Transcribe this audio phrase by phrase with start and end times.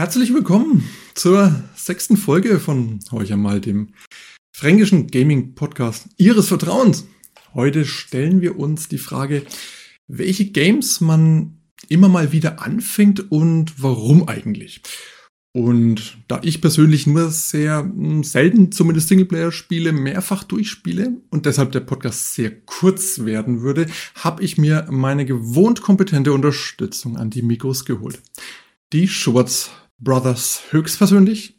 [0.00, 3.88] Herzlich willkommen zur sechsten Folge von Heuch einmal, dem
[4.50, 7.06] fränkischen Gaming-Podcast Ihres Vertrauens.
[7.52, 9.42] Heute stellen wir uns die Frage,
[10.08, 11.58] welche Games man
[11.90, 14.80] immer mal wieder anfängt und warum eigentlich.
[15.52, 21.80] Und da ich persönlich nur sehr hm, selten zumindest Singleplayer-Spiele mehrfach durchspiele und deshalb der
[21.80, 27.84] Podcast sehr kurz werden würde, habe ich mir meine gewohnt kompetente Unterstützung an die Mikros
[27.84, 28.22] geholt.
[28.94, 29.70] Die Schwarz
[30.02, 31.58] Brothers höchstpersönlich,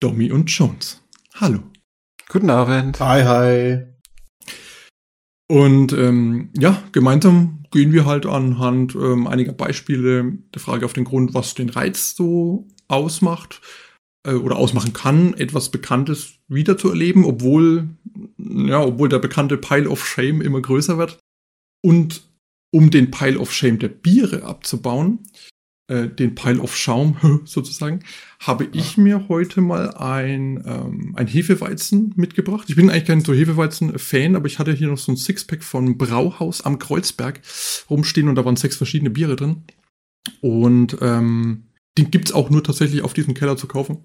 [0.00, 1.02] Domi und Jones.
[1.34, 1.62] Hallo.
[2.28, 2.98] Guten Abend.
[3.00, 3.86] Hi, hi.
[5.48, 11.04] Und ähm, ja, gemeinsam gehen wir halt anhand ähm, einiger Beispiele der Frage auf den
[11.04, 13.60] Grund, was den Reiz so ausmacht
[14.26, 17.90] äh, oder ausmachen kann, etwas Bekanntes wiederzuerleben, obwohl,
[18.38, 21.18] ja, obwohl der bekannte Pile of Shame immer größer wird.
[21.84, 22.26] Und
[22.72, 25.20] um den Pile of Shame der Biere abzubauen,
[25.88, 28.00] äh, den Pile of Schaum sozusagen,
[28.40, 32.66] habe ich mir heute mal ein, ähm, ein Hefeweizen mitgebracht.
[32.68, 35.96] Ich bin eigentlich kein so Hefeweizen-Fan, aber ich hatte hier noch so ein Sixpack von
[35.96, 37.40] Brauhaus am Kreuzberg
[37.88, 39.62] rumstehen und da waren sechs verschiedene Biere drin.
[40.40, 41.64] Und ähm,
[41.96, 44.04] den gibt's auch nur tatsächlich auf diesem Keller zu kaufen.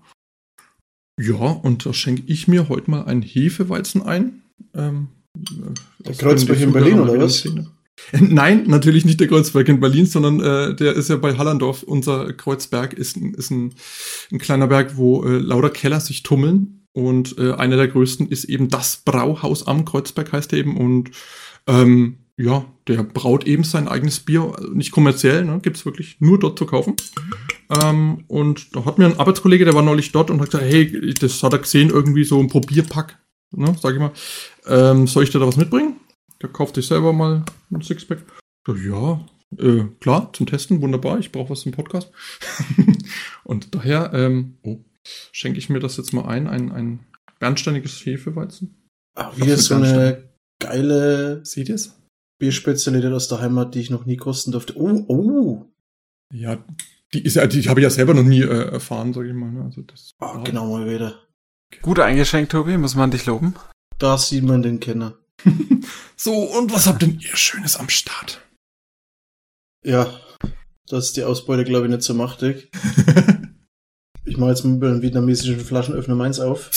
[1.20, 4.44] Ja, und da schenke ich mir heute mal ein Hefeweizen ein.
[4.74, 5.10] Ähm,
[6.00, 7.40] der Kreuzberg in Berlin oder was?
[7.40, 7.72] Szene.
[8.20, 11.84] Nein, natürlich nicht der Kreuzberg in Berlin, sondern äh, der ist ja bei Hallandorf.
[11.84, 13.74] Unser Kreuzberg ist, ist ein,
[14.32, 16.88] ein kleiner Berg, wo äh, lauter Keller sich tummeln.
[16.94, 20.76] Und äh, einer der größten ist eben das Brauhaus am Kreuzberg, heißt er eben.
[20.78, 21.12] Und
[21.68, 26.40] ähm, ja, der braut eben sein eigenes Bier, also nicht kommerziell, ne, gibt wirklich nur
[26.40, 26.96] dort zu kaufen.
[27.84, 31.14] Ähm, und da hat mir ein Arbeitskollege, der war neulich dort und hat gesagt, hey,
[31.14, 33.18] das hat er gesehen, irgendwie so ein Probierpack,
[33.52, 34.12] ne, sag ich mal.
[34.68, 35.96] Ähm, soll ich dir da was mitbringen?
[36.42, 38.24] Der kauft sich selber mal ein Sixpack.
[38.68, 39.26] Ja,
[39.58, 41.20] äh, klar, zum Testen, wunderbar.
[41.20, 42.12] Ich brauche was zum Podcast.
[43.44, 44.80] und daher ähm, oh,
[45.32, 47.00] schenke ich mir das jetzt mal ein, ein, ein
[47.40, 48.88] bernsteiniges Hefeweizen.
[49.16, 51.98] Ach, wie ist so eine geile Seht ihr's?
[52.40, 54.76] Bierspezialität aus der Heimat, die ich noch nie kosten durfte.
[54.76, 55.66] Oh, oh.
[56.34, 56.64] Ja,
[57.14, 59.52] die ist ja, die habe ich ja selber noch nie äh, erfahren, sag ich mal.
[59.52, 59.64] Ne?
[59.64, 61.20] Also das oh, genau mal wieder.
[61.82, 63.56] Gut eingeschenkt, Tobi, muss man dich loben.
[64.00, 65.21] Da sieht man den Kenner.
[66.16, 68.42] so, und was habt denn ihr Schönes am Start?
[69.84, 70.14] Ja,
[70.88, 72.70] das ist die Ausbeute, glaube ich, nicht so machtig.
[74.26, 76.70] ich mache jetzt mit einem vietnamesischen Flaschenöffner meins auf.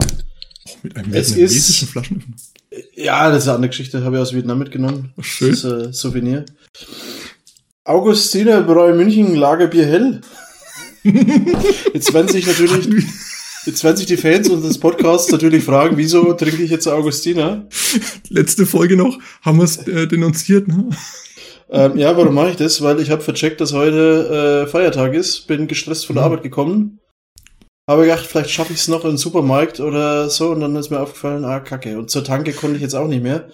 [0.00, 2.36] Oh, mit einem es vietnamesischen ist, Flaschenöffner?
[2.94, 5.12] Ja, das ist eine andere Geschichte, habe ich aus Vietnam mitgenommen.
[5.16, 5.50] Oh, schön.
[5.50, 6.44] Das ist ein Souvenir.
[7.84, 10.20] Augustiner Bräu München Lagerbier hell.
[11.02, 12.88] Jetzt werden sich natürlich
[13.66, 17.66] Jetzt werden sich die Fans unseres Podcasts natürlich fragen, wieso trinke ich jetzt Augustiner?
[18.28, 20.88] Letzte Folge noch, haben wir es äh, denunziert, ne?
[21.70, 22.80] Ähm, ja, warum mache ich das?
[22.80, 26.32] Weil ich habe vercheckt, dass heute äh, Feiertag ist, bin gestresst von der mhm.
[26.32, 27.00] Arbeit gekommen,
[27.86, 30.90] habe gedacht, vielleicht schaffe ich es noch in den Supermarkt oder so und dann ist
[30.90, 31.98] mir aufgefallen, ah, kacke.
[31.98, 33.48] Und zur Tanke konnte ich jetzt auch nicht mehr.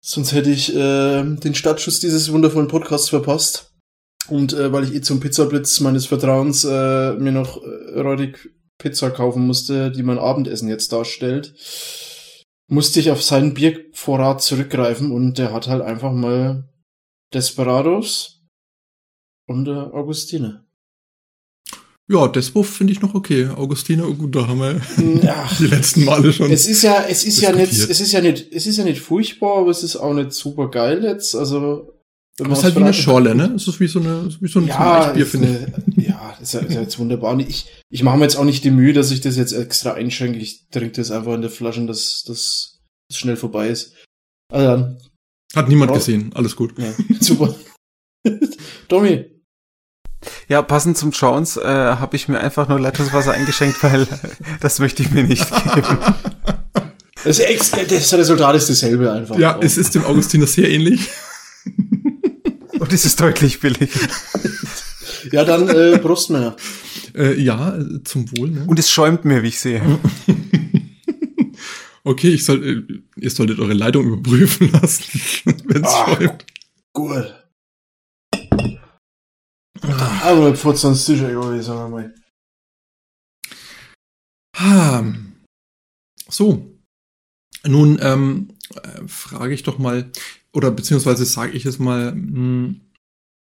[0.00, 3.72] Sonst hätte ich äh, den Startschuss dieses wundervollen Podcasts verpasst.
[4.28, 9.10] Und äh, weil ich eh zum Pizzablitz meines Vertrauens äh, mir noch äh, räudig Pizza
[9.10, 11.54] kaufen musste, die mein Abendessen jetzt darstellt,
[12.68, 16.68] musste ich auf seinen Biervorrat zurückgreifen und der hat halt einfach mal
[17.32, 18.44] Desperados
[19.46, 20.64] und äh, Augustine.
[22.08, 23.48] Ja, Despo finde ich noch okay.
[23.48, 24.80] Augustine, oh gut, da haben wir
[25.28, 26.52] Ach, die letzten Male schon.
[26.52, 29.00] Es ist ja, es ist ja nicht, es ist ja nicht, es ist ja nicht
[29.00, 31.34] furchtbar, aber es ist auch nicht super geil jetzt.
[31.34, 31.92] Also
[32.38, 33.54] das ist halt wie eine Schorle, ne?
[33.56, 35.95] Es ist wie so eine, wie so ein ja, Bier, finde ich.
[36.52, 37.38] Ja, ist ja, ist ja jetzt wunderbar.
[37.40, 40.38] Ich, ich mache mir jetzt auch nicht die Mühe, dass ich das jetzt extra einschenke.
[40.38, 42.80] Ich trinke das einfach in der Flasche, dass das
[43.12, 43.94] schnell vorbei ist.
[44.52, 44.98] Also dann.
[45.54, 45.98] Hat niemand Brauch.
[45.98, 46.32] gesehen.
[46.34, 46.74] Alles gut.
[46.78, 47.54] Ja, super.
[48.88, 49.24] Tommy.
[50.48, 54.06] Ja, passend zum Jones äh, habe ich mir einfach nur Leitungswasser eingeschenkt, weil
[54.60, 55.98] das möchte ich mir nicht geben.
[57.24, 59.38] Das, das Resultat ist dasselbe einfach.
[59.38, 61.08] Ja, es ist dem Augustiner sehr ähnlich.
[62.78, 63.90] Und es ist deutlich billig.
[65.32, 66.56] Ja, dann äh, Brustmänner.
[67.14, 68.50] Äh, ja, zum Wohl.
[68.50, 68.64] Ne?
[68.66, 69.80] Und es schäumt mir, wie ich sehe.
[72.04, 72.82] okay, ich soll, äh,
[73.18, 75.18] ihr solltet eure Leitung überprüfen lassen,
[75.64, 76.44] wenn es ah, schäumt.
[76.94, 77.34] Cool.
[79.80, 80.20] Ah.
[80.24, 82.14] Aber Pfutz ans Tisch, sagen wir mal.
[84.54, 85.02] Ah,
[86.28, 86.70] so.
[87.64, 90.12] Nun ähm, äh, frage ich doch mal,
[90.52, 92.80] oder beziehungsweise sage ich es mal, mh, hm,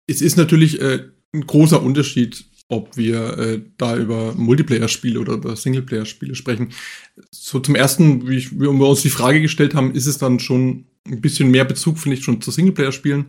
[0.06, 5.54] es ist natürlich äh, ein großer Unterschied, ob wir äh, da über Multiplayer-Spiele oder über
[5.54, 6.72] Singleplayer-Spiele sprechen.
[7.30, 10.40] So zum ersten, wie, ich, wie wir uns die Frage gestellt haben, ist es dann
[10.40, 13.26] schon ein bisschen mehr Bezug, finde ich, schon zu Singleplayer-Spielen.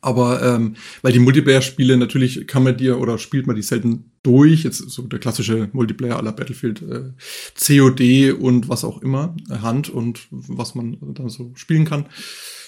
[0.00, 4.64] Aber ähm, weil die Multiplayer-Spiele natürlich kann man dir oder spielt man die selten durch.
[4.64, 7.12] Jetzt so der klassische Multiplayer aller Battlefield, äh,
[7.54, 12.06] COD und was auch immer, äh, Hand und was man dann so spielen kann.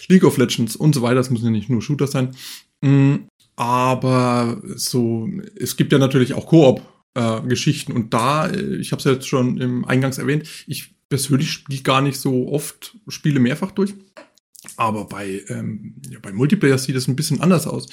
[0.08, 2.34] League of Legends und so weiter, das müssen ja nicht nur Shooter sein.
[2.80, 3.26] Mm,
[3.58, 9.04] aber so, es gibt ja natürlich auch Koop-Geschichten äh, und da, äh, ich habe es
[9.04, 13.72] ja jetzt schon im Eingangs erwähnt, ich persönlich spiele gar nicht so oft Spiele mehrfach
[13.72, 13.94] durch.
[14.76, 17.88] Aber bei, ähm, ja, bei Multiplayer sieht es ein bisschen anders aus.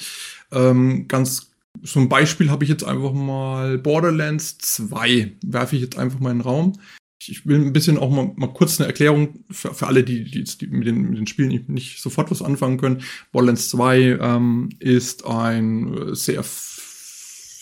[0.52, 1.50] Ähm, ganz
[1.82, 6.30] so ein Beispiel habe ich jetzt einfach mal Borderlands 2, werfe ich jetzt einfach mal
[6.30, 6.74] in den Raum.
[7.18, 10.44] Ich will ein bisschen auch mal, mal kurz eine Erklärung für, für alle, die, die,
[10.44, 13.02] die mit, den, mit den Spielen nicht sofort was anfangen können.
[13.32, 16.44] Borderlands 2 ähm, ist ein sehr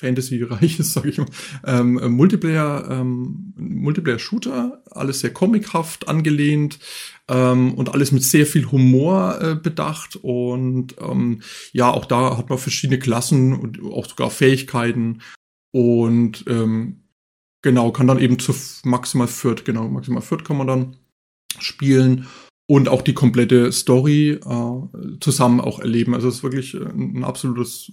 [0.05, 1.27] Fantasy-reiches, sage ich mal,
[1.65, 6.79] ähm, Multiplayer, ähm, Multiplayer-Shooter, alles sehr comichaft angelehnt
[7.29, 11.41] ähm, und alles mit sehr viel Humor äh, bedacht und ähm,
[11.73, 15.21] ja, auch da hat man verschiedene Klassen und auch sogar Fähigkeiten
[15.71, 17.04] und ähm,
[17.65, 20.97] genau, kann dann eben zu maximal viert, genau, maximal viert kann man dann
[21.59, 22.27] spielen
[22.67, 26.15] und auch die komplette Story äh, zusammen auch erleben.
[26.15, 27.91] Also es ist wirklich ein, ein absolutes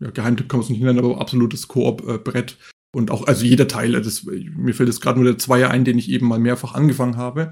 [0.00, 2.56] ja, Geheimtipp kann man es nicht nennen, aber absolutes Koop-Brett.
[2.94, 5.98] Und auch, also jeder Teil, das, mir fällt jetzt gerade nur der Zweier ein, den
[5.98, 7.50] ich eben mal mehrfach angefangen habe.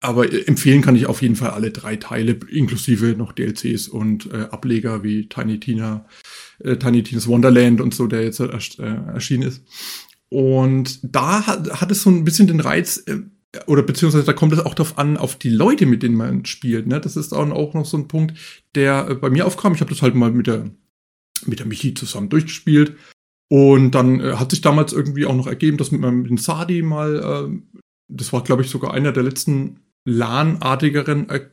[0.00, 4.48] Aber empfehlen kann ich auf jeden Fall alle drei Teile, inklusive noch DLCs und äh,
[4.50, 6.06] Ableger wie Tiny Tina,
[6.58, 8.50] äh, Tiny Tina's Wonderland und so, der jetzt äh,
[8.84, 9.62] erschienen ist.
[10.34, 13.20] Und da hat, hat es so ein bisschen den Reiz, äh,
[13.68, 16.88] oder beziehungsweise da kommt es auch darauf an, auf die Leute, mit denen man spielt.
[16.88, 17.00] Ne?
[17.00, 18.36] Das ist auch noch so ein Punkt,
[18.74, 19.74] der äh, bei mir aufkam.
[19.74, 20.70] Ich habe das halt mal mit der
[21.46, 22.96] mit der Michi zusammen durchgespielt.
[23.48, 27.52] Und dann äh, hat sich damals irgendwie auch noch ergeben, dass mit meinem Sadi mal,
[27.52, 31.48] äh, das war glaube ich sogar einer der letzten LAN-artigeren er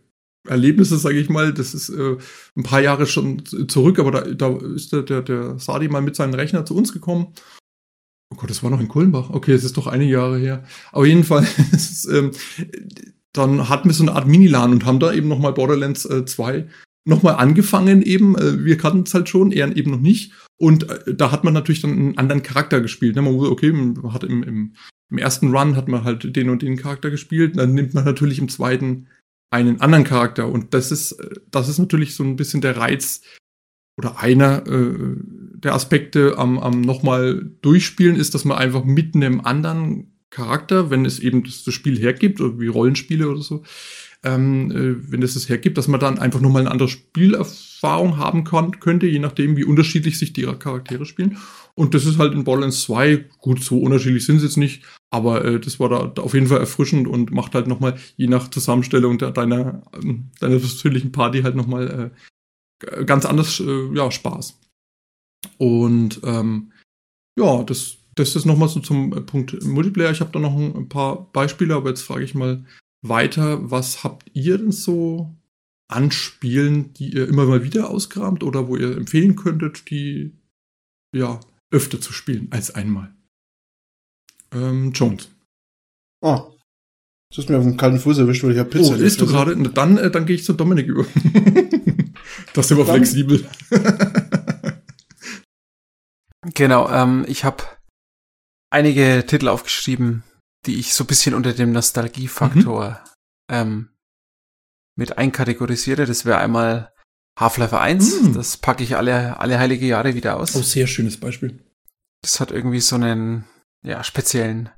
[0.48, 1.54] Erlebnisse, sage ich mal.
[1.54, 2.18] Das ist äh,
[2.58, 6.16] ein paar Jahre schon zurück, aber da, da ist der, der, der Sadi mal mit
[6.16, 7.36] seinem Rechner zu uns gekommen.
[8.32, 9.30] Oh Gott, das war noch in Kulmbach.
[9.30, 10.64] Okay, es ist doch einige Jahre her.
[10.92, 12.32] Auf jeden Fall, ist, ähm,
[13.34, 16.68] dann hatten wir so eine Art Mini-LAN und haben da eben nochmal Borderlands äh, 2
[17.06, 18.38] nochmal angefangen eben.
[18.38, 20.34] Äh, wir kannten es halt schon, er eben noch nicht.
[20.58, 23.16] Und äh, da hat man natürlich dann einen anderen Charakter gespielt.
[23.16, 23.22] Ne?
[23.22, 24.76] Man wusste, okay, man hat im, im,
[25.10, 27.58] im ersten Run hat man halt den und den Charakter gespielt.
[27.58, 29.08] Dann nimmt man natürlich im zweiten
[29.52, 30.48] einen anderen Charakter.
[30.48, 33.22] Und das ist, äh, das ist natürlich so ein bisschen der Reiz
[34.02, 35.16] oder einer äh,
[35.54, 41.06] der Aspekte am, am nochmal durchspielen ist, dass man einfach mit einem anderen Charakter, wenn
[41.06, 43.64] es eben das, das Spiel hergibt, oder wie Rollenspiele oder so,
[44.24, 48.44] ähm, äh, wenn es das hergibt, dass man dann einfach nochmal eine andere Spielerfahrung haben
[48.44, 51.38] kann, könnte, je nachdem, wie unterschiedlich sich die Charaktere spielen.
[51.76, 55.46] Und das ist halt in Borderlands 2, gut, so unterschiedlich sind sie jetzt nicht, aber
[55.46, 59.18] äh, das war da, auf jeden Fall erfrischend und macht halt nochmal, je nach Zusammenstellung
[59.18, 62.18] deiner, ähm, deiner persönlichen Party halt nochmal äh,
[63.06, 64.60] ganz anders äh, ja, Spaß.
[65.58, 66.72] Und ähm,
[67.38, 70.12] ja, das, das ist nochmal so zum äh, Punkt Multiplayer.
[70.12, 72.66] Ich habe da noch ein paar Beispiele, aber jetzt frage ich mal
[73.02, 75.36] weiter, was habt ihr denn so
[75.88, 80.32] an Spielen, die ihr immer mal wieder ausgrabt oder wo ihr empfehlen könntet, die
[81.16, 81.40] ja
[81.72, 83.14] öfter zu spielen als einmal?
[84.54, 85.30] Ähm, Jones.
[86.22, 86.54] Oh.
[87.32, 88.92] Du hast mir auf dem kalten Fuß erwischt, weil ich habe Pizza.
[88.92, 89.56] Oh, isst du gerade?
[89.56, 91.06] Dann, äh, dann gehe ich zu Dominik über.
[92.54, 92.96] das ist aber dann.
[92.96, 93.48] flexibel.
[96.54, 97.64] genau, ähm, ich habe
[98.70, 100.24] einige Titel aufgeschrieben,
[100.66, 102.98] die ich so ein bisschen unter dem Nostalgiefaktor mhm.
[103.50, 103.90] ähm,
[104.98, 106.06] mit einkategorisiere.
[106.06, 106.92] Das wäre einmal
[107.40, 108.24] Half-Life 1.
[108.24, 108.34] Mhm.
[108.34, 110.54] Das packe ich alle, alle heilige Jahre wieder aus.
[110.58, 111.64] Oh, sehr schönes Beispiel.
[112.24, 113.46] Das hat irgendwie so einen
[113.86, 114.70] ja, speziellen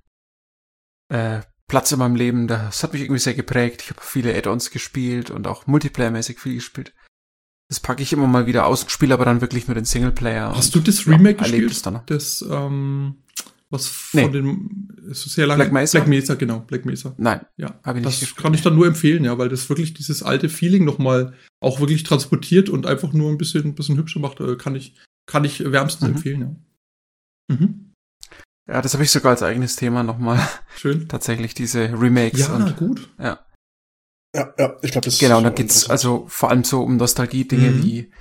[1.12, 1.42] äh,
[1.74, 2.48] Platz in meinem Leben.
[2.48, 3.82] Das hat mich irgendwie sehr geprägt.
[3.82, 6.94] Ich habe viele Add-ons gespielt und auch Multiplayer-mäßig viel gespielt.
[7.68, 10.56] Das packe ich immer mal wieder aus, spiele aber dann wirklich nur den Singleplayer.
[10.56, 11.84] Hast du das Remake ja, gespielt?
[11.84, 13.16] Das, das ähm,
[13.72, 14.30] was von nee.
[14.30, 15.98] dem ist sehr lange Black Mesa?
[15.98, 17.16] Black Mesa, genau, Black Mesa.
[17.18, 18.18] Nein, ja, habe ich nicht.
[18.18, 18.44] Das gespielt.
[18.44, 22.04] kann ich dann nur empfehlen, ja, weil das wirklich dieses alte Feeling nochmal auch wirklich
[22.04, 24.40] transportiert und einfach nur ein bisschen, ein bisschen hübscher macht.
[24.42, 24.94] Äh, kann ich,
[25.26, 26.16] kann ich wärmstens mhm.
[26.16, 26.42] empfehlen,
[27.50, 27.56] ja.
[27.56, 27.93] Mhm.
[28.68, 30.40] Ja, das habe ich sogar als eigenes Thema nochmal.
[30.78, 31.08] Schön.
[31.08, 32.40] Tatsächlich diese Remakes.
[32.40, 33.10] Ja, und, gut.
[33.20, 33.40] Ja.
[34.36, 37.70] Ja, ja, ich glaube, das Genau, und da geht's also vor allem so um Nostalgie-Dinge
[37.70, 37.84] mhm.
[37.84, 38.12] wie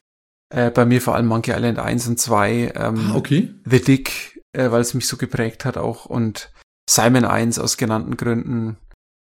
[0.50, 2.72] äh, bei mir vor allem Monkey Island 1 und 2.
[2.74, 3.54] Ähm, ah, okay.
[3.64, 6.06] The Dick äh, weil es mich so geprägt hat auch.
[6.06, 6.52] Und
[6.88, 8.76] Simon 1 aus genannten Gründen,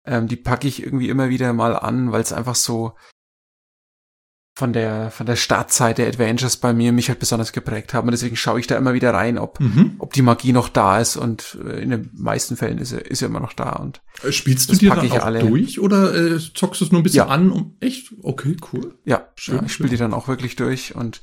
[0.06, 2.94] ähm, die packe ich irgendwie immer wieder mal an, weil es einfach so
[4.58, 8.08] von der, von der Startzeit der Adventures bei mir mich halt besonders geprägt haben.
[8.08, 9.94] Und deswegen schaue ich da immer wieder rein, ob, Mhm.
[10.00, 11.16] ob die Magie noch da ist.
[11.16, 13.70] Und äh, in den meisten Fällen ist sie, ist sie immer noch da.
[13.74, 15.38] Und Äh, Spielst du dir pack dann auch alle.
[15.46, 17.26] durch oder äh, zockst du es nur ein bisschen Ja.
[17.28, 17.52] an?
[17.52, 18.12] Um, echt?
[18.20, 18.98] Okay, cool.
[19.04, 20.96] ja, Schön, ja ich spiele die dann auch wirklich durch.
[20.96, 21.22] Und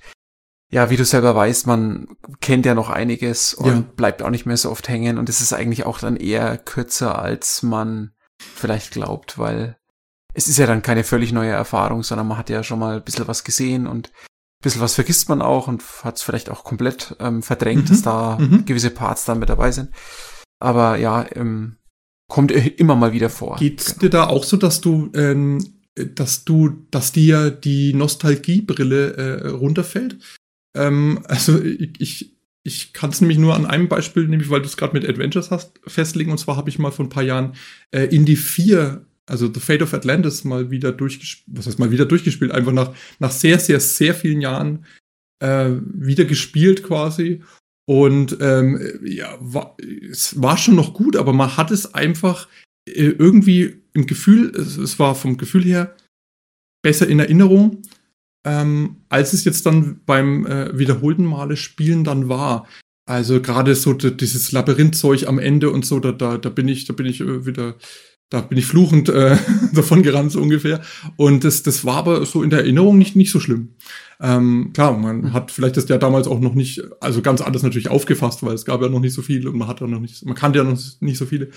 [0.71, 2.07] ja, wie du selber weißt, man
[2.39, 3.83] kennt ja noch einiges und Ja.
[3.97, 5.17] bleibt auch nicht mehr so oft hängen.
[5.17, 9.75] Und es ist eigentlich auch dann eher kürzer, als man vielleicht glaubt, weil
[10.35, 13.03] es ist ja dann keine völlig neue Erfahrung, sondern man hat ja schon mal ein
[13.03, 16.63] bisschen was gesehen und ein bisschen was vergisst man auch und hat es vielleicht auch
[16.63, 17.87] komplett ähm, verdrängt, Mhm.
[17.89, 18.65] dass da Mhm.
[18.65, 19.89] gewisse Parts dann mit dabei sind.
[20.59, 21.77] Aber ja, ähm,
[22.27, 23.57] kommt immer mal wieder vor.
[23.57, 23.99] Geht's Genau.
[23.99, 25.63] dir da auch so, dass du, ähm,
[25.95, 30.17] dass du, dass dir die Nostalgiebrille äh, runterfällt?
[30.75, 34.67] Ähm, also ich, ich, ich kann es nämlich nur an einem Beispiel, nämlich weil du
[34.67, 36.31] es gerade mit Adventures hast, festlegen.
[36.31, 37.53] Und zwar habe ich mal vor ein paar Jahren
[37.91, 41.57] äh, Indie 4, also The Fate of Atlantis, mal wieder durchgespielt.
[41.57, 42.51] Was heißt mal wieder durchgespielt?
[42.51, 44.85] Einfach nach, nach sehr, sehr, sehr vielen Jahren
[45.39, 47.41] äh, wieder gespielt quasi.
[47.87, 49.77] Und ähm, ja, war,
[50.09, 52.47] es war schon noch gut, aber man hat es einfach
[52.87, 55.95] äh, irgendwie im Gefühl, es, es war vom Gefühl her
[56.83, 57.81] besser in Erinnerung,
[58.45, 62.67] ähm, als es jetzt dann beim äh, wiederholten Male spielen dann war.
[63.07, 66.93] Also gerade so dieses Labyrinthzeug am Ende und so, da, da, da bin ich, da
[66.93, 67.75] bin ich äh, wieder,
[68.29, 69.37] da bin ich fluchend äh,
[69.73, 70.81] davon gerannt so ungefähr.
[71.15, 73.69] Und das, das war aber so in der Erinnerung nicht, nicht so schlimm.
[74.19, 75.33] Ähm, klar, man Mhm.
[75.33, 78.65] hat vielleicht das ja damals auch noch nicht, also ganz anders natürlich aufgefasst, weil es
[78.65, 80.63] gab ja noch nicht so viele und man hat ja noch nicht, man kannte ja
[80.63, 81.49] noch nicht so viele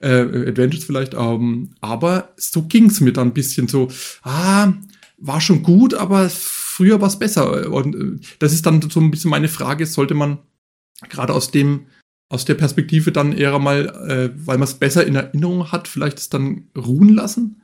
[0.00, 1.14] äh, Adventures vielleicht.
[1.14, 3.88] Ähm, aber so ging's mir dann ein bisschen so,
[4.22, 4.72] ah,
[5.18, 7.70] war schon gut, aber früher war es besser.
[7.72, 10.38] Und äh, das ist dann so ein bisschen meine Frage, sollte man
[11.08, 11.86] gerade aus dem,
[12.28, 16.18] aus der Perspektive dann eher mal, äh, weil man es besser in Erinnerung hat, vielleicht
[16.18, 17.62] es dann ruhen lassen?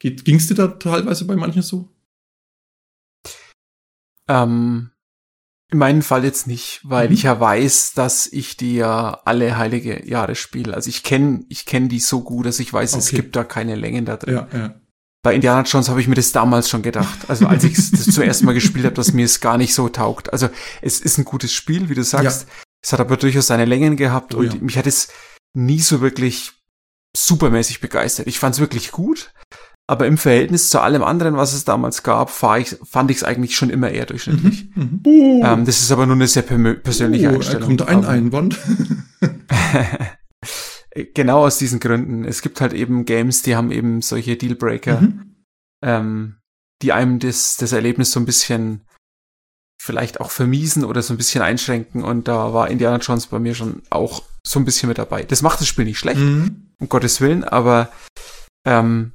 [0.00, 1.88] Ging es dir da teilweise bei manchen so?
[4.28, 4.90] Ähm,
[5.70, 7.14] in meinem Fall jetzt nicht, weil Mhm.
[7.14, 10.74] ich ja weiß, dass ich die ja alle heilige Jahre spiele.
[10.74, 13.16] Also ich kenne ich kenn die so gut, dass ich weiß, es Okay.
[13.16, 14.34] gibt da keine Längen da drin.
[14.34, 14.74] Ja, ja.
[15.24, 17.30] Bei Indiana Jones habe ich mir das damals schon gedacht.
[17.30, 20.32] Also als ich das zuerst mal gespielt habe, dass mir es gar nicht so taugt.
[20.32, 20.48] Also
[20.82, 22.48] es ist ein gutes Spiel, wie du sagst.
[22.84, 24.60] Es hat aber durchaus seine Längen gehabt Oh und ja.
[24.60, 25.08] mich hat es
[25.54, 26.52] nie so wirklich
[27.16, 28.26] supermäßig begeistert.
[28.26, 29.32] Ich fand es wirklich gut,
[29.86, 33.54] aber im Verhältnis zu allem anderen, was es damals gab, ich, fand ich es eigentlich
[33.56, 34.70] schon immer eher durchschnittlich.
[34.74, 35.00] Mhm.
[35.04, 35.42] Mhm.
[35.44, 37.76] Ähm, das ist aber nur eine sehr persönliche oh, Einstellung.
[37.76, 38.58] Da kommt ein Aber- Einwand.
[41.14, 42.24] genau aus diesen Gründen.
[42.24, 45.36] Es gibt halt eben Games, die haben eben solche Dealbreaker, Mhm.
[45.84, 46.36] ähm,
[46.82, 48.82] die einem das, das Erlebnis so ein bisschen
[49.84, 52.04] vielleicht auch vermiesen oder so ein bisschen einschränken.
[52.04, 55.24] Und da war Indiana Jones bei mir schon auch so ein bisschen mit dabei.
[55.24, 56.68] Das macht das Spiel nicht schlecht, Mhm.
[56.78, 57.88] um Gottes Willen, aber
[58.64, 59.12] ähm,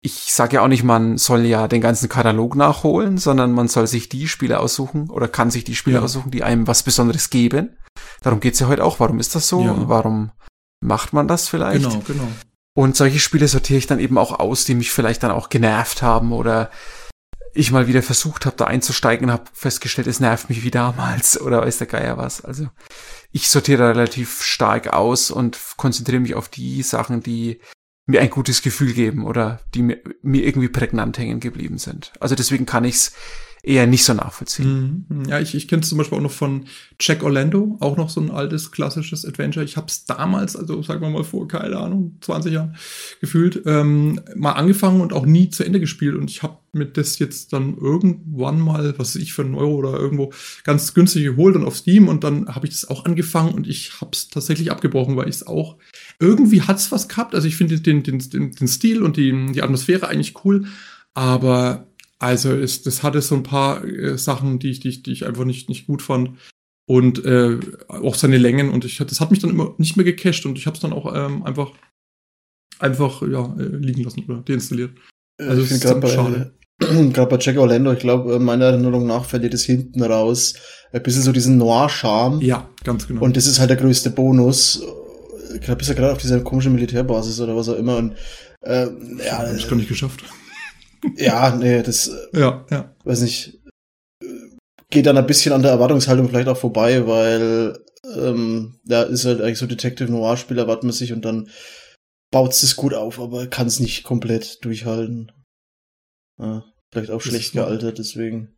[0.00, 3.86] ich sage ja auch nicht, man soll ja den ganzen Katalog nachholen, sondern man soll
[3.86, 6.02] sich die Spiele aussuchen oder kann sich die Spiele Ja.
[6.02, 7.76] aussuchen, die einem was Besonderes geben.
[8.22, 9.00] Darum geht's ja heute auch.
[9.00, 9.62] Warum ist das so?
[9.62, 9.74] Ja.
[9.88, 10.30] Warum
[10.80, 11.82] macht man das vielleicht?
[11.84, 12.28] Genau, genau.
[12.76, 16.00] Und solche Spiele sortiere ich dann eben auch aus, die mich vielleicht dann auch genervt
[16.02, 16.70] haben oder
[17.58, 21.40] ich mal wieder versucht habe, da einzusteigen und habe festgestellt, es nervt mich wie damals
[21.40, 22.44] oder weiß der Geier was.
[22.44, 22.68] Also
[23.32, 27.60] ich sortiere relativ stark aus und konzentriere mich auf die Sachen, die
[28.06, 32.12] mir ein gutes Gefühl geben oder die mir, mir irgendwie prägnant hängen geblieben sind.
[32.20, 33.12] Also deswegen kann ich es
[33.62, 35.06] eher nicht so nachvollziehen.
[35.08, 35.24] Mhm.
[35.28, 36.64] Ja, ich, ich kenne es zum Beispiel auch noch von
[37.00, 39.64] Jack Orlando, auch noch so ein altes klassisches Adventure.
[39.64, 42.76] Ich habe es damals, also sagen wir mal vor, keine Ahnung, 20 Jahren
[43.20, 46.14] gefühlt, ähm, mal angefangen und auch nie zu Ende gespielt.
[46.14, 49.74] Und ich habe mir das jetzt dann irgendwann mal, was weiß ich, für einen Euro
[49.74, 50.32] oder irgendwo
[50.64, 52.08] ganz günstig geholt und auf Steam.
[52.08, 55.36] Und dann habe ich das auch angefangen und ich habe es tatsächlich abgebrochen, weil ich
[55.36, 55.76] es auch
[56.20, 57.34] irgendwie hat's was gehabt.
[57.34, 60.66] Also ich finde den, den, den, den Stil und die, die Atmosphäre eigentlich cool,
[61.14, 61.87] aber
[62.18, 65.26] also es, das hatte so ein paar äh, Sachen, die ich, die, ich, die ich
[65.26, 66.30] einfach nicht, nicht gut fand.
[66.86, 67.58] Und äh,
[67.88, 68.70] auch seine Längen.
[68.70, 70.92] Und ich, das hat mich dann immer nicht mehr gecached und ich habe es dann
[70.92, 71.72] auch ähm, einfach,
[72.78, 74.92] einfach ja, äh, liegen lassen oder deinstalliert.
[75.38, 79.24] Also ich finde ist gerade bei, gerade bei Jack Orlando, ich glaube, meiner Erinnerung nach
[79.26, 80.54] verliert es hinten raus
[80.92, 82.40] ein bisschen so diesen Noir-Charme.
[82.40, 83.22] Ja, ganz genau.
[83.22, 84.82] Und das ist halt der größte Bonus.
[85.54, 87.98] Ich glaube, ist ja gerade auf dieser komischen Militärbasis oder was auch immer.
[87.98, 88.14] Und
[88.62, 88.86] äh,
[89.24, 90.24] ja, das gar nicht geschafft.
[91.16, 92.94] Ja, nee, das äh, Ja, ja.
[93.04, 93.60] weiß nicht,
[94.22, 94.26] äh,
[94.90, 97.78] geht dann ein bisschen an der Erwartungshaltung vielleicht auch vorbei, weil
[98.16, 101.50] ähm, ja, ist halt eigentlich so Detective Noir-Spiel, erwartet man sich und dann
[102.30, 105.32] baut es gut auf, aber kann es nicht komplett durchhalten.
[106.40, 108.56] Ja, vielleicht auch schlecht gealtert, deswegen.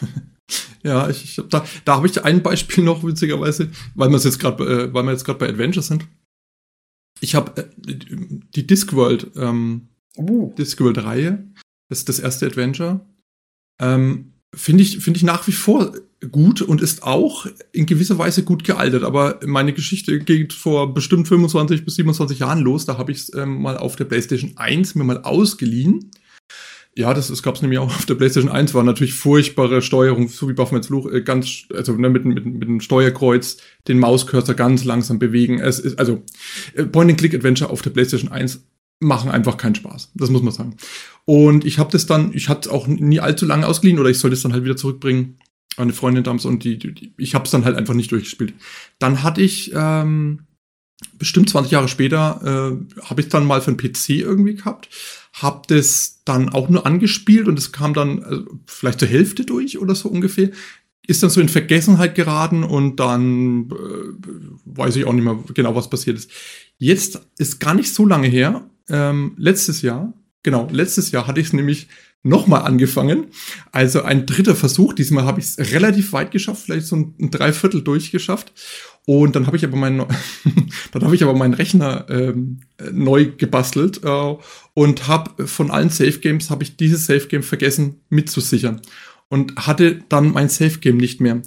[0.82, 4.38] Ja, ich, ich hab da, da habe ich ein Beispiel noch witzigerweise, weil wir jetzt
[4.38, 6.06] gerade, äh, weil wir jetzt gerade bei Adventures sind.
[7.20, 7.70] Ich habe äh,
[8.54, 10.52] die Discworld, ähm, Uh.
[10.56, 11.44] Discworld-Reihe
[11.88, 13.00] Das ist das erste Adventure.
[13.80, 15.92] Ähm, Finde ich, finde ich nach wie vor
[16.30, 19.02] gut und ist auch in gewisser Weise gut gealtert.
[19.02, 22.86] Aber meine Geschichte geht vor bestimmt 25 bis 27 Jahren los.
[22.86, 26.10] Da habe ich es ähm, mal auf der PlayStation 1 mir mal ausgeliehen.
[26.96, 30.28] Ja, das, das gab es nämlich auch auf der PlayStation 1, war natürlich furchtbare Steuerung,
[30.28, 33.56] so wie Baphomets Fluch, äh, ganz, also ne, mit, mit, mit dem Steuerkreuz
[33.88, 35.58] den Mauscursor ganz langsam bewegen.
[35.58, 36.22] Es ist, also
[36.74, 38.64] äh, Point-and-Click-Adventure auf der PlayStation 1
[39.00, 40.12] machen einfach keinen Spaß.
[40.14, 40.76] Das muss man sagen.
[41.24, 44.34] Und ich habe das dann, ich hatte auch nie allzu lange ausgeliehen oder ich sollte
[44.34, 45.38] es dann halt wieder zurückbringen.
[45.76, 48.54] Eine Freundin damals und die, die, ich habe es dann halt einfach nicht durchgespielt.
[48.98, 50.46] Dann hatte ich ähm,
[51.18, 52.40] bestimmt 20 Jahre später
[52.72, 54.88] äh, habe ich dann mal für einen PC irgendwie gehabt,
[55.32, 59.78] habe das dann auch nur angespielt und es kam dann äh, vielleicht zur Hälfte durch
[59.78, 60.50] oder so ungefähr.
[61.06, 63.74] Ist dann so in Vergessenheit geraten und dann äh,
[64.64, 66.30] weiß ich auch nicht mehr genau, was passiert ist.
[66.78, 70.12] Jetzt ist gar nicht so lange her ähm, letztes Jahr,
[70.42, 71.88] genau, letztes Jahr hatte ich es nämlich
[72.24, 73.26] nochmal angefangen.
[73.70, 74.94] Also ein dritter Versuch.
[74.94, 78.52] Diesmal habe ich es relativ weit geschafft, vielleicht so ein, ein Dreiviertel durchgeschafft.
[79.06, 79.98] Und dann habe ich aber meinen,
[80.92, 82.60] dann habe ich aber meinen Rechner ähm,
[82.90, 84.34] neu gebastelt äh,
[84.72, 88.80] und habe von allen Safe Games habe ich dieses Safe Game vergessen mitzusichern
[89.28, 91.42] und hatte dann mein Safe Game nicht mehr.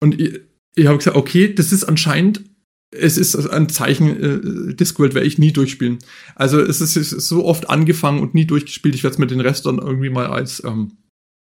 [0.00, 0.40] Und ich,
[0.74, 2.42] ich habe gesagt, okay, das ist anscheinend
[2.90, 5.98] es ist ein Zeichen, äh, Discworld werde ich nie durchspielen.
[6.34, 8.94] Also es ist, es ist so oft angefangen und nie durchgespielt.
[8.94, 10.92] Ich werde es mir den Rest dann irgendwie mal als, ähm,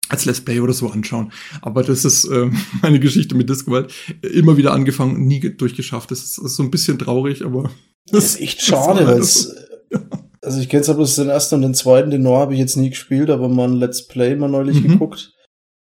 [0.09, 1.31] als Let's Play oder so anschauen.
[1.61, 2.49] Aber das ist äh,
[2.81, 3.93] meine Geschichte mit Discworld.
[4.21, 6.11] Immer wieder angefangen und nie durchgeschafft.
[6.11, 7.63] Das ist, ist so ein bisschen traurig, aber.
[8.07, 9.55] Das, das ist echt schade, weil es.
[9.91, 10.01] Ja.
[10.41, 12.77] Also ich kenne zwar bloß den ersten und den zweiten, den Noah habe ich jetzt
[12.77, 14.87] nie gespielt, aber mal ein Let's Play mal neulich mhm.
[14.87, 15.33] geguckt.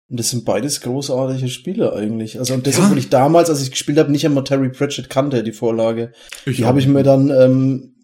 [0.10, 2.40] Und das sind beides großartige Spiele eigentlich.
[2.40, 2.86] Also und das, ja.
[2.86, 6.14] obwohl ich damals, als ich gespielt habe, nicht einmal Terry Pratchett kannte, die Vorlage.
[6.46, 7.96] Ich die habe ich mir dann ähm,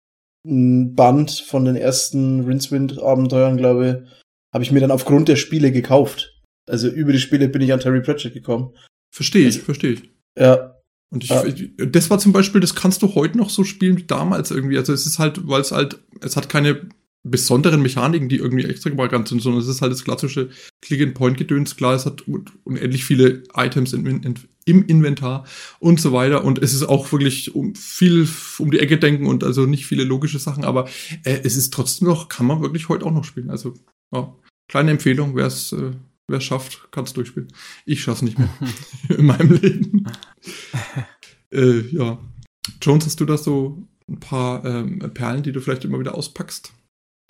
[0.46, 4.12] ein Band von den ersten Rincewind-Abenteuern, glaube ich,
[4.54, 6.42] habe ich mir dann aufgrund der Spiele gekauft.
[6.70, 8.74] Also über die Spiele bin ich an Terry Pratchett gekommen.
[9.14, 10.04] Verstehe ich, also, verstehe ich.
[10.38, 10.76] Ja.
[11.10, 11.86] Und ich, ja.
[11.86, 14.78] das war zum Beispiel, das kannst du heute noch so spielen wie damals irgendwie.
[14.78, 16.90] Also es ist halt, weil es halt, es hat keine
[17.24, 20.50] besonderen Mechaniken, die irgendwie extra gebaut sind, sondern es ist halt das klassische
[20.82, 21.78] Click-and-Point-Gedöns.
[21.78, 22.24] Klar, es hat
[22.66, 25.46] unendlich viele Items im, im, Inventar
[25.80, 26.44] und so weiter.
[26.44, 28.28] Und es ist auch wirklich um viel
[28.60, 30.90] um die Ecke denken und also nicht viele logische Sachen, aber
[31.24, 33.50] äh, es ist trotzdem noch, kann man wirklich heute auch noch spielen.
[33.50, 33.74] Also,
[34.12, 34.36] ja,
[34.68, 35.92] kleine Empfehlung, wer es äh,
[36.28, 37.50] es schafft, kann es durchspielen.
[37.86, 38.50] Ich schaff's nicht mehr
[39.10, 40.06] in meinem Leben.
[41.54, 42.18] äh, ja.
[42.82, 46.74] Jones, hast du da so ein paar ähm, Perlen, die du vielleicht immer wieder auspackst?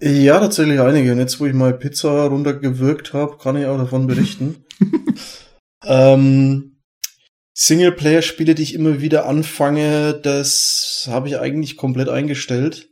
[0.02, 1.12] Ja, tatsächlich einige.
[1.12, 4.66] Und jetzt, wo ich mal Pizza runtergewirkt habe, kann ich auch davon berichten.
[5.86, 6.82] ähm,
[7.56, 12.90] Singleplayer-Spiele, die ich immer wieder anfange, das habe ich eigentlich komplett eingestellt.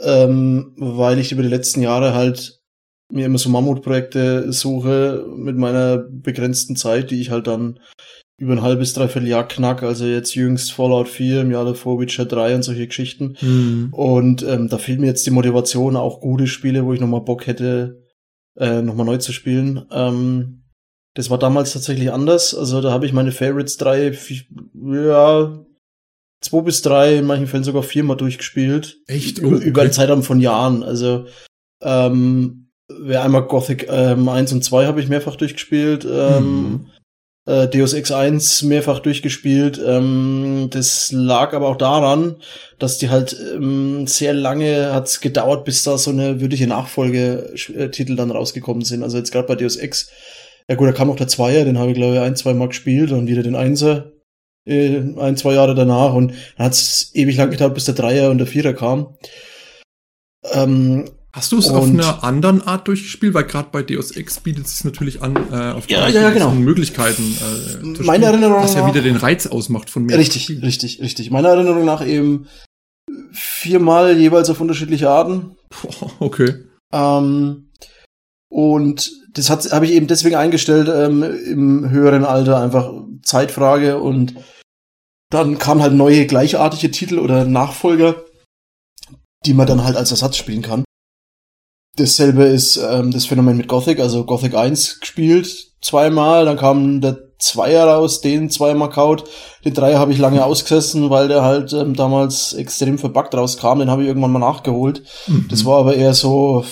[0.00, 2.62] Ähm, weil ich über die letzten Jahre halt
[3.12, 7.78] mir immer so Mammutprojekte suche mit meiner begrenzten Zeit, die ich halt dann
[8.42, 12.24] über ein halbes, dreiviertel Jahr knack, also jetzt jüngst Fallout 4, im Jahr davor Witcher
[12.24, 13.36] 3 und solche Geschichten.
[13.40, 13.90] Mhm.
[13.92, 17.46] Und ähm, da fehlt mir jetzt die Motivation, auch gute Spiele, wo ich nochmal Bock
[17.46, 18.02] hätte,
[18.58, 19.86] äh, nochmal neu zu spielen.
[19.92, 20.64] Ähm,
[21.14, 22.52] das war damals tatsächlich anders.
[22.52, 24.42] Also da habe ich meine Favorites drei, vier,
[24.74, 25.64] ja,
[26.40, 28.98] zwei bis drei, in manchen Fällen sogar viermal durchgespielt.
[29.06, 29.40] Echt?
[29.40, 29.64] Oh, okay.
[29.64, 30.82] Über einen Zeitraum von Jahren.
[30.82, 31.26] Also
[31.80, 36.04] ähm, wer einmal Gothic ähm, 1 und 2 habe ich mehrfach durchgespielt.
[36.10, 36.86] Ähm, mhm
[37.46, 39.80] äh, Deus Ex 1 mehrfach durchgespielt.
[39.84, 42.36] Ähm, das lag aber auch daran,
[42.78, 48.30] dass die halt ähm, sehr lange hat's gedauert, bis da so eine würdige Nachfolgetitel dann
[48.30, 49.02] rausgekommen sind.
[49.02, 50.10] Also jetzt gerade bei Deus Ex,
[50.68, 52.68] ja gut, da kam noch der Zweier, den habe ich glaube ich ein, zwei Mal
[52.68, 54.12] gespielt und wieder den Einser
[54.64, 58.38] äh, ein, zwei Jahre danach und dann hat's ewig lang gedauert, bis der Dreier und
[58.38, 59.16] der Vierer kam.
[60.52, 63.32] Ähm, Hast du es auf einer anderen Art durchgespielt?
[63.32, 66.50] Weil gerade bei Deus Ex bietet es sich natürlich an, äh, auf ja, ja, genau.
[66.50, 70.18] Möglichkeiten äh, zu Meine Erinnerung was ja wieder den Reiz ausmacht von mir.
[70.18, 71.30] Richtig, richtig, richtig.
[71.30, 72.48] Meiner Erinnerung nach eben
[73.32, 75.56] viermal jeweils auf unterschiedliche Arten.
[76.18, 76.54] Okay.
[76.92, 77.70] Ähm,
[78.50, 82.92] und das hat habe ich eben deswegen eingestellt ähm, im höheren Alter einfach
[83.22, 84.34] Zeitfrage und
[85.30, 88.22] dann kamen halt neue gleichartige Titel oder Nachfolger,
[89.46, 90.84] die man dann halt als Ersatz spielen kann.
[91.96, 97.18] Dasselbe ist ähm, das Phänomen mit Gothic, also Gothic 1 gespielt zweimal, dann kam der
[97.38, 99.24] Zweier raus, den zweimal kaut.
[99.64, 103.80] Den Dreier habe ich lange ausgesessen, weil der halt ähm, damals extrem verbuggt rauskam.
[103.80, 105.02] Den habe ich irgendwann mal nachgeholt.
[105.26, 105.48] Mhm.
[105.50, 106.64] Das war aber eher so,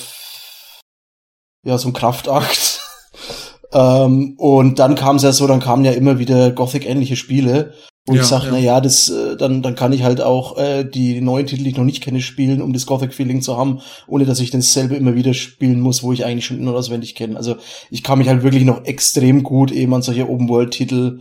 [1.64, 2.80] ja, so ein Kraftakt.
[3.72, 7.74] ähm, und dann kam es ja so, dann kamen ja immer wieder Gothic-ähnliche Spiele,
[8.10, 8.50] Wo ja, ich sage, ja.
[8.50, 11.70] na ja, das, äh, dann, dann kann ich halt auch äh, die neuen Titel, die
[11.70, 15.14] ich noch nicht kenne, spielen, um das Gothic-Feeling zu haben, ohne dass ich dasselbe immer
[15.14, 17.36] wieder spielen muss, wo ich eigentlich schon in- und auswendig kenne.
[17.36, 17.54] Also
[17.88, 21.20] ich kann mich halt wirklich noch extrem gut eben an solche Open-World-Titel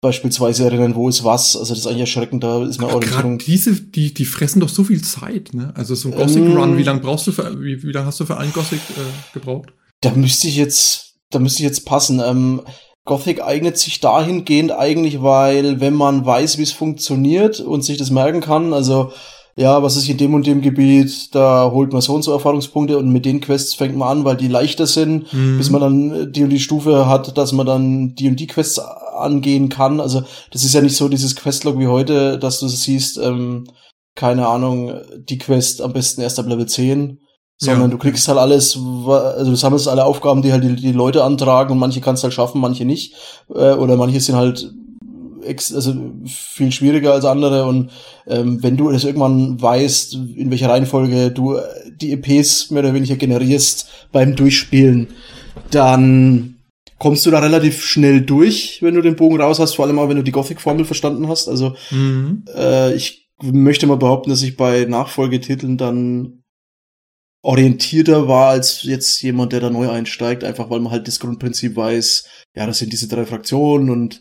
[0.00, 1.56] beispielsweise erinnern, wo ist was.
[1.56, 3.38] Also das ist eigentlich erschreckend, da ist eine Orientierung.
[3.38, 5.72] Diese, die, die fressen doch so viel Zeit, ne?
[5.74, 8.20] Also so ein Gothic ähm, Run, wie lange brauchst du für, wie, wie lange hast
[8.20, 9.72] du für einen Gothic äh, gebraucht?
[10.00, 12.22] Da müsste ich jetzt, da müsste ich jetzt passen.
[12.24, 12.62] Ähm,
[13.04, 18.10] Gothic eignet sich dahingehend eigentlich, weil wenn man weiß, wie es funktioniert und sich das
[18.10, 19.12] merken kann, also
[19.56, 22.96] ja, was ist in dem und dem Gebiet, da holt man so und so Erfahrungspunkte
[22.96, 25.58] und mit den Quests fängt man an, weil die leichter sind, mhm.
[25.58, 28.78] bis man dann die und die Stufe hat, dass man dann die und die Quests
[28.78, 30.00] angehen kann.
[30.00, 33.64] Also das ist ja nicht so dieses Questlog wie heute, dass du siehst, ähm,
[34.14, 34.94] keine Ahnung,
[35.28, 37.18] die Quest am besten erst ab Level 10
[37.62, 37.96] sondern ja.
[37.96, 41.72] du kriegst halt alles, also du sammelst alle Aufgaben, die halt die, die Leute antragen
[41.72, 43.14] und manche kannst halt schaffen, manche nicht.
[43.54, 44.72] Äh, oder manche sind halt
[45.44, 45.94] ex also
[46.26, 47.90] viel schwieriger als andere und
[48.26, 51.58] ähm, wenn du das irgendwann weißt, in welcher Reihenfolge du
[52.00, 55.08] die EPs mehr oder weniger generierst beim Durchspielen,
[55.70, 56.56] dann
[56.98, 60.08] kommst du da relativ schnell durch, wenn du den Bogen raus hast, vor allem auch
[60.08, 61.48] wenn du die Gothic-Formel verstanden hast.
[61.48, 62.44] Also mhm.
[62.54, 66.39] äh, ich möchte mal behaupten, dass ich bei Nachfolgetiteln dann
[67.42, 71.76] orientierter war als jetzt jemand, der da neu einsteigt, einfach weil man halt das Grundprinzip
[71.76, 72.24] weiß,
[72.54, 74.20] ja, das sind diese drei Fraktionen und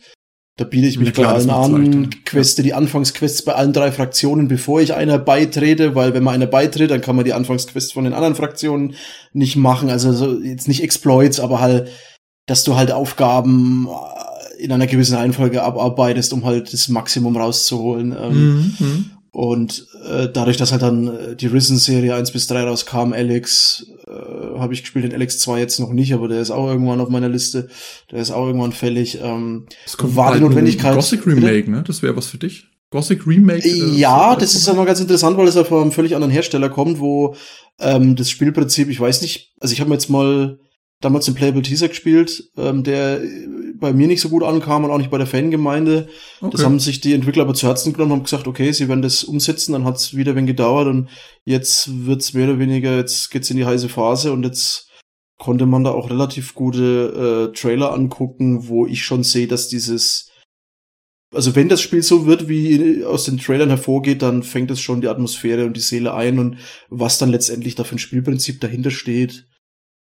[0.60, 4.50] da biete ich mich klar, bei allen an, queste die Anfangsquests bei allen drei Fraktionen,
[4.50, 8.04] bevor ich einer beitrete, weil wenn man einer beitritt, dann kann man die Anfangsquests von
[8.04, 8.96] den anderen Fraktionen
[9.32, 9.90] nicht machen.
[9.90, 11.90] Also so, jetzt nicht Exploits, aber halt,
[12.46, 18.14] dass du halt Aufgaben äh, in einer gewissen Reihenfolge abarbeitest, um halt das Maximum rauszuholen.
[18.22, 19.12] Ähm, mhm.
[19.32, 24.60] Und äh, dadurch, dass halt dann äh, die Risen-Serie 1 bis 3 rauskam, Alex, äh,
[24.60, 27.10] habe ich gespielt, den Alex 2 jetzt noch nicht, aber der ist auch irgendwann auf
[27.10, 27.70] meiner Liste.
[28.12, 29.20] Der ist auch irgendwann fällig.
[29.22, 30.96] Ähm, das kommt war die Notwendigkeit.
[30.96, 31.84] Gothic Remake, ne?
[31.86, 32.66] Das wäre was für dich.
[32.90, 33.68] Gothic Remake?
[33.68, 36.70] Äh, ja, das ist aber ganz interessant, weil es ja von einem völlig anderen Hersteller
[36.70, 37.36] kommt, wo
[37.80, 40.60] ähm, das Spielprinzip, ich weiß nicht, also ich habe mir jetzt mal
[41.02, 43.22] damals den Playable Teaser gespielt, ähm, der
[43.80, 46.10] bei mir nicht so gut ankam und auch nicht bei der Fangemeinde.
[46.42, 46.52] Okay.
[46.52, 49.02] Das haben sich die Entwickler aber zu Herzen genommen und haben gesagt, okay, sie werden
[49.02, 51.10] das umsetzen, dann hat es wieder ein gedauert und
[51.46, 54.90] jetzt wird's mehr oder weniger, jetzt geht's in die heiße Phase und jetzt
[55.38, 60.30] konnte man da auch relativ gute äh, Trailer angucken, wo ich schon sehe, dass dieses
[61.34, 65.02] also wenn das Spiel so wird, wie aus den Trailern hervorgeht, dann fängt es schon
[65.02, 66.58] die Atmosphäre und die Seele ein und
[66.90, 69.48] was dann letztendlich da für ein Spielprinzip dahinter steht,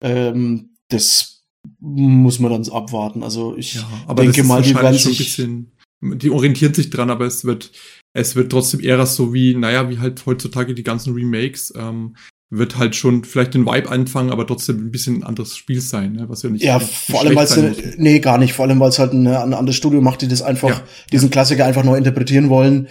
[0.02, 1.39] ähm, das
[1.80, 3.24] muss man dann abwarten.
[3.24, 5.18] Also ich ja, denke mal, die werden sich.
[5.18, 7.72] Bisschen, die orientieren sich dran, aber es wird,
[8.14, 12.16] es wird trotzdem eher so wie, naja, wie halt heutzutage die ganzen Remakes, ähm,
[12.52, 16.14] wird halt schon vielleicht den Vibe anfangen, aber trotzdem ein bisschen ein anderes Spiel sein,
[16.14, 16.30] ne?
[16.30, 16.64] was ja nicht.
[16.64, 19.54] Ja, vor allem, weil es, nee, gar nicht, vor allem, weil es halt ein, ein
[19.54, 20.84] anderes Studio macht, die das einfach, ja.
[21.12, 22.88] diesen Klassiker einfach neu interpretieren wollen,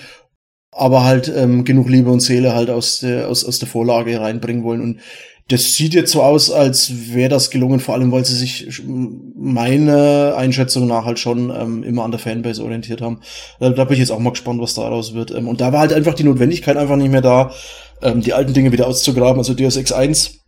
[0.70, 4.62] aber halt ähm, genug Liebe und Seele halt aus der, aus, aus der Vorlage reinbringen
[4.62, 4.80] wollen.
[4.80, 5.00] Und
[5.48, 10.34] das sieht jetzt so aus, als wäre das gelungen, vor allem weil sie sich meiner
[10.36, 13.20] Einschätzung nach halt schon ähm, immer an der Fanbase orientiert haben.
[13.58, 15.30] Da, da bin ich jetzt auch mal gespannt, was daraus wird.
[15.30, 17.50] Ähm, und da war halt einfach die Notwendigkeit einfach nicht mehr da,
[18.02, 19.38] ähm, die alten Dinge wieder auszugraben.
[19.38, 20.40] Also Deus Ex 1,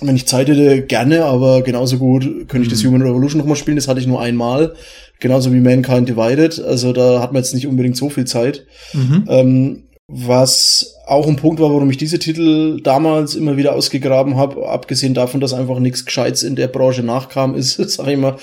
[0.00, 2.88] wenn ich Zeit hätte, gerne, aber genauso gut könnte ich das mhm.
[2.88, 3.76] Human Revolution nochmal spielen.
[3.76, 4.74] Das hatte ich nur einmal.
[5.20, 6.58] Genauso wie Mankind Divided.
[6.58, 8.64] Also da hat man jetzt nicht unbedingt so viel Zeit.
[8.94, 9.24] Mhm.
[9.28, 14.66] Ähm, was auch ein Punkt war, warum ich diese Titel damals immer wieder ausgegraben habe,
[14.66, 18.38] abgesehen davon, dass einfach nichts Gescheites in der Branche nachkam, ist, sag ich mal,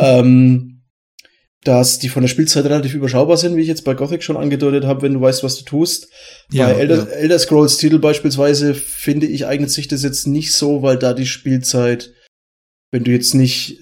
[0.00, 0.82] ähm,
[1.64, 4.84] dass die von der Spielzeit relativ überschaubar sind, wie ich jetzt bei Gothic schon angedeutet
[4.84, 6.08] habe, wenn du weißt, was du tust.
[6.52, 7.04] Ja, bei Elder, ja.
[7.04, 11.26] Elder Scrolls Titel beispielsweise finde ich eignet sich das jetzt nicht so, weil da die
[11.26, 12.14] Spielzeit,
[12.92, 13.80] wenn du jetzt nicht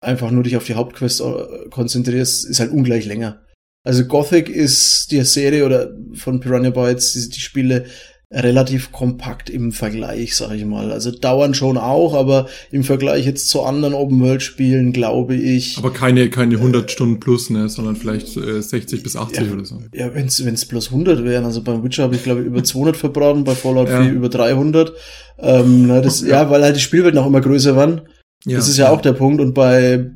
[0.00, 3.40] einfach nur dich auf die Hauptquest äh, konzentrierst, ist halt ungleich länger.
[3.84, 7.86] Also Gothic ist die Serie oder von Piranha Bytes, die, die Spiele
[8.32, 10.90] relativ kompakt im Vergleich, sag ich mal.
[10.90, 15.76] Also dauern schon auch, aber im Vergleich jetzt zu anderen Open-World-Spielen, glaube ich.
[15.76, 19.52] Aber keine, keine 100 äh, Stunden plus, ne, sondern vielleicht äh, 60 bis 80 ja,
[19.52, 19.82] oder so.
[19.92, 21.44] Ja, wenn's, wenn's plus 100 wären.
[21.44, 24.02] Also beim Witcher habe ich, glaube ich, über 200 verbraten, bei Fallout ja.
[24.02, 24.92] 4 über 300.
[25.38, 26.28] Ähm, ne, das, ja.
[26.28, 28.02] ja, weil halt die Spielwelten auch immer größer waren.
[28.46, 29.42] Ja, das ist ja, ja, auch der Punkt.
[29.42, 30.10] Und bei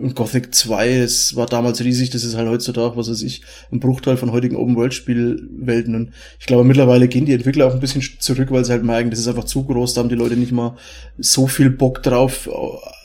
[0.00, 3.80] und Gothic 2, es war damals riesig, das ist halt heutzutage, was weiß ich, ein
[3.80, 5.94] Bruchteil von heutigen Open-World-Spielwelten.
[5.94, 9.10] Und ich glaube, mittlerweile gehen die Entwickler auch ein bisschen zurück, weil sie halt merken,
[9.10, 10.76] das ist einfach zu groß, da haben die Leute nicht mal
[11.18, 12.48] so viel Bock drauf,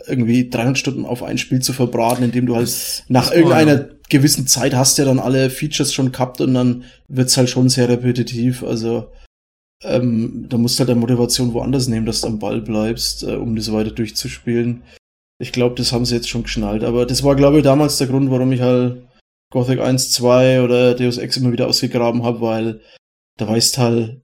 [0.08, 3.88] irgendwie 300 Stunden auf ein Spiel zu verbraten, indem du halt das, nach irgendeiner ja.
[4.10, 7.90] gewissen Zeit hast ja dann alle Features schon gehabt und dann wird's halt schon sehr
[7.90, 8.64] repetitiv.
[8.64, 9.10] Also
[9.84, 13.36] ähm, da musst du halt der Motivation woanders nehmen, dass du am Ball bleibst, äh,
[13.36, 14.84] um das weiter durchzuspielen.
[15.44, 16.86] Ich glaube, das haben sie jetzt schon geschnallt.
[16.86, 19.06] Aber das war, glaube ich, damals der Grund, warum ich halt
[19.52, 22.80] Gothic 1, 2 oder Deus Ex immer wieder ausgegraben habe, weil
[23.38, 24.22] da weißt halt,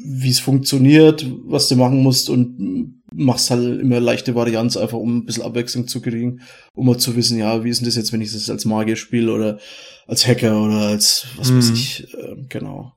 [0.00, 5.18] wie es funktioniert, was du machen musst und machst halt immer leichte Varianz, einfach um
[5.18, 6.40] ein bisschen Abwechslung zu kriegen,
[6.74, 8.96] um mal zu wissen, ja, wie ist denn das jetzt, wenn ich das als Magier
[8.96, 9.58] spiele oder
[10.06, 11.58] als Hacker oder als, was mhm.
[11.58, 12.94] weiß ich, äh, genau.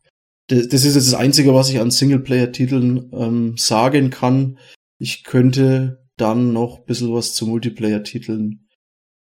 [0.47, 4.57] Das, das, ist jetzt das Einzige, was ich an Singleplayer-Titeln ähm, sagen kann.
[4.97, 8.67] Ich könnte dann noch ein bisschen was zu Multiplayer-Titeln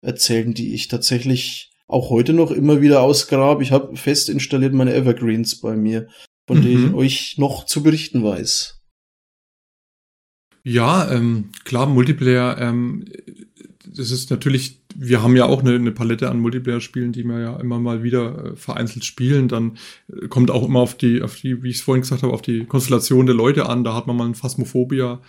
[0.01, 3.63] erzählen, die ich tatsächlich auch heute noch immer wieder ausgrabe.
[3.63, 6.08] Ich habe fest installiert meine Evergreens bei mir,
[6.47, 6.63] von mhm.
[6.63, 8.82] denen ich euch noch zu berichten weiß.
[10.63, 13.06] Ja, ähm, klar, Multiplayer, ähm,
[13.88, 17.60] das ist natürlich, wir haben ja auch eine, eine Palette an Multiplayer-Spielen, die wir ja
[17.60, 19.47] immer mal wieder äh, vereinzelt spielen.
[19.47, 19.77] Dann
[20.08, 22.43] äh, kommt auch immer auf die, auf die, wie ich es vorhin gesagt habe, auf
[22.43, 23.84] die Konstellation der Leute an.
[23.84, 25.21] Da hat man mal ein Phasmophobia.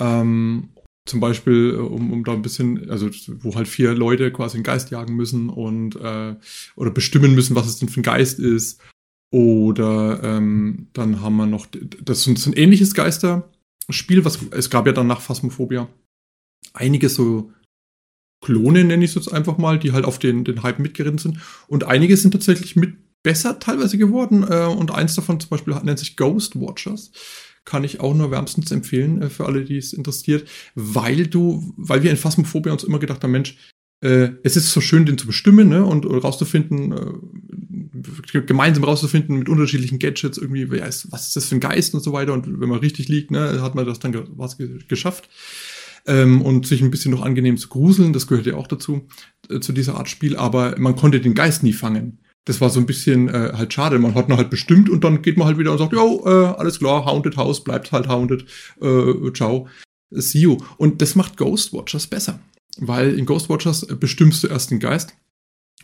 [0.00, 0.70] Ähm,
[1.06, 4.64] zum Beispiel, äh, um, um da ein bisschen, also wo halt vier Leute quasi einen
[4.64, 6.36] Geist jagen müssen und äh,
[6.76, 8.80] oder bestimmen müssen, was es denn für ein Geist ist.
[9.30, 11.66] Oder ähm, dann haben wir noch,
[12.02, 15.88] das ist ein ähnliches Geisterspiel, was es gab ja dann nach Phasmophobia
[16.72, 17.52] einige so
[18.40, 21.38] Klone, nenne ich es jetzt einfach mal, die halt auf den, den Hype mitgeritten sind.
[21.66, 24.46] Und einige sind tatsächlich mit besser teilweise geworden.
[24.48, 27.10] Äh, und eins davon zum Beispiel nennt sich Ghost Watchers
[27.64, 32.02] kann ich auch nur wärmstens empfehlen äh, für alle, die es interessiert, weil du, weil
[32.02, 33.56] wir in Phasmophobia uns immer gedacht haben, Mensch,
[34.00, 39.48] äh, es ist so schön, den zu bestimmen ne, und, rauszufinden, äh, gemeinsam rauszufinden mit
[39.48, 42.34] unterschiedlichen Gadgets irgendwie, ja, ist, was ist das für ein Geist und so weiter.
[42.34, 45.28] Und wenn man richtig liegt, ne, hat man das dann was geschafft.
[46.06, 49.06] Ähm, und sich ein bisschen noch angenehm zu gruseln, das gehört ja auch dazu,
[49.48, 52.80] äh, zu dieser Art Spiel, aber man konnte den Geist nie fangen das war so
[52.80, 53.98] ein bisschen äh, halt schade.
[53.98, 56.58] Man hat noch halt bestimmt und dann geht man halt wieder und sagt, jo, äh,
[56.58, 58.44] alles klar, Haunted House bleibt halt Haunted,
[58.80, 59.68] äh, ciao,
[60.10, 60.58] see you.
[60.76, 62.40] Und das macht Ghostwatchers besser,
[62.78, 65.14] weil in Ghostwatchers bestimmst du erst den Geist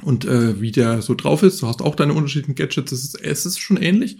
[0.02, 1.62] und äh, wie der so drauf ist.
[1.62, 4.18] Du hast auch deine unterschiedlichen Gadgets, es ist, es ist schon ähnlich.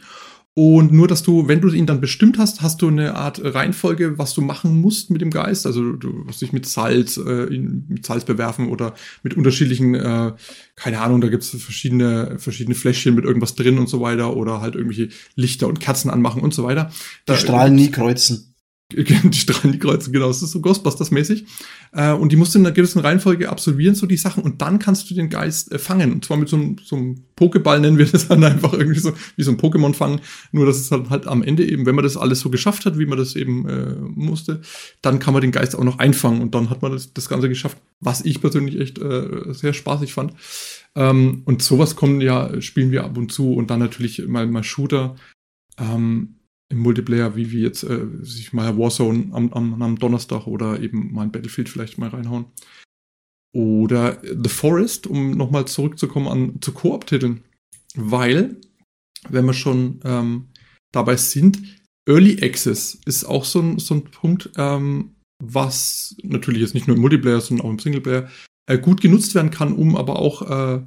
[0.54, 4.18] Und nur, dass du, wenn du ihn dann bestimmt hast, hast du eine Art Reihenfolge,
[4.18, 5.64] was du machen musst mit dem Geist.
[5.64, 10.32] Also du musst dich mit Salz, äh, mit Salz bewerfen oder mit unterschiedlichen, äh,
[10.74, 14.60] keine Ahnung, da gibt es verschiedene, verschiedene Fläschchen mit irgendwas drin und so weiter oder
[14.60, 16.90] halt irgendwelche Lichter und Kerzen anmachen und so weiter.
[17.28, 18.49] Die strahlen nie kreuzen.
[18.94, 21.44] Die strahlen die Kreuze, genau, das ist so Ghostbusters-mäßig.
[21.92, 24.79] Äh, und die musst du in einer gewissen Reihenfolge absolvieren, so die Sachen, und dann
[24.79, 26.12] kannst du den Geist äh, fangen.
[26.12, 29.12] Und zwar mit so einem, so einem Pokéball nennen wir das dann einfach irgendwie so,
[29.37, 30.20] wie so ein Pokémon fangen.
[30.53, 32.98] Nur, dass es halt, halt am Ende eben, wenn man das alles so geschafft hat,
[32.98, 34.61] wie man das eben äh, musste,
[35.03, 37.48] dann kann man den Geist auch noch einfangen und dann hat man das, das Ganze
[37.48, 40.35] geschafft, was ich persönlich echt äh, sehr spaßig fand.
[40.94, 44.64] Ähm, und sowas kommen ja, spielen wir ab und zu und dann natürlich mal, mal
[44.64, 45.16] Shooter.
[45.79, 46.39] Ähm,
[46.70, 51.12] im Multiplayer, wie wir jetzt äh, sich mal Warzone am, am, am Donnerstag oder eben
[51.12, 52.46] mal ein Battlefield vielleicht mal reinhauen.
[53.52, 57.42] Oder The Forest, um nochmal zurückzukommen an zu Koop-Titeln.
[57.96, 58.56] Weil,
[59.28, 60.46] wenn wir schon ähm,
[60.92, 61.61] dabei sind,
[62.09, 66.96] Early Access ist auch so ein, so ein Punkt, ähm, was natürlich jetzt nicht nur
[66.96, 68.28] im Multiplayer, sondern auch im Singleplayer
[68.66, 70.87] äh, gut genutzt werden kann, um aber auch äh,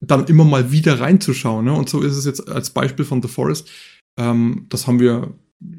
[0.00, 1.64] dann immer mal wieder reinzuschauen.
[1.64, 1.72] Ne?
[1.72, 3.70] Und so ist es jetzt als Beispiel von The Forest.
[4.18, 5.34] Ähm, das haben wir,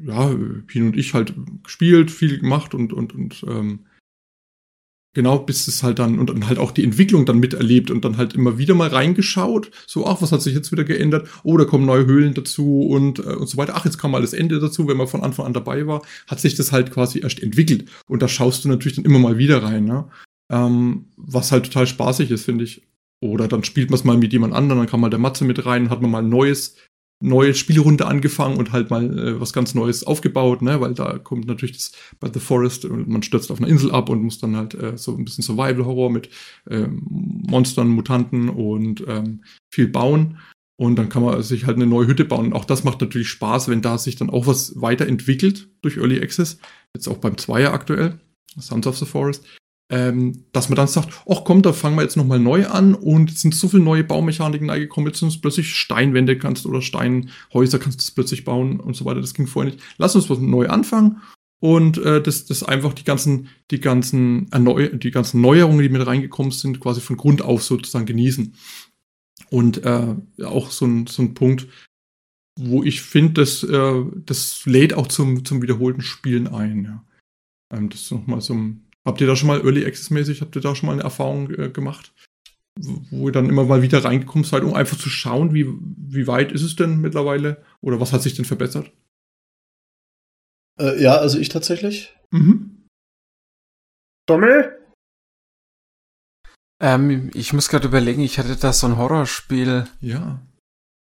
[0.06, 0.34] ja,
[0.66, 3.80] Pin und ich halt gespielt, viel gemacht und, und, und ähm,
[5.14, 8.16] genau, bis es halt dann, und dann halt auch die Entwicklung dann miterlebt und dann
[8.16, 11.28] halt immer wieder mal reingeschaut, so, ach, was hat sich jetzt wieder geändert?
[11.42, 13.74] Oh, da kommen neue Höhlen dazu und, äh, und so weiter.
[13.76, 16.40] Ach, jetzt kam mal das Ende dazu, wenn man von Anfang an dabei war, hat
[16.40, 17.90] sich das halt quasi erst entwickelt.
[18.06, 20.08] Und da schaust du natürlich dann immer mal wieder rein, ne?
[20.50, 22.82] Ähm, was halt total spaßig ist, finde ich.
[23.20, 25.64] Oder dann spielt man es mal mit jemand anderem, dann kann mal der Matze mit
[25.64, 26.76] rein, hat man mal ein neues
[27.22, 30.80] neue Spielrunde angefangen und halt mal äh, was ganz Neues aufgebaut, ne?
[30.80, 34.08] weil da kommt natürlich das bei The Forest und man stürzt auf einer Insel ab
[34.08, 36.28] und muss dann halt äh, so ein bisschen Survival-Horror mit
[36.68, 40.38] ähm, Monstern, Mutanten und ähm, viel bauen.
[40.76, 42.46] Und dann kann man sich halt eine neue Hütte bauen.
[42.46, 46.20] Und auch das macht natürlich Spaß, wenn da sich dann auch was weiterentwickelt durch Early
[46.20, 46.58] Access.
[46.94, 48.18] Jetzt auch beim Zweier aktuell,
[48.58, 49.44] Sons of the Forest
[49.92, 53.30] ähm, dass man dann sagt, ach komm, da fangen wir jetzt nochmal neu an und
[53.30, 57.78] es sind so viele neue Baumechaniken reingekommen, jetzt sind es plötzlich Steinwände kannst oder Steinhäuser
[57.78, 59.20] kannst du plötzlich bauen und so weiter.
[59.20, 59.84] Das ging vorher nicht.
[59.98, 61.20] Lass uns was neu anfangen
[61.60, 66.06] und äh, das, das einfach die ganzen, die ganzen Erneu die ganzen Neuerungen, die mit
[66.06, 68.54] reingekommen sind, quasi von Grund auf sozusagen genießen.
[69.50, 71.68] Und äh, auch so ein, so ein Punkt,
[72.58, 76.84] wo ich finde, das, äh, das lädt auch zum, zum wiederholten Spielen ein.
[76.84, 77.04] Ja.
[77.70, 80.54] Ähm, das ist nochmal so ein Habt ihr da schon mal Early Access mäßig, habt
[80.56, 82.12] ihr da schon mal eine Erfahrung äh, gemacht?
[82.80, 86.52] Wo ihr dann immer mal wieder reingekommen seid, um einfach zu schauen, wie, wie weit
[86.52, 87.62] ist es denn mittlerweile?
[87.82, 88.90] Oder was hat sich denn verbessert?
[90.80, 92.16] Äh, ja, also ich tatsächlich.
[92.30, 92.86] Mhm.
[94.26, 94.78] Dommel?
[96.80, 100.40] Ähm, ich muss gerade überlegen, ich hatte da so ein Horrorspiel, Ja.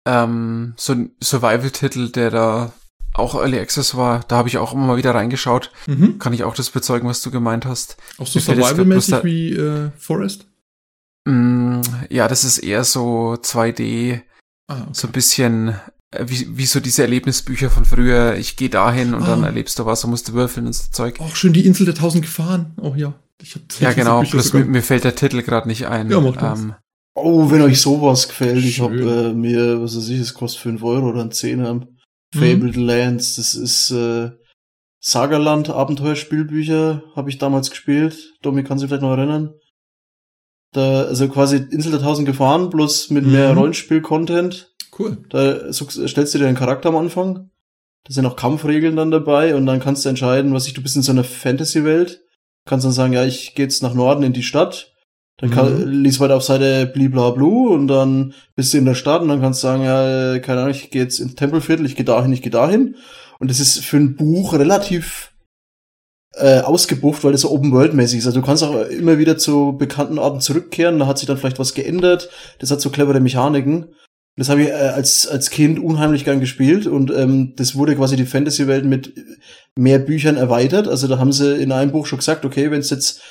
[0.08, 2.74] ähm, so ein Survival-Titel, der da
[3.20, 4.22] auch Early Access war.
[4.28, 5.72] Da habe ich auch immer mal wieder reingeschaut.
[5.88, 6.18] Mhm.
[6.20, 7.98] Kann ich auch das bezeugen, was du gemeint hast.
[8.18, 10.46] Auch so survival-mäßig wie äh, Forest?
[11.26, 14.22] Mm, ja, das ist eher so 2D,
[14.68, 14.90] Ah, okay.
[14.94, 15.70] so ein bisschen
[16.12, 18.36] äh, wie, wie so diese Erlebnisbücher von früher.
[18.36, 19.48] Ich gehe dahin und dann Ah.
[19.48, 21.20] erlebst du was und musst du würfeln und so Zeug.
[21.20, 22.74] Auch schön die Insel der tausend Gefahren.
[22.82, 23.14] Oh ja.
[23.42, 24.22] Ich hab ja, genau.
[24.24, 26.10] Plus mir, mir fällt der Titel gerade nicht ein.
[26.12, 26.74] Ja, macht ähm,
[27.16, 29.08] Oh, wenn euch sowas gefällt, ich hab Schön.
[29.08, 31.82] äh, mir, was weiß ich, es kostet 5 Euro oder ein Zehner.
[32.34, 32.40] Mhm.
[32.40, 34.32] Fabled Lands, das ist äh,
[35.02, 38.34] Sagerland, Abenteuerspielbücher, habe ich damals gespielt.
[38.42, 39.54] Domi kann sich vielleicht noch erinnern.
[40.72, 43.32] Da, also quasi Insel der tausend Gefahren, bloß mit Mhm.
[43.32, 44.72] mehr Rollenspiel-Content.
[44.98, 45.18] Cool.
[45.30, 47.50] Da stellst du dir einen Charakter am Anfang.
[48.04, 50.96] Da sind auch Kampfregeln dann dabei und dann kannst du entscheiden, was ich, du bist
[50.96, 52.22] in so einer Fantasy-Welt.
[52.66, 54.89] Kannst dann sagen, ja, ich gehe jetzt nach Norden in die Stadt.
[55.40, 56.04] Dann kann, Mhm.
[56.04, 59.64] lies weiter auf Seite bliblablu und dann bist du in der Stadt und dann kannst
[59.64, 62.52] du sagen, ja, keine Ahnung, ich gehe jetzt ins Tempelviertel, ich gehe dahin, ich gehe
[62.52, 62.96] dahin.
[63.40, 65.32] Und das ist für ein Buch relativ
[66.36, 68.26] äh, ausgebufft, weil das so Open-World-mäßig ist.
[68.28, 71.60] Also du kannst auch immer wieder zu bekannten Orten zurückkehren, da hat sich dann vielleicht
[71.60, 72.30] was geändert.
[72.60, 73.88] Das hat so clevere Mechaniken.
[74.36, 78.16] Das habe ich äh, als, als Kind unheimlich gern gespielt und ähm, das wurde quasi
[78.16, 79.14] die Fantasy-Welt mit
[79.76, 80.88] mehr Büchern erweitert.
[80.88, 83.22] Also da haben sie in einem Buch schon gesagt, okay, wenn es jetzt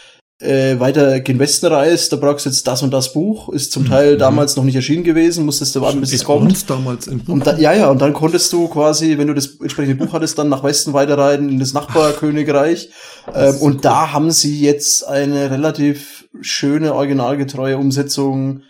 [0.40, 3.84] äh, weiter gen Westen reist, da brauchst du jetzt das und das Buch, ist zum
[3.84, 3.88] Mhm.
[3.88, 6.70] Teil damals noch nicht erschienen gewesen, musstest du warten, bis es kommt.
[6.70, 7.32] Damals im Buch.
[7.34, 10.38] Und da, ja, ja, und dann konntest du quasi, wenn du das entsprechende Buch hattest,
[10.38, 12.90] dann nach Westen weiterreiten in das Nachbarkönigreich.
[13.34, 18.62] Ähm, und da haben sie jetzt eine relativ schöne, originalgetreue Umsetzung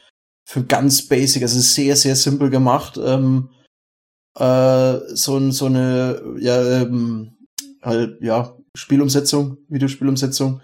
[0.45, 2.99] für ganz basic, also sehr, sehr simpel gemacht.
[3.01, 3.51] Ähm,
[4.37, 7.37] äh, so, so eine, ja, ähm,
[7.83, 10.61] halt, ja, Spielumsetzung, Videospielumsetzung,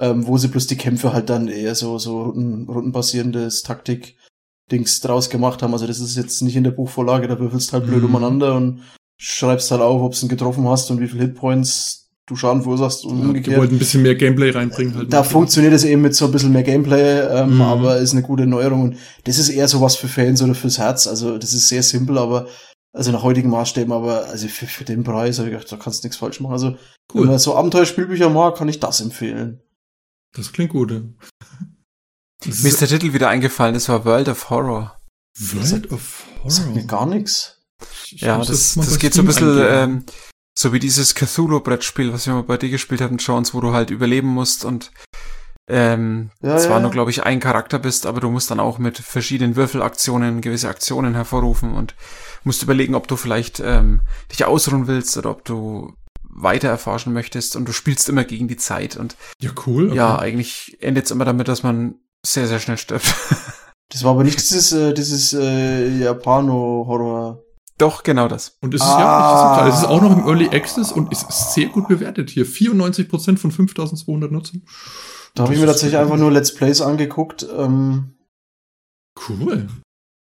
[0.00, 4.16] ähm, wo sie bloß die Kämpfe halt dann eher so, so runden, rundenbasierendes Taktik
[4.72, 5.72] Dings draus gemacht haben.
[5.72, 8.04] Also das ist jetzt nicht in der Buchvorlage, da würfelst halt blöd Mhm.
[8.14, 8.82] umeinander und
[9.20, 13.04] schreibst halt auf, ob du ihn getroffen hast und wie viel Hitpoints du Schaden verursachst
[13.04, 13.58] und Ja, die umgekehrt.
[13.58, 14.94] wollten ein bisschen mehr Gameplay reinbringen.
[14.94, 17.60] Halt Da funktioniert es eben mit so ein bisschen mehr Gameplay, ähm, Mhm.
[17.62, 21.08] aber ist eine gute Neuerung und das ist eher sowas für Fans oder fürs Herz.
[21.08, 22.46] Also das ist sehr simpel, aber
[22.92, 26.02] also nach heutigen Maßstäben, aber also für, für den Preis habe ich gedacht, da kannst
[26.02, 26.52] du nichts falsch machen.
[26.52, 26.68] Also
[27.12, 27.26] wenn Cool.
[27.26, 29.60] man so Abenteuerspielbücher mag, kann ich das empfehlen.
[30.32, 30.90] Das klingt gut.
[30.90, 31.00] Ja.
[32.44, 34.98] Das mir ist der Titel wieder eingefallen, das war World of Horror.
[35.38, 36.86] World of Das sagt mir Horror.
[36.86, 37.58] gar nichts.
[38.12, 40.04] Ich Ja, das, das bei geht so ein bisschen ähm,
[40.58, 43.90] so wie dieses Cthulhu-Brettspiel, was wir mal bei dir gespielt hatten, Jones, wo du halt
[43.90, 44.90] überleben musst und
[45.68, 48.78] ähm, Ja, zwar ja, nur, glaube ich, ein Charakter bist, aber du musst dann auch
[48.78, 51.94] mit verschiedenen Würfelaktionen gewisse Aktionen hervorrufen und
[52.42, 54.00] musst überlegen, ob du vielleicht ähm,
[54.32, 55.94] dich ausruhen willst oder ob du
[56.32, 59.88] weiter erforschen möchtest und du spielst immer gegen die Zeit und Ja, cool.
[59.88, 59.96] okay.
[59.96, 63.14] ja, eigentlich endet es immer damit, dass man sehr, sehr schnell stirbt.
[63.92, 67.42] Das war aber nicht dieses, äh, dieses äh, Japano-Horror.
[67.76, 68.56] Doch, genau das.
[68.60, 69.00] Und es ist Ah.
[69.00, 72.30] ja, klar, es ist auch noch im Early Access und es ist sehr gut bewertet
[72.30, 72.46] hier.
[72.46, 74.62] 94% von 5200 Nutzern.
[75.34, 78.14] Da habe ich mir tatsächlich einfach nur Let's Plays angeguckt, ähm,
[79.28, 79.66] Cool.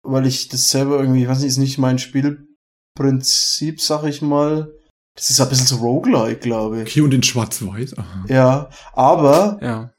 [0.05, 4.73] weil ich das selber irgendwie, ich weiß nicht, ist nicht mein Spielprinzip, sag ich mal.
[5.15, 6.89] Das ist ein bisschen so Roguelike, glaube ich.
[6.89, 7.93] Okay, und in Schwarz-Weiß.
[8.27, 9.91] Ja, aber Ja.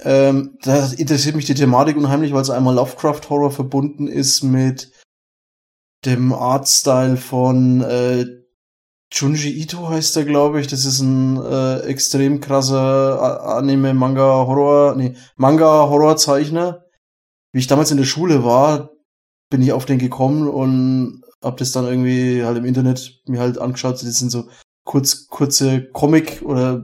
[0.00, 4.92] ähm, da interessiert mich die Thematik unheimlich, weil es einmal Lovecraft-Horror verbunden ist mit
[6.04, 8.26] dem Artstyle von äh,
[9.14, 10.66] Junji Ito heißt er, glaube ich.
[10.66, 16.84] Das ist ein äh, extrem krasser A- Anime, Manga, Horror, nee, Manga, Horrorzeichner.
[17.52, 18.90] Wie ich damals in der Schule war,
[19.50, 23.58] bin ich auf den gekommen und hab das dann irgendwie halt im Internet mir halt
[23.58, 23.94] angeschaut.
[24.02, 24.48] Das sind so
[24.84, 26.82] kurz, kurze Comic- oder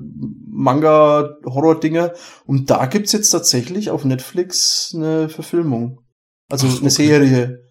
[0.51, 2.13] Manga-Horror-Dinger.
[2.47, 6.01] Und da gibt's jetzt tatsächlich auf Netflix eine Verfilmung.
[6.51, 6.91] Also Ach, eine okay.
[6.91, 7.65] Serie.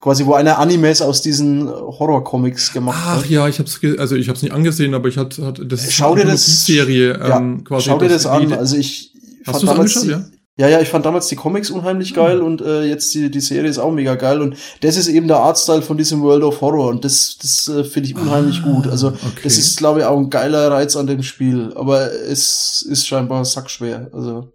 [0.00, 3.30] Quasi, wo einer Animes aus diesen Horror-Comics gemacht Ach hat.
[3.30, 6.16] ja, ich hab's, also ich hab's nicht angesehen, aber ich hatte, hatte das ist Schau
[6.16, 7.88] dir eine das- Serie Ja, ähm, quasi.
[7.88, 8.48] Schau dir das an.
[8.48, 9.12] die- Also ich
[9.46, 10.31] Hast du damals angeschaut, ja?
[10.58, 13.70] Ja, ja, ich fand damals die Comics unheimlich geil und äh, jetzt die, die Serie
[13.70, 16.88] ist auch mega geil und das ist eben der Artstyle von diesem World of Horror
[16.90, 18.86] und das, das äh, finde ich unheimlich Ah, gut.
[18.86, 19.40] Also okay.
[19.44, 23.44] das ist, glaube ich, auch ein geiler Reiz an dem Spiel, aber es ist scheinbar
[23.44, 24.10] sackschwer.
[24.12, 24.52] Also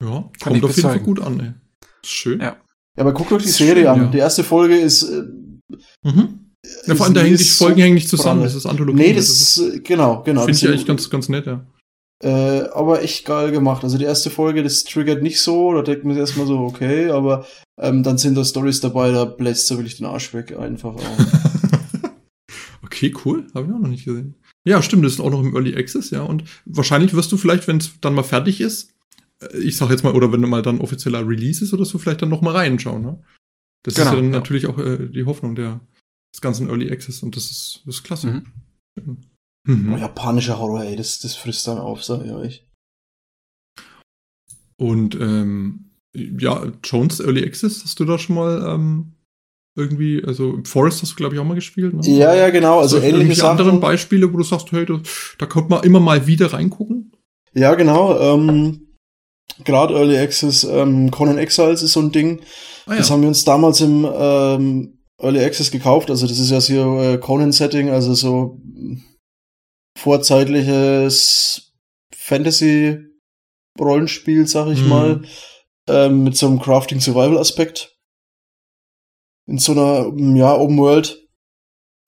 [0.00, 1.52] Ja, Kann kommt ich auf jeden Fall gut an, ey.
[2.04, 2.40] Schön.
[2.40, 2.46] Ja.
[2.46, 2.56] ja,
[2.96, 4.02] aber guckt euch die Serie schön, an.
[4.02, 4.08] ja.
[4.08, 5.22] Die erste Folge ist äh,
[6.04, 6.38] Mhm.
[6.86, 9.00] Ja, vor allem, da hängen die Folgen so hängen nicht zusammen, das ist Anthologie.
[9.00, 10.42] Nee, das ist äh, genau, genau.
[10.42, 11.66] Finde das ich eigentlich ganz, ganz nett, ja.
[12.22, 13.82] Äh, aber echt geil gemacht.
[13.82, 17.10] Also die erste Folge, das triggert nicht so, da denkt man sich erstmal so, okay,
[17.10, 17.46] aber
[17.80, 21.18] ähm, dann sind da Stories dabei, da bläst so wirklich den Arsch weg einfach auch.
[22.84, 23.46] okay, cool.
[23.54, 24.36] Habe ich auch noch nicht gesehen.
[24.64, 26.22] Ja, stimmt, das ist auch noch im Early Access, ja.
[26.22, 28.94] Und wahrscheinlich wirst du vielleicht, wenn es dann mal fertig ist,
[29.54, 32.28] ich sag jetzt mal, oder wenn mal dann offizieller Release ist oder so, vielleicht dann
[32.28, 33.02] noch mal reinschauen.
[33.02, 33.22] Ne?
[33.82, 34.38] Das genau, ist ja dann ja.
[34.38, 35.80] natürlich auch äh, die Hoffnung der,
[36.32, 38.44] des ganzen Early Access und das ist, das ist klasse.
[38.94, 39.18] Mhm.
[39.64, 39.94] Mhm.
[39.94, 42.66] Oh, japanischer Horror, ey, das, das frisst dann auf, sag ich euch.
[44.76, 49.12] Und ähm, ja, Jones Early Access, hast du da schon mal ähm,
[49.76, 51.94] irgendwie, also Forest hast du, glaube ich, auch mal gespielt.
[51.94, 52.00] Ne?
[52.04, 52.80] Ja, ja, genau.
[52.80, 53.58] Also, also ähnliche Sachen.
[53.58, 54.86] anderen Beispiele, wo du sagst, hey,
[55.38, 57.12] da, kommt man immer mal wieder reingucken.
[57.54, 58.18] Ja, genau.
[58.18, 58.88] Ähm,
[59.64, 62.40] Gerade Early Access, ähm, Conan Exiles ist so ein Ding.
[62.86, 62.98] Ah, ja.
[62.98, 66.10] Das haben wir uns damals im ähm, Early Access gekauft.
[66.10, 68.60] Also das ist ja so äh, Conan-Setting, also so
[69.98, 71.72] vorzeitliches
[72.14, 74.88] Fantasy-Rollenspiel, sag ich mhm.
[74.88, 75.22] mal,
[75.88, 77.96] ähm, mit so einem Crafting-Survival-Aspekt.
[79.48, 81.18] In so einer, ja, Open World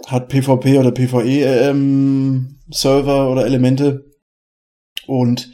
[0.07, 4.11] hat PvP oder PvE ähm, Server oder Elemente
[5.07, 5.53] und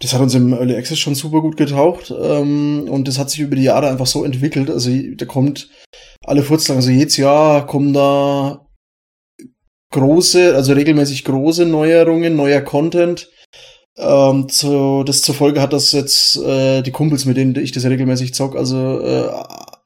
[0.00, 3.40] das hat uns im Early Access schon super gut getaucht ähm, und das hat sich
[3.40, 4.70] über die Jahre einfach so entwickelt.
[4.70, 5.68] Also da kommt
[6.24, 8.66] alle Furzlang, also jedes Jahr kommen da
[9.90, 13.30] große, also regelmäßig große Neuerungen, neuer Content.
[13.96, 17.84] Ähm, zu, das zur Folge hat, dass jetzt äh, die Kumpels, mit denen ich das
[17.84, 19.28] regelmäßig zock, also äh,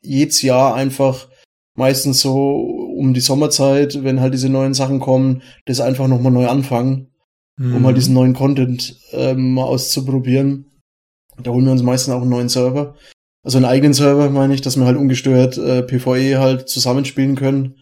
[0.02, 1.26] jedes Jahr einfach
[1.74, 2.54] meistens so
[2.96, 7.08] um die Sommerzeit, wenn halt diese neuen Sachen kommen, das einfach nochmal neu anfangen
[7.56, 7.76] mhm.
[7.76, 10.66] um halt diesen neuen Content ähm, mal auszuprobieren.
[11.42, 12.94] Da holen wir uns meistens auch einen neuen Server.
[13.42, 17.76] Also einen eigenen Server, meine ich, dass wir halt ungestört äh, PvE halt zusammenspielen können.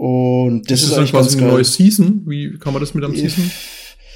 [0.00, 2.22] Und das ist, ist eigentlich quasi eine neue Season.
[2.24, 3.50] Wie kann man das mit einem Season?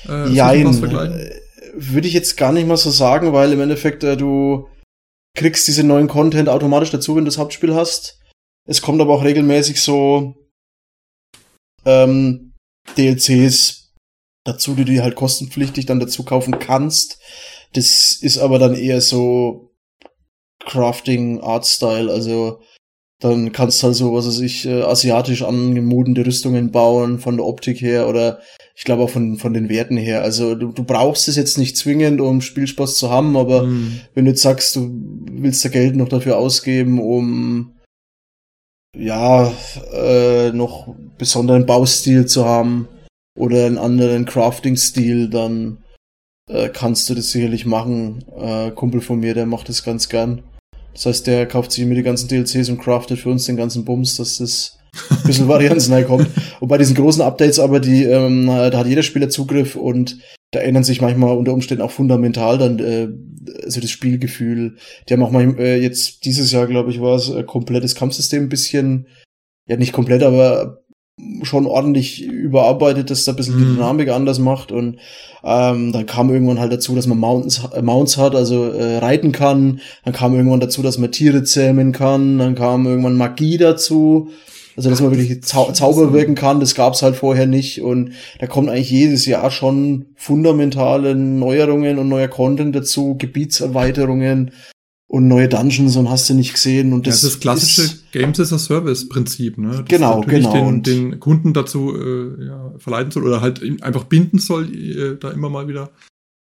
[0.09, 1.41] Äh, Jein, äh,
[1.75, 4.67] würde ich jetzt gar nicht mal so sagen, weil im Endeffekt äh, du
[5.37, 8.19] kriegst diese neuen Content automatisch dazu, wenn du das Hauptspiel hast.
[8.67, 10.35] Es kommt aber auch regelmäßig so
[11.85, 12.55] ähm,
[12.97, 13.93] DLCs
[14.45, 17.19] dazu, die du halt kostenpflichtig dann dazu kaufen kannst.
[17.75, 19.75] Das ist aber dann eher so
[20.65, 22.63] Crafting Art Style, also
[23.25, 27.47] dann kannst du halt so, was weiß ich, äh, asiatisch angemutende Rüstungen bauen, von der
[27.47, 28.41] Optik her oder
[28.77, 30.23] ich glaube auch von, von den Werten her.
[30.23, 34.01] Also du, du brauchst es jetzt nicht zwingend, um Spielspaß zu haben, aber mm.
[34.15, 34.91] wenn du jetzt sagst, du
[35.31, 37.73] willst da Geld noch dafür ausgeben, um
[38.97, 39.53] ja,
[39.93, 42.89] äh, noch besonderen Baustil zu haben,
[43.37, 45.79] oder einen anderen Crafting-Stil, dann
[46.49, 48.25] äh, kannst du das sicherlich machen.
[48.37, 50.43] Äh, Kumpel von mir, der macht das ganz gern.
[50.95, 53.85] Das heißt, der kauft sich immer die ganzen DLCs und craftet für uns den ganzen
[53.85, 54.79] Bums, dass das
[55.11, 56.29] ein bisschen Varianz kommt.
[56.61, 60.19] Und bei diesen großen Updates aber, die, ähm, da hat jeder Spieler Zugriff und
[60.53, 63.09] da ändern sich manchmal unter Umständen auch fundamental dann äh,
[63.65, 64.77] also das Spielgefühl.
[65.09, 68.45] Die haben auch mal äh, jetzt dieses Jahr, glaube ich, war es äh, komplettes Kampfsystem
[68.45, 69.09] ein bisschen,
[69.67, 70.84] ja nicht komplett, aber
[71.43, 73.75] schon ordentlich überarbeitet, dass da ein bisschen die mhm.
[73.77, 74.73] Dynamik anders macht.
[74.73, 74.99] Und
[75.45, 79.33] ähm, dann kam irgendwann halt dazu, dass man Mountains, äh, Mounts hat, also äh, reiten
[79.33, 84.31] kann, dann kam irgendwann dazu, dass man Tiere zähmen kann, dann kam irgendwann Magie dazu,
[84.77, 87.81] also dass man wirklich Zau Zauber wirken kann, das gab's halt vorher nicht.
[87.81, 94.51] Und da kommt eigentlich jedes Jahr schon fundamentale Neuerungen und neuer Content dazu, Gebietserweiterungen,
[95.15, 96.93] und neue Dungeons und hast du nicht gesehen.
[96.93, 99.69] Und das, ja, das klassische ist, Games as a Service Prinzip, ne?
[99.69, 100.53] Das genau, genau.
[100.53, 105.17] Den, und den Kunden dazu äh, ja, verleiten soll oder halt einfach binden soll, äh,
[105.17, 105.93] da immer mal wieder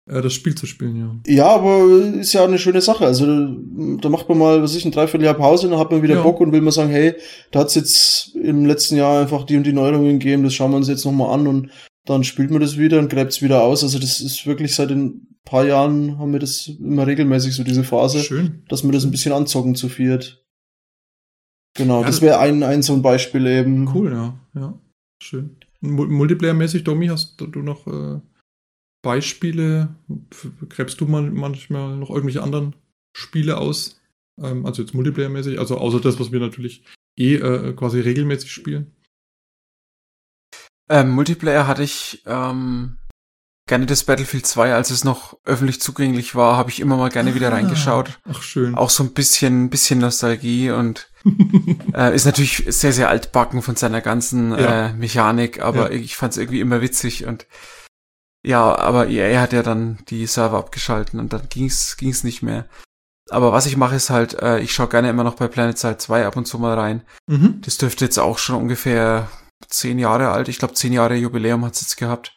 [0.08, 1.34] äh, das Spiel zu spielen, ja.
[1.34, 1.86] Ja, aber
[2.20, 3.06] ist ja eine schöne Sache.
[3.06, 6.22] Also da macht man mal, was ich, ein Dreivierteljahr Pause, dann hat man wieder ja.
[6.22, 7.14] Bock und will mal sagen, hey,
[7.52, 10.78] da hat's jetzt im letzten Jahr einfach die und die Neuerungen gegeben, das schauen wir
[10.78, 11.70] uns jetzt nochmal an und
[12.04, 13.84] dann spielt man das wieder und gräbt's wieder aus.
[13.84, 17.84] Also das ist wirklich seit den paar Jahren haben wir das immer regelmäßig so diese
[17.84, 18.64] Phase, Schön.
[18.70, 20.46] dass wir das ein bisschen anzocken zu viert.
[21.76, 23.88] Genau, ja, das wäre ein, ein so ein Beispiel eben.
[23.94, 24.80] Cool, ja, ja.
[25.22, 25.58] Schön.
[25.82, 28.20] Multiplayer-mäßig, Domi, hast du noch äh,
[29.02, 29.96] Beispiele?
[30.68, 32.76] Gräbst du mal manchmal noch irgendwelche anderen
[33.16, 34.02] Spiele aus?
[34.42, 36.84] Ähm, also jetzt Multiplayer-mäßig, also außer das, was wir natürlich
[37.18, 38.92] eh äh, quasi regelmäßig spielen.
[40.90, 42.98] Ähm, Multiplayer hatte ich ähm,
[43.70, 47.36] gerne das Battlefield 2, als es noch öffentlich zugänglich war, habe ich immer mal gerne
[47.36, 48.20] wieder ah, reingeschaut.
[48.30, 48.76] Ach schön.
[48.76, 51.10] Auch so ein bisschen, bisschen Nostalgie und
[51.94, 54.88] äh, ist natürlich sehr, sehr altbacken von seiner ganzen ja.
[54.88, 56.00] äh, Mechanik, aber ja.
[56.00, 57.48] ich fand es irgendwie immer witzig und
[58.46, 62.66] ja, aber EA hat ja dann die Server abgeschalten und dann ging's ging's nicht mehr.
[63.30, 65.98] Aber was ich mache ist halt, äh, ich schaue gerne immer noch bei Planet Side
[65.98, 67.04] 2 ab und zu mal rein.
[67.28, 67.62] Mhm.
[67.64, 69.30] Das dürfte jetzt auch schon ungefähr
[69.68, 70.48] zehn Jahre alt.
[70.48, 72.36] Ich glaube, zehn Jahre Jubiläum hat's jetzt gehabt.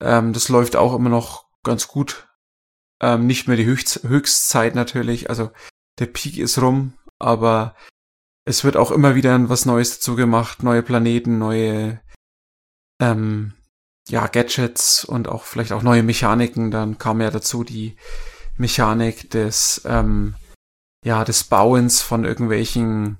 [0.00, 2.28] Ähm, das läuft auch immer noch ganz gut.
[3.00, 5.50] Ähm, nicht mehr die Höchst Höchstzeit natürlich, also
[5.98, 7.74] der Peak ist rum, aber
[8.46, 12.00] es wird auch immer wieder was Neues dazu gemacht, neue Planeten, neue,
[13.00, 13.52] ähm,
[14.08, 16.70] ja, Gadgets und auch vielleicht auch neue Mechaniken.
[16.70, 17.96] Dann kam ja dazu die
[18.56, 20.36] Mechanik des, ähm,
[21.04, 23.18] ja, des Bauens von irgendwelchen,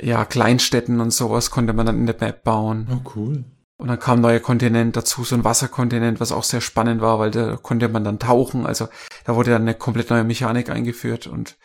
[0.00, 2.86] ja, Kleinstädten und sowas konnte man dann in der Map bauen.
[2.90, 3.44] Oh, cool.
[3.80, 7.18] Und dann kam ein neuer Kontinent dazu, so ein Wasserkontinent, was auch sehr spannend war,
[7.18, 8.66] weil da konnte man dann tauchen.
[8.66, 8.88] Also
[9.24, 11.56] da wurde dann eine komplett neue Mechanik eingeführt und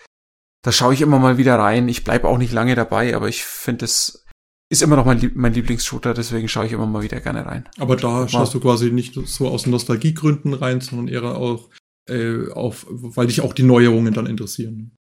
[0.63, 1.89] da schaue ich immer mal wieder rein.
[1.89, 4.25] Ich bleibe auch nicht lange dabei, aber ich finde es
[4.69, 7.69] ist immer noch mein, Lieb mein Lieblingsshooter, deswegen schaue ich immer mal wieder gerne rein.
[7.77, 11.69] Aber da schaust du quasi nicht so aus Nostalgiegründen rein, sondern eher auch
[12.09, 14.95] äh, auf, weil dich auch die Neuerungen dann interessieren.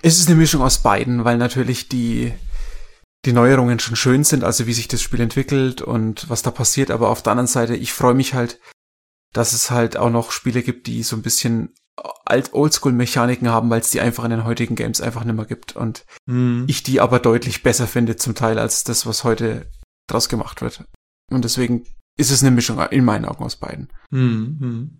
[0.00, 2.32] Es ist eine Mischung aus beiden, weil natürlich die,
[3.24, 6.90] die Neuerungen schon schön sind, also wie sich das Spiel entwickelt und was da passiert,
[6.90, 8.58] aber auf der anderen Seite, ich freue mich halt,
[9.32, 11.72] dass es halt auch noch Spiele gibt, die so ein bisschen
[12.24, 15.76] alt Oldschool-Mechaniken haben, weil es die einfach in den heutigen Games einfach nicht mehr gibt.
[15.76, 16.64] Und mhm.
[16.66, 19.70] ich die aber deutlich besser finde zum Teil als das, was heute
[20.08, 20.84] draus gemacht wird.
[21.30, 21.84] Und deswegen
[22.18, 23.88] ist es eine Mischung in meinen Augen aus beiden.
[24.10, 24.98] Mhm.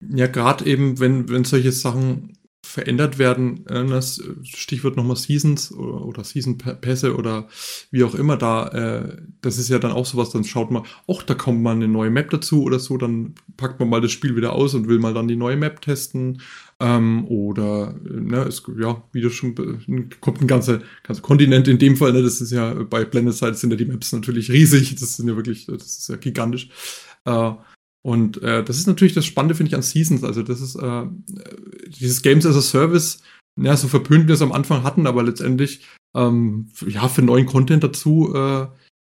[0.00, 2.35] Ja, gerade eben, wenn, wenn solche Sachen
[2.66, 3.66] verändert werden.
[3.66, 7.48] Äh, das Stichwort nochmal Seasons oder, oder Season-Pässe oder
[7.90, 8.68] wie auch immer da.
[8.68, 11.88] Äh, das ist ja dann auch sowas, dann schaut man, ach, da kommt mal eine
[11.88, 14.98] neue Map dazu oder so, dann packt man mal das Spiel wieder aus und will
[14.98, 16.42] mal dann die neue Map testen.
[16.78, 19.54] Ähm, oder, ne, es, ja, wie du schon,
[20.20, 23.54] kommt ein ganzer, ganzer Kontinent in dem Fall, ne, das ist ja, bei Blended Side
[23.54, 26.68] sind ja die Maps natürlich riesig, das sind ja wirklich, das ist ja gigantisch.
[27.24, 27.52] Äh,
[28.06, 30.22] und äh, das ist natürlich das Spannende, finde ich, an Seasons.
[30.22, 31.06] Also das ist äh,
[31.88, 33.20] dieses Games as a Service,
[33.60, 35.80] ja, so verpönt wir es am Anfang hatten, aber letztendlich,
[36.16, 38.68] ähm, ja, für neuen Content dazu, äh,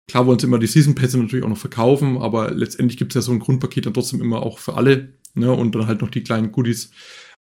[0.09, 3.15] klar wollen sie immer die Season Pässe natürlich auch noch verkaufen, aber letztendlich gibt es
[3.15, 6.09] ja so ein Grundpaket dann trotzdem immer auch für alle, ne, und dann halt noch
[6.09, 6.91] die kleinen Goodies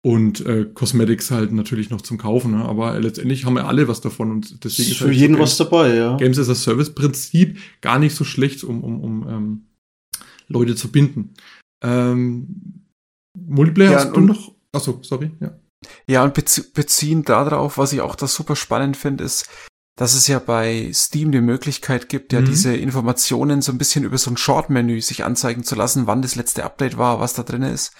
[0.01, 2.65] und äh, Cosmetics halt natürlich noch zum Kaufen, ne?
[2.65, 5.57] aber letztendlich haben wir alle was davon und deswegen ist für halt jeden so was
[5.57, 6.17] dabei, ja.
[6.19, 9.67] Games as a Service Prinzip gar nicht so schlecht, um, um, um ähm,
[10.53, 11.35] Leute zu binden.
[11.83, 12.87] Ähm,
[13.39, 14.55] Multiplayer ja, hast du noch?
[14.73, 15.59] Achso, sorry, ja.
[16.07, 19.49] Ja, und bezie beziehen darauf, was ich auch da super spannend finde, ist,
[19.97, 22.47] dass es ja bei Steam die Möglichkeit gibt, ja mhm.
[22.47, 26.37] diese Informationen so ein bisschen über so ein Short-Menü sich anzeigen zu lassen, wann das
[26.37, 27.93] letzte Update war, was da drin ist.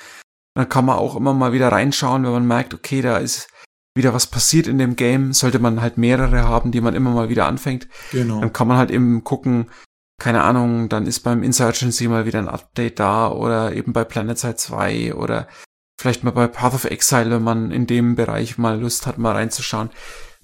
[0.55, 3.49] Dann kann man auch immer mal wieder reinschauen, wenn man merkt, okay, da ist
[3.95, 7.29] wieder was passiert in dem Game, sollte man halt mehrere haben, die man immer mal
[7.29, 7.89] wieder anfängt.
[8.11, 8.41] Genau.
[8.41, 9.71] Dann kann man halt eben gucken,
[10.23, 14.55] keine Ahnung, dann ist beim Insurgency mal wieder ein Update da oder eben bei PlanetSide
[14.55, 15.49] 2 oder
[15.99, 19.33] vielleicht mal bei Path of Exile, wenn man in dem Bereich mal Lust hat, mal
[19.33, 19.91] reinzuschauen.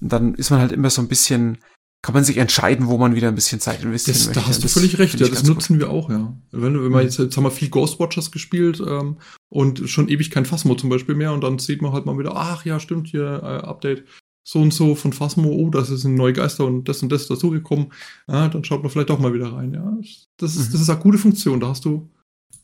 [0.01, 1.59] Dann ist man halt immer so ein bisschen,
[2.01, 4.41] kann man sich entscheiden, wo man wieder ein bisschen Zeit investieren das, möchte.
[4.41, 5.87] Da hast du völlig recht, ja, das nutzen gut.
[5.87, 6.35] wir auch, ja.
[6.51, 7.07] Wenn, wenn man mhm.
[7.07, 11.15] jetzt, jetzt haben wir viel Ghostwatchers gespielt ähm, und schon ewig kein Phasmo zum Beispiel
[11.15, 14.03] mehr und dann sieht man halt mal wieder, ach ja, stimmt hier, äh, Update
[14.49, 17.27] so und so von Phasmo, oh, das ist ein neue Geister und das und das
[17.27, 17.93] dazugekommen,
[18.27, 19.95] ja, dann schaut man vielleicht doch mal wieder rein, ja.
[20.37, 20.71] Das ist, mhm.
[20.71, 22.09] das ist eine gute Funktion, da hast du,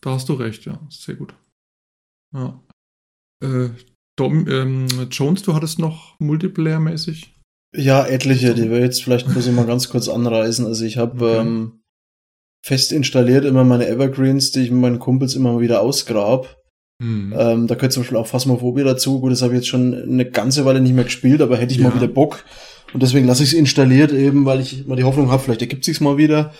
[0.01, 1.35] da hast du recht, ja, sehr gut.
[2.33, 2.59] Ja.
[3.43, 3.69] Äh,
[4.17, 7.35] Dom, ähm, Jones, du hattest noch Multiplayer-mäßig?
[7.75, 10.65] Ja, etliche, die wir jetzt vielleicht ich mal ganz kurz anreißen.
[10.65, 11.39] Also ich habe okay.
[11.41, 11.81] ähm,
[12.65, 16.63] fest installiert immer meine Evergreens, die ich mit meinen Kumpels immer wieder ausgrab.
[16.99, 17.33] Mhm.
[17.37, 19.19] Ähm, da gehört zum Beispiel auch Phasmophobia dazu.
[19.19, 21.79] Gut, das habe ich jetzt schon eine ganze Weile nicht mehr gespielt, aber hätte ich
[21.79, 21.89] ja.
[21.89, 22.43] mal wieder Bock.
[22.93, 25.83] Und deswegen lasse ich es installiert, eben weil ich mal die Hoffnung habe, vielleicht ergibt
[25.83, 26.53] sich's mal wieder.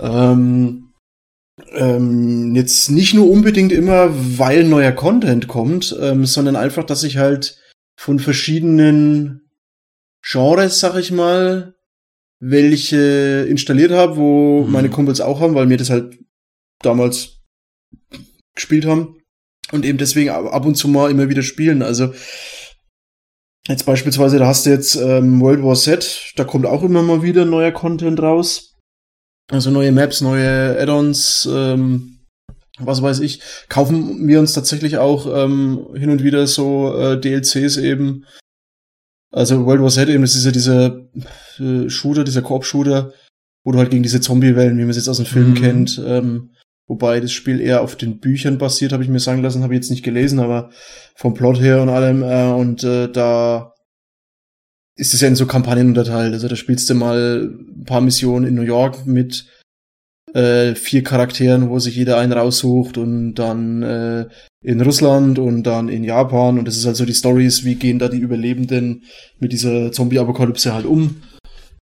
[0.00, 0.92] Ähm,
[1.72, 7.16] ähm, jetzt nicht nur unbedingt immer, weil neuer Content kommt, ähm, sondern einfach, dass ich
[7.16, 7.58] halt
[7.96, 9.50] von verschiedenen
[10.22, 11.74] Genres, sag ich mal,
[12.38, 14.72] welche installiert habe, wo mhm.
[14.72, 16.18] meine Kumpels auch haben, weil mir das halt
[16.82, 17.40] damals
[18.54, 19.19] gespielt haben
[19.72, 21.82] und eben deswegen ab und zu mal immer wieder spielen.
[21.82, 22.12] Also
[23.68, 27.22] jetzt beispielsweise, da hast du jetzt ähm, World War Z, da kommt auch immer mal
[27.22, 28.76] wieder neuer Content raus.
[29.50, 32.20] Also neue Maps, neue Add-ons, ähm,
[32.78, 33.40] was weiß ich.
[33.68, 38.24] Kaufen wir uns tatsächlich auch ähm, hin und wieder so äh, DLCs eben.
[39.32, 41.08] Also World War Z eben, das ist ja dieser
[41.58, 43.12] äh, Shooter, dieser Koop-Shooter,
[43.64, 45.54] wo du halt gegen diese Zombie-Wellen, wie man es jetzt aus dem Film mhm.
[45.54, 46.50] kennt, ähm,
[46.90, 49.78] Wobei das Spiel eher auf den Büchern basiert, habe ich mir sagen lassen, habe ich
[49.78, 50.70] jetzt nicht gelesen, aber
[51.14, 52.24] vom Plot her und allem.
[52.24, 53.74] Äh, und äh, da
[54.96, 56.32] ist es ja in so Kampagnen unterteilt.
[56.32, 59.46] Also da spielst du mal ein paar Missionen in New York mit
[60.34, 64.26] äh, vier Charakteren, wo sich jeder einen raussucht und dann äh,
[64.60, 66.58] in Russland und dann in Japan.
[66.58, 69.04] Und das ist also die Stories, wie gehen da die Überlebenden
[69.38, 71.22] mit dieser Zombie-Apokalypse halt um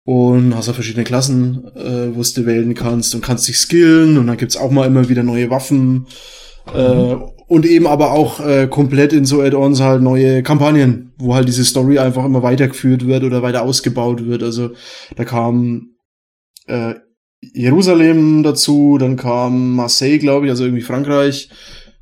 [0.04, 4.18] und hast auch verschiedene Klassen, äh, wo du wählen kannst und kannst dich skillen.
[4.18, 6.06] Und dann gibt's auch mal immer wieder neue Waffen.
[6.74, 7.16] Äh,
[7.48, 11.64] und eben aber auch äh, komplett in so Add-ons halt neue Kampagnen, wo halt diese
[11.64, 14.42] Story einfach immer weitergeführt wird oder weiter ausgebaut wird.
[14.42, 14.70] Also
[15.16, 15.96] da kam
[16.66, 16.94] äh,
[17.40, 21.50] Jerusalem dazu, dann kam Marseille, glaube ich, also irgendwie Frankreich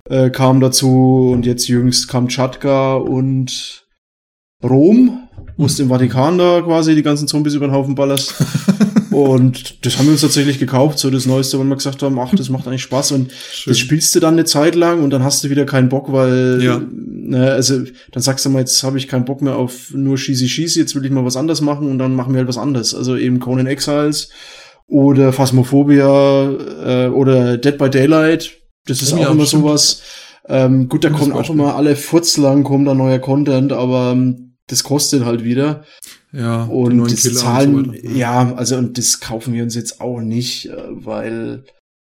[0.09, 3.87] äh, kam dazu und jetzt jüngst kam Kamtschatka und
[4.63, 5.28] Rom,
[5.59, 8.35] wo es im Vatikan da quasi die ganzen Zombies über den Haufen ballerst.
[9.11, 12.33] und das haben wir uns tatsächlich gekauft, so das Neueste, wo wir gesagt haben, ach,
[12.35, 13.73] das macht eigentlich Spaß und Schön.
[13.73, 16.63] das spielst du dann eine Zeit lang und dann hast du wieder keinen Bock, weil,
[16.63, 16.81] ja.
[16.89, 17.81] ne, also
[18.13, 20.95] dann sagst du mal, jetzt habe ich keinen Bock mehr auf nur Schießi Schießi, jetzt
[20.95, 22.95] will ich mal was anderes machen und dann machen wir halt was anderes.
[22.95, 24.31] Also eben Conan Exiles
[24.87, 26.51] oder Phasmophobia
[26.85, 28.53] äh, oder Dead by Daylight.
[28.87, 29.65] Das ist ja, auch immer stimmt.
[29.65, 30.03] sowas.
[30.49, 34.85] Ähm, gut, da kommen auch immer alle Furzlang, kommen da neuer Content, aber ähm, das
[34.85, 35.85] kostet halt wieder.
[36.33, 40.01] Ja, und das Killer zahlen, und so ja, also und das kaufen wir uns jetzt
[40.01, 41.65] auch nicht, äh, weil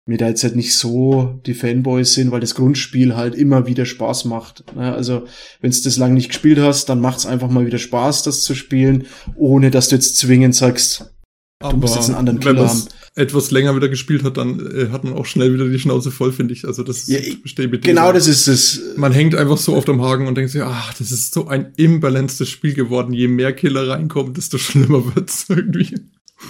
[0.06, 3.86] wir da jetzt halt nicht so die Fanboys sind, weil das Grundspiel halt immer wieder
[3.86, 4.76] Spaß macht.
[4.76, 4.93] Ne?
[4.93, 5.26] Also
[5.62, 8.41] wenn du das lang nicht gespielt hast, dann macht es einfach mal wieder Spaß, das
[8.41, 11.14] zu spielen, ohne dass du jetzt zwingend sagst,
[11.60, 12.84] aber du musst jetzt einen anderen Killer haben.
[13.16, 16.32] Etwas länger wieder gespielt hat, dann äh, hat man auch schnell wieder die Schnauze voll,
[16.32, 16.66] finde ich.
[16.66, 17.20] Also das ja,
[17.68, 18.82] mit Genau, das ist es.
[18.97, 21.74] Man hängt einfach so auf dem Haken und denkt sich, ach, das ist so ein
[21.76, 23.14] imbalanced Spiel geworden.
[23.14, 25.95] Je mehr Killer reinkommen, desto schlimmer wird's irgendwie.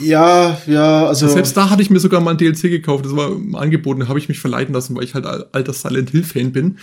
[0.02, 1.28] Ja, ja, also.
[1.28, 4.20] Selbst da hatte ich mir sogar mal ein DLC gekauft, das war angeboten, da habe
[4.20, 6.78] ich mich verleiten lassen, weil ich halt alter Silent Hill Fan bin.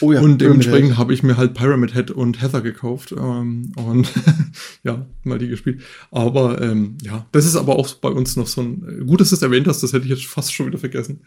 [0.00, 0.20] Oh ja.
[0.20, 4.10] Und dementsprechend habe ich mir halt Pyramid Head und Heather gekauft ähm, und
[4.82, 5.82] ja, mal die gespielt.
[6.10, 9.36] Aber ähm, ja, das ist aber auch bei uns noch so ein, gut, dass du
[9.36, 11.20] es erwähnt hast, das hätte ich jetzt fast schon wieder vergessen.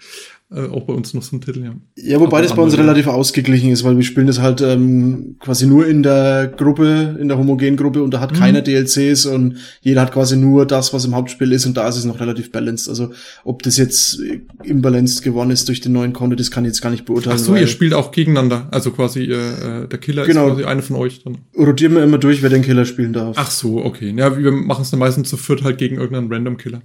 [0.50, 1.76] Äh, auch bei uns noch so ein Titel, ja.
[1.98, 5.36] Ja, wobei aber das bei uns relativ ausgeglichen ist, weil wir spielen das halt ähm,
[5.40, 8.38] quasi nur in der Gruppe, in der homogenen Gruppe und da hat mhm.
[8.38, 11.88] keiner DLCs und jeder hat quasi nur das, was im Haupt Hauptspiel ist und da
[11.88, 12.88] ist es noch relativ balanced.
[12.90, 13.12] Also
[13.44, 14.20] ob das jetzt
[14.64, 17.38] imbalanced geworden ist durch den neuen Content, das kann ich jetzt gar nicht beurteilen.
[17.40, 18.68] Ach so, ihr spielt auch gegeneinander.
[18.72, 20.48] Also quasi äh, äh der Killer genau.
[20.48, 21.40] ist quasi einer von euch dann.
[21.58, 23.36] Rotieren wir immer durch, wer den Killer spielen darf.
[23.38, 24.14] Ach so, okay.
[24.16, 26.82] Ja, wir machen es dann meistens zu viert halt gegen irgendeinen Random Killer.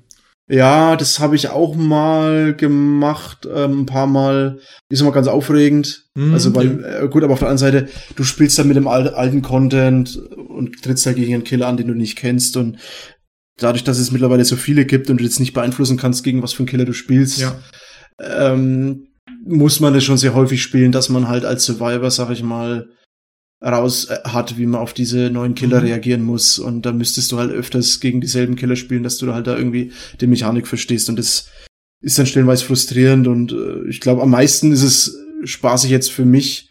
[0.48, 4.58] Ja, das habe ich auch mal gemacht, ähm, ein paar Mal.
[4.90, 6.06] Ist immer ganz aufregend.
[6.14, 8.88] Mm, also, weil, äh, gut, aber auf der anderen Seite, du spielst dann mit dem
[8.88, 12.56] alten Content und trittst da gegen einen Killer an, den du nicht kennst.
[12.56, 12.76] Und
[13.58, 16.52] dadurch, dass es mittlerweile so viele gibt und du jetzt nicht beeinflussen kannst, gegen was
[16.52, 17.58] für einen Killer du spielst, ja.
[18.20, 19.08] ähm,
[19.44, 22.88] muss man das schon sehr häufig spielen, dass man halt als Survivor, sag ich mal,
[23.62, 25.86] raus äh, hat, wie man auf diese neuen Killer mhm.
[25.86, 26.58] reagieren muss.
[26.58, 29.56] Und da müsstest du halt öfters gegen dieselben Killer spielen, dass du da halt da
[29.56, 31.08] irgendwie die Mechanik verstehst.
[31.08, 31.48] Und das
[32.00, 33.28] ist dann stellenweise frustrierend.
[33.28, 36.70] Und äh, ich glaube, am meisten ist es spaßig jetzt für mich,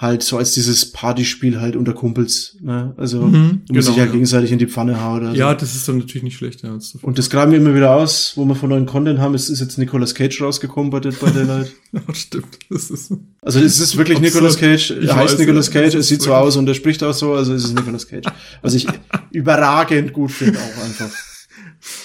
[0.00, 2.56] halt so als dieses Partyspiel halt unter Kumpels.
[2.62, 2.94] Ne?
[2.96, 4.06] Also mhm, genau, dich halt ja.
[4.06, 5.20] gegenseitig in die Pfanne hauen.
[5.20, 6.62] Oder ja, das ist dann natürlich nicht schlecht.
[6.62, 9.34] Ja, und das graben wir immer wieder aus, wo wir von neuen Content haben.
[9.34, 11.72] Es ist jetzt Nicolas Cage rausgekommen bei Dead by Daylight.
[11.92, 12.58] ja, stimmt.
[12.70, 14.92] Das ist also es ist wirklich Nicolas Cage.
[14.92, 17.52] Er heißt weiß, Nicolas Cage, es sieht so aus und er spricht auch so, also
[17.52, 18.26] es ist Nicolas Cage.
[18.62, 18.86] Was ich
[19.32, 21.10] überragend gut finde auch einfach.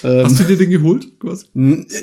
[0.02, 1.18] Hast du dir den geholt?
[1.18, 1.46] Quasi?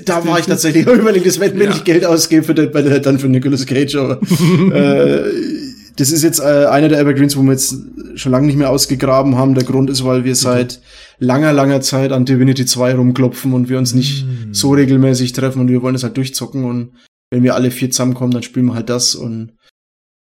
[0.05, 1.75] Da war ich tatsächlich überlegt, das wenn, wenn ja.
[1.75, 4.19] ich Geld ausgebe für Dead by Daylight, dann für Nicolas Cage, aber
[4.73, 5.52] äh,
[5.95, 7.75] das ist jetzt äh, einer der Evergreens, wo wir jetzt
[8.15, 9.53] schon lange nicht mehr ausgegraben haben.
[9.53, 10.81] Der Grund ist, weil wir seit
[11.19, 14.53] langer, langer Zeit an Divinity 2 rumklopfen und wir uns nicht mm.
[14.53, 16.93] so regelmäßig treffen und wir wollen das halt durchzocken und
[17.29, 19.53] wenn wir alle vier zusammenkommen, dann spielen wir halt das und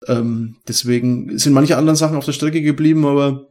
[0.06, 3.48] ähm, deswegen sind manche anderen Sachen auf der Strecke geblieben, aber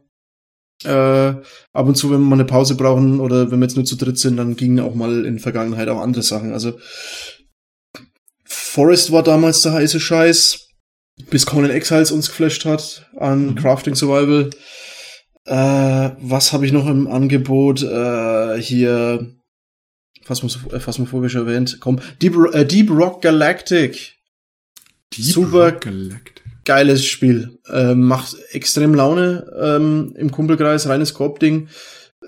[0.84, 1.34] äh,
[1.72, 3.96] ab und zu, wenn wir mal eine Pause brauchen oder wenn wir jetzt nur zu
[3.96, 6.52] dritt sind, dann gingen auch mal in der Vergangenheit auch andere Sachen.
[6.52, 6.78] Also
[8.44, 10.69] Forest war damals der heiße Scheiß
[11.26, 13.54] bis Conan Exiles uns geflasht hat an mhm.
[13.56, 14.50] Crafting Survival.
[15.46, 17.82] Äh, was habe ich noch im Angebot?
[17.82, 19.34] Äh, hier
[20.24, 21.78] Phasmophobisch äh, erwähnt.
[21.80, 24.14] Komm, Deep, äh, Deep Rock Galactic.
[25.12, 26.44] Deep Super Rock Galactic.
[26.64, 27.58] geiles Spiel.
[27.66, 31.68] Äh, macht extrem Laune ähm, im Kumpelkreis, reines Koop-Ding.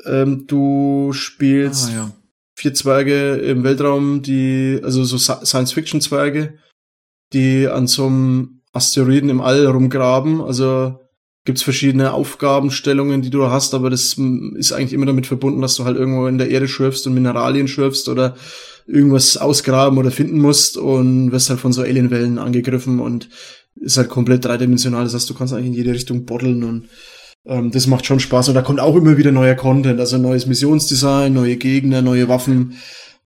[0.04, 2.12] Ähm, du spielst ah, ja.
[2.56, 6.58] vier Zwerge im Weltraum, die, also so Science-Fiction-Zwerge,
[7.32, 10.40] die an so einem Asteroiden im All rumgraben.
[10.40, 10.98] Also
[11.44, 14.16] gibt's verschiedene Aufgabenstellungen, die du hast, aber das
[14.54, 17.68] ist eigentlich immer damit verbunden, dass du halt irgendwo in der Erde schürfst und Mineralien
[17.68, 18.36] schürfst oder
[18.86, 23.28] irgendwas ausgraben oder finden musst und wirst halt von so Alienwellen angegriffen und
[23.80, 25.04] ist halt komplett dreidimensional.
[25.04, 26.88] Das heißt, du kannst eigentlich in jede Richtung boddeln und
[27.44, 30.46] ähm, das macht schon Spaß und da kommt auch immer wieder neuer Content, also neues
[30.46, 32.74] Missionsdesign, neue Gegner, neue Waffen.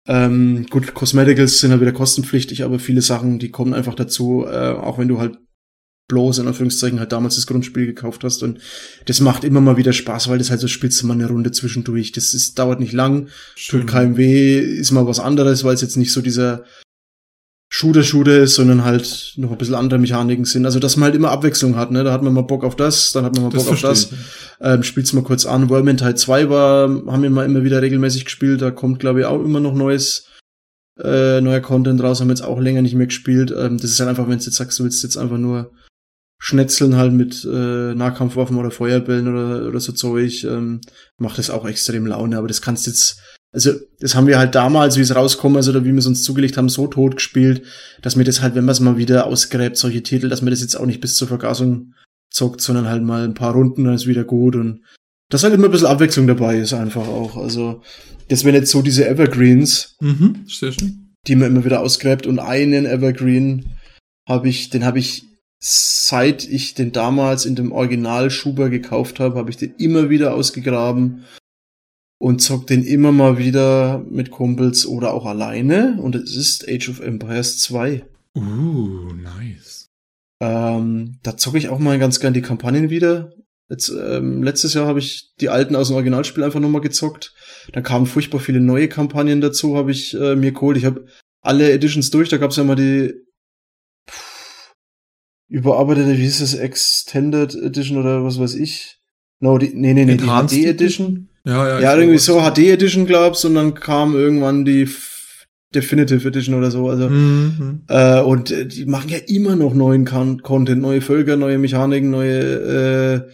[0.08, 4.72] Ähm, gut, Cosmeticals sind halt wieder kostenpflichtig, aber viele Sachen, die kommen einfach dazu, äh,
[4.72, 5.38] auch wenn du halt
[6.08, 8.58] bloß in Anführungszeichen halt damals das Grundspiel gekauft hast und
[9.06, 11.52] das macht immer mal wieder Spaß, weil das halt so spielst du mal eine Runde
[11.52, 12.12] zwischendurch.
[12.12, 13.80] Das ist, dauert nicht lang, Schön.
[13.80, 16.64] tut keinem weh, ist mal was anderes, weil es jetzt nicht so dieser
[17.74, 20.66] Shooter-Shooter ist, sondern halt noch ein bisschen andere Mechaniken sind.
[20.66, 22.04] Also, dass man halt immer Abwechslung hat, ne?
[22.04, 24.10] Da hat man mal Bock auf das, dann hat man mal Bock das auf das.
[24.60, 25.70] Ähm, spielt's mal kurz an.
[25.70, 28.60] World Teil 2 war, haben wir mal immer wieder regelmäßig gespielt.
[28.60, 30.28] Da kommt, glaube ich, auch immer noch neues
[31.00, 33.50] äh, neuer Content raus, haben jetzt auch länger nicht mehr gespielt.
[33.56, 35.72] Ähm, das ist halt einfach, wenn du jetzt sagst, du willst jetzt einfach nur
[36.38, 40.80] Schnetzeln halt mit äh, Nahkampfwaffen oder Feuerbällen oder, oder so Zeug, ähm,
[41.16, 42.36] macht das auch extrem Laune.
[42.36, 43.20] Aber das kannst jetzt,
[43.52, 46.22] also das haben wir halt damals, wie es rauskommt, also oder wie wir es uns
[46.22, 47.62] zugelegt haben, so tot gespielt,
[48.00, 50.62] dass mir das halt, wenn man es mal wieder ausgräbt, solche Titel, dass mir das
[50.62, 51.92] jetzt auch nicht bis zur Vergasung
[52.30, 54.80] zockt, sondern halt mal ein paar Runden, dann ist wieder gut und
[55.28, 57.36] dass halt immer ein bisschen Abwechslung dabei ist einfach auch.
[57.36, 57.82] Also
[58.28, 60.44] das wären jetzt so diese Evergreens, Mhm,
[61.26, 63.76] die man immer wieder ausgräbt und einen Evergreen
[64.26, 65.24] habe ich, den habe ich
[65.58, 70.34] seit ich den damals in dem Original Schuber gekauft habe, habe ich den immer wieder
[70.34, 71.24] ausgegraben
[72.22, 76.88] und zock den immer mal wieder mit Kumpels oder auch alleine und es ist Age
[76.88, 78.04] of Empires 2.
[78.36, 79.88] Uh, nice.
[80.40, 83.32] Ähm, da zocke ich auch mal ganz gern die Kampagnen wieder.
[83.68, 87.34] Jetzt, ähm, letztes Jahr habe ich die alten aus dem Originalspiel einfach nochmal gezockt.
[87.72, 90.76] Dann kamen furchtbar viele neue Kampagnen dazu, habe ich äh, mir geholt.
[90.76, 91.06] Ich habe
[91.40, 93.14] alle Editions durch, da gab es ja mal die
[94.08, 94.74] pff,
[95.48, 99.00] überarbeitete, wie hieß das, Extended Edition oder was weiß ich.
[99.40, 101.28] No, die, nee, nee, nee, die HD Edition.
[101.44, 101.80] Ja, ja.
[101.80, 104.88] Ja, irgendwie so HD Edition glaub's und dann kam irgendwann die
[105.74, 106.88] Definitive Edition oder so.
[106.88, 107.82] Also Mhm.
[107.88, 112.10] äh, und äh, die machen ja immer noch neuen Con Content, neue Völker, neue Mechaniken,
[112.10, 113.26] neue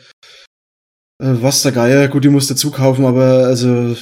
[1.20, 2.08] äh, äh, was der Geier.
[2.08, 3.96] Gut, die musst du dazu kaufen, aber also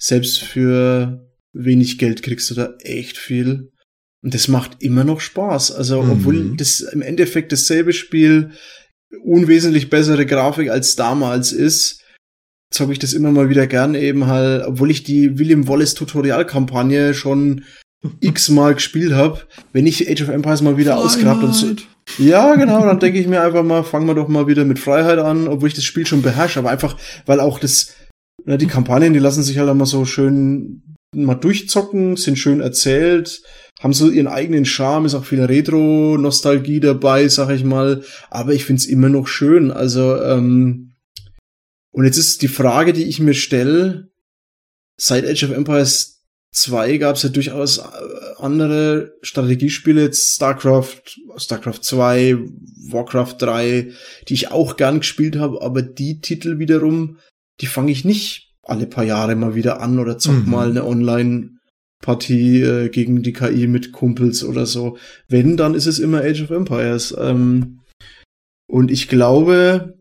[0.00, 3.70] selbst für wenig Geld kriegst du da echt viel.
[4.22, 5.72] Und das macht immer noch Spaß.
[5.72, 6.10] Also, Mhm.
[6.10, 8.52] obwohl das im Endeffekt dasselbe Spiel
[9.24, 11.97] unwesentlich bessere Grafik als damals ist,
[12.70, 17.14] zocke ich das immer mal wieder gern eben halt, obwohl ich die William Wallace Tutorial-Kampagne
[17.14, 17.64] schon
[18.20, 19.40] x-mal gespielt habe,
[19.72, 21.74] wenn ich Age of Empires mal wieder ausgrabt und so.
[22.18, 25.18] Ja, genau, dann denke ich mir einfach mal, fangen wir doch mal wieder mit Freiheit
[25.18, 26.96] an, obwohl ich das Spiel schon beherrsche, aber einfach,
[27.26, 27.94] weil auch das,
[28.44, 30.82] ne, die Kampagnen, die lassen sich halt immer so schön
[31.14, 33.42] mal durchzocken, sind schön erzählt,
[33.80, 38.64] haben so ihren eigenen Charme, ist auch viel Retro-Nostalgie dabei, sag ich mal, aber ich
[38.64, 40.87] find's immer noch schön, also, ähm,
[41.92, 44.10] und jetzt ist die Frage, die ich mir stelle,
[44.96, 46.22] seit Age of Empires
[46.52, 47.82] 2 gab's ja durchaus äh,
[48.38, 51.02] andere Strategiespiele, jetzt StarCraft,
[51.36, 52.36] StarCraft 2,
[52.90, 53.92] Warcraft 3,
[54.28, 57.18] die ich auch gern gespielt habe, aber die Titel wiederum,
[57.60, 60.50] die fange ich nicht alle paar Jahre mal wieder an oder zock Mhm.
[60.50, 64.96] mal eine Online-Partie äh, gegen die KI mit Kumpels oder so.
[65.28, 67.14] Wenn, dann ist es immer Age of Empires.
[67.18, 67.80] Ähm,
[68.66, 69.97] und ich glaube,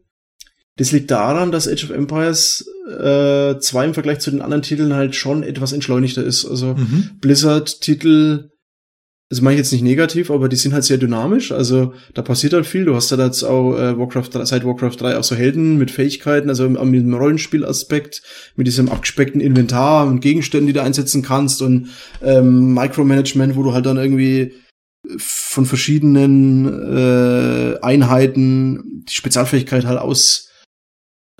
[0.78, 4.94] das liegt daran, dass Age of Empires äh, 2 im Vergleich zu den anderen Titeln
[4.94, 6.46] halt schon etwas entschleunigter ist.
[6.46, 7.10] Also Mhm.
[7.20, 8.50] Blizzard-Titel,
[9.30, 11.52] das meine ich jetzt nicht negativ, aber die sind halt sehr dynamisch.
[11.52, 12.86] Also da passiert halt viel.
[12.86, 15.92] Du hast ja jetzt auch äh, Warcraft 3, seit Warcraft 3 auch so Helden mit
[15.92, 18.22] Fähigkeiten, also mit dem Rollenspielaspekt,
[18.56, 21.90] mit diesem abgespeckten Inventar und Gegenständen, die du einsetzen kannst und
[22.24, 24.54] ähm, Micromanagement, wo du halt dann irgendwie
[25.18, 26.66] von verschiedenen
[26.96, 30.50] äh, Einheiten die Spezialfähigkeit halt aus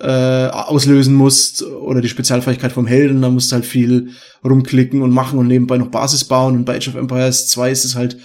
[0.00, 4.10] äh, auslösen musst oder die Spezialfähigkeit vom Helden, da musst du halt viel
[4.44, 7.84] rumklicken und machen und nebenbei noch Basis bauen und bei Age of Empires 2 ist
[7.84, 8.16] es halt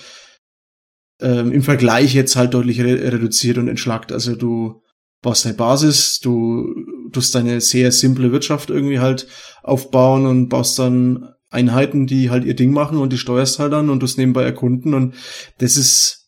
[1.21, 4.11] ähm, im Vergleich jetzt halt deutlich re reduziert und entschlackt.
[4.11, 4.81] Also du
[5.21, 6.75] baust deine Basis, du
[7.11, 9.27] tust deine sehr simple Wirtschaft irgendwie halt
[9.63, 13.89] aufbauen und baust dann Einheiten, die halt ihr Ding machen und die steuerst halt dann
[13.89, 15.15] und tust nebenbei erkunden und
[15.59, 16.22] das ist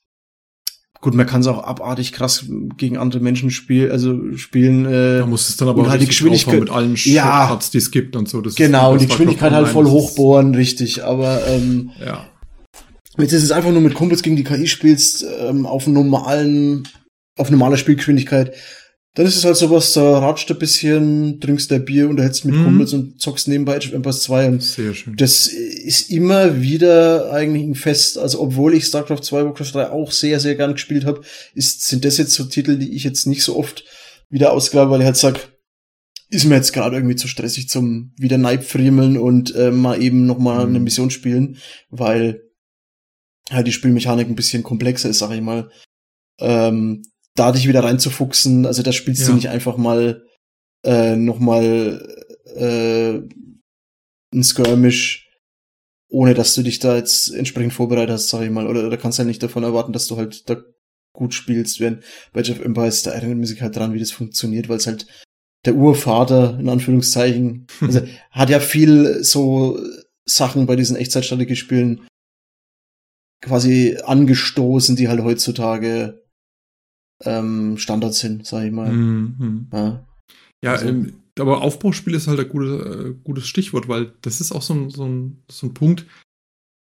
[1.05, 2.45] gut, man kann es auch abartig krass
[2.77, 4.85] gegen andere Menschen spielen, also spielen.
[4.85, 7.47] Äh, Da muss es dann aber und halt die Geschwindigkeit- mit allen Ja.
[7.47, 8.41] Shortcuts, die es gibt und so.
[8.41, 11.03] Das ist genau, und die Geschwindigkeit halt voll ist- hochbohren, richtig.
[11.05, 12.25] Aber ähm, Ja.
[13.17, 16.85] Jetzt ist es einfach nur mit Kumpels gegen die KI spielst, ähm, auf normalen,
[17.37, 18.53] auf normaler Spielgeschwindigkeit.
[19.15, 22.63] Dann ist es halt sowas, da ratscht ein bisschen, trinkst dein Bier, unterhältst mit Mhm.
[22.65, 25.15] Kumpels und zockst nebenbei Age of Empires 2 und Sehr schön.
[25.15, 30.11] das ist immer wieder eigentlich ein Fest, also obwohl ich StarCraft 2, Warcraft 3 auch
[30.11, 31.21] sehr, sehr gern gespielt habe,
[31.53, 33.85] ist, sind das jetzt so Titel, die ich jetzt nicht so oft
[34.29, 35.39] wieder ausgrabe, weil ich halt sag,
[36.29, 40.39] ist mir jetzt gerade irgendwie zu stressig zum wieder Neipfriemeln und äh, mal eben noch
[40.39, 40.69] mal Mhm.
[40.75, 41.57] eine Mission spielen,
[41.89, 42.41] weil
[43.49, 45.69] halt die Spielmechanik ein bisschen komplexer ist, sag ich mal.
[46.39, 47.03] Ähm,
[47.35, 49.27] da dich wieder reinzufuchsen, also da spielst Ja.
[49.29, 50.23] du nicht einfach mal
[50.85, 52.05] äh, noch mal
[52.55, 53.19] äh,
[54.33, 55.29] ein Skirmish,
[56.09, 58.67] ohne dass du dich da jetzt entsprechend vorbereitet hast, sag ich mal.
[58.67, 60.57] Oder da kannst du halt nicht davon erwarten, dass du halt da
[61.13, 64.69] gut spielst, während bei of Empires, da erinnert man sich halt dran, wie das funktioniert,
[64.69, 65.07] weil es halt
[65.65, 69.79] der Urvater, in Anführungszeichen, also hat ja viel so
[70.25, 72.07] Sachen bei diesen Echtzeitstrategiespielen
[73.41, 76.23] quasi angestoßen, die halt heutzutage
[77.23, 78.91] ähm, Standard sind, sag ich mal.
[78.91, 79.67] Mhm.
[79.71, 80.05] Ja.
[80.63, 84.53] Ja, Also- ähm, aber Aufbauspiel ist halt ein gutes, äh, gutes Stichwort, weil das ist
[84.53, 86.05] auch so ein, so ein, so ein Punkt.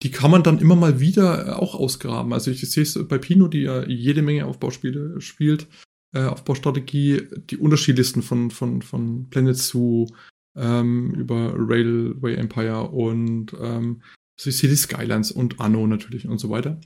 [0.03, 2.33] die kann man dann immer mal wieder äh, auch ausgraben.
[2.33, 5.67] Also ich sehe es bei Pino, die ja jede Menge Aufbauspiele spielt,
[6.13, 10.07] äh, Aufbaustrategie, die unterschiedlichsten von, von, von Planet Zoo
[10.55, 14.01] ähm, über Railway Empire und ähm,
[14.39, 16.79] City Skylines und Anno natürlich und so weiter.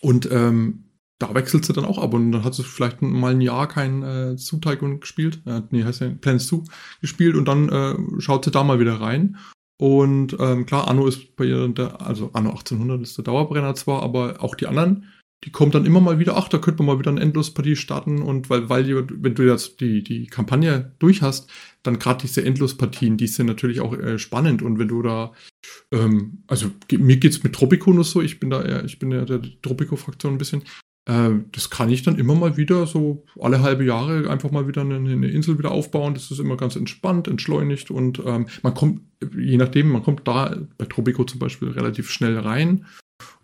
[0.00, 0.84] Und ähm,
[1.18, 4.02] da wechselt sie dann auch ab und dann hat sie vielleicht mal ein Jahr kein
[4.02, 6.64] äh, Zoo Tycoon gespielt, äh, nee, heißt ja Planet Zoo
[7.00, 9.38] gespielt und dann äh, schaut sie da mal wieder rein.
[9.78, 14.02] Und ähm, klar, Anno ist bei ihr, der, also Anno 1800 ist der Dauerbrenner zwar,
[14.02, 15.04] aber auch die anderen,
[15.44, 18.22] die kommen dann immer mal wieder, ach, da könnte man mal wieder eine Endlospartie starten
[18.22, 21.50] und weil, weil wenn du jetzt die, die Kampagne durch hast,
[21.82, 25.32] dann gerade diese Endlospartien, die sind natürlich auch äh, spannend und wenn du da,
[25.92, 29.24] ähm, also mir geht's mit Tropico nur so, ich bin da eher, ich bin ja
[29.26, 30.62] der Tropico-Fraktion ein bisschen,
[31.08, 34.96] das kann ich dann immer mal wieder, so alle halbe Jahre einfach mal wieder eine,
[34.96, 36.14] eine Insel wieder aufbauen.
[36.14, 39.02] Das ist immer ganz entspannt, entschleunigt und ähm, man kommt,
[39.36, 42.86] je nachdem, man kommt da bei Tropico zum Beispiel relativ schnell rein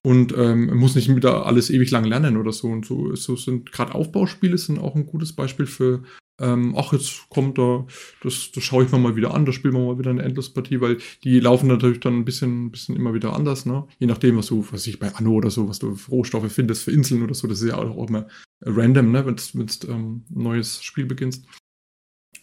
[0.02, 2.66] und ähm, muss nicht wieder alles ewig lang lernen oder so.
[2.66, 6.02] Und so, so sind gerade Aufbauspiele sind auch ein gutes Beispiel für
[6.42, 7.86] ähm, ach, jetzt kommt da,
[8.22, 10.80] das, das schaue ich mir mal wieder an, da spielen wir mal wieder eine Endlospartie,
[10.80, 13.86] weil die laufen natürlich dann ein bisschen, ein bisschen immer wieder anders, ne?
[13.98, 16.90] Je nachdem, was du, was ich bei Anno oder so, was du Rohstoffe findest für
[16.90, 18.26] Inseln oder so, das ist ja auch immer
[18.60, 21.46] random, ne, wenn du ähm, ein neues Spiel beginnst.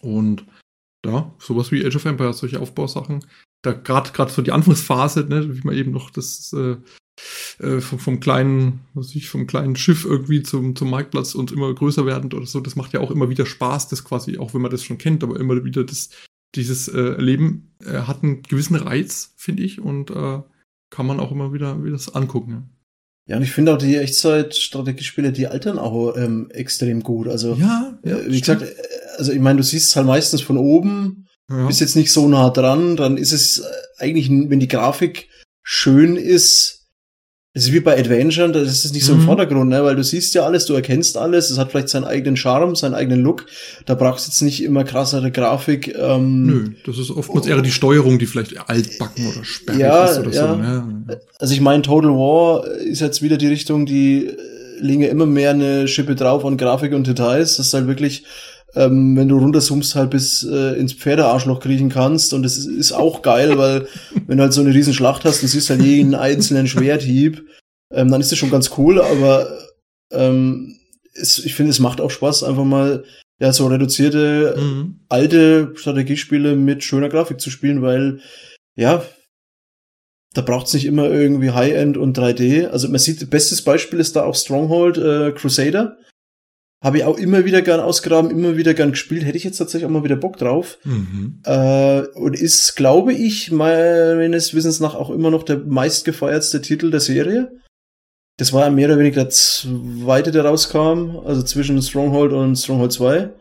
[0.01, 0.45] Und
[1.05, 3.25] ja, sowas wie Age of Empires, solche Aufbausachen,
[3.61, 6.77] da gerade gerade so die Anfangsphase, ne, wie man eben noch das äh,
[7.59, 11.73] äh, vom, vom, kleinen, was ich, vom kleinen Schiff irgendwie zum, zum Marktplatz und immer
[11.73, 14.61] größer werdend oder so, das macht ja auch immer wieder Spaß, das quasi, auch wenn
[14.61, 16.09] man das schon kennt, aber immer wieder das,
[16.55, 20.39] dieses äh, Leben äh, hat einen gewissen Reiz, finde ich, und äh,
[20.89, 22.51] kann man auch immer wieder, wieder das angucken.
[22.51, 22.63] Ja.
[23.29, 27.27] Ja, und ich finde auch die Echtzeit-Strategiespiele, die altern auch ähm, extrem gut.
[27.27, 28.73] Also, ja, ja wie gesagt, äh,
[29.17, 31.67] also ich meine, du siehst es halt meistens von oben, ja.
[31.67, 33.63] bist jetzt nicht so nah dran, dann ist es äh,
[34.03, 35.27] eigentlich, wenn die Grafik
[35.63, 36.79] schön ist,
[37.53, 39.25] es ist wie bei Adventure, das ist nicht so im mhm.
[39.25, 39.83] Vordergrund, ne?
[39.83, 42.93] weil du siehst ja alles, du erkennst alles, es hat vielleicht seinen eigenen Charme, seinen
[42.93, 43.47] eigenen Look.
[43.87, 45.95] Da brauchst du jetzt nicht immer krassere Grafik.
[45.97, 50.19] Ähm, Nö, das ist oftmals eher die Steuerung, die vielleicht altbacken oder sperrig ja, ist
[50.19, 50.47] oder ja.
[50.47, 50.55] so.
[50.55, 51.19] Ne?
[51.39, 54.37] Also ich meine, Total War ist jetzt wieder die Richtung, die äh,
[54.79, 57.57] legen ja immer mehr eine Schippe drauf an Grafik und Details.
[57.57, 58.25] Das ist halt wirklich
[58.75, 62.33] ähm, wenn du runterzoomst, halt bis äh, ins Pferdearschloch kriechen kannst.
[62.33, 63.87] Und das ist, ist auch geil, weil
[64.27, 67.47] wenn du halt so eine riesen Schlacht hast und siehst halt jeden einzelnen Schwerthieb,
[67.93, 69.47] ähm, dann ist das schon ganz cool, aber
[70.11, 70.77] ähm,
[71.13, 73.03] es, ich finde, es macht auch Spaß, einfach mal
[73.41, 74.99] ja so reduzierte mhm.
[75.09, 78.19] alte Strategiespiele mit schöner Grafik zu spielen, weil
[78.75, 79.03] ja,
[80.33, 82.67] da braucht's nicht immer irgendwie High-End und 3D.
[82.67, 85.97] Also man sieht, bestes Beispiel ist da auch Stronghold äh, Crusader.
[86.81, 89.25] Habe ich auch immer wieder gern ausgraben, immer wieder gern gespielt.
[89.25, 90.77] Hätte ich jetzt tatsächlich auch mal wieder Bock drauf.
[90.85, 91.41] Mhm.
[91.43, 97.01] Äh, und ist, glaube ich, meines Wissens nach auch immer noch der meistgefeiertste Titel der
[97.01, 97.51] Serie.
[98.37, 102.93] Das war ja mehr oder weniger der zweite, der rauskam, also zwischen Stronghold und Stronghold
[102.93, 103.33] 2.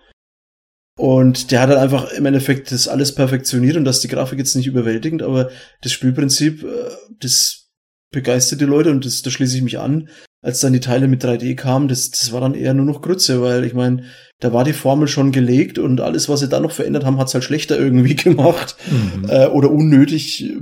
[0.99, 4.57] Und der hat halt einfach im Endeffekt das alles perfektioniert und dass die Grafik jetzt
[4.57, 7.69] nicht überwältigend, aber das Spielprinzip, äh, das
[8.11, 10.09] begeistert die Leute und das, da schließe ich mich an
[10.41, 13.43] als dann die Teile mit 3D kamen, das, das war dann eher nur noch Grütze,
[13.43, 14.05] weil ich meine,
[14.41, 17.35] da war die Formel schon gelegt und alles, was sie da noch verändert haben, hat's
[17.35, 19.29] halt schlechter irgendwie gemacht mhm.
[19.29, 20.53] äh, oder unnötig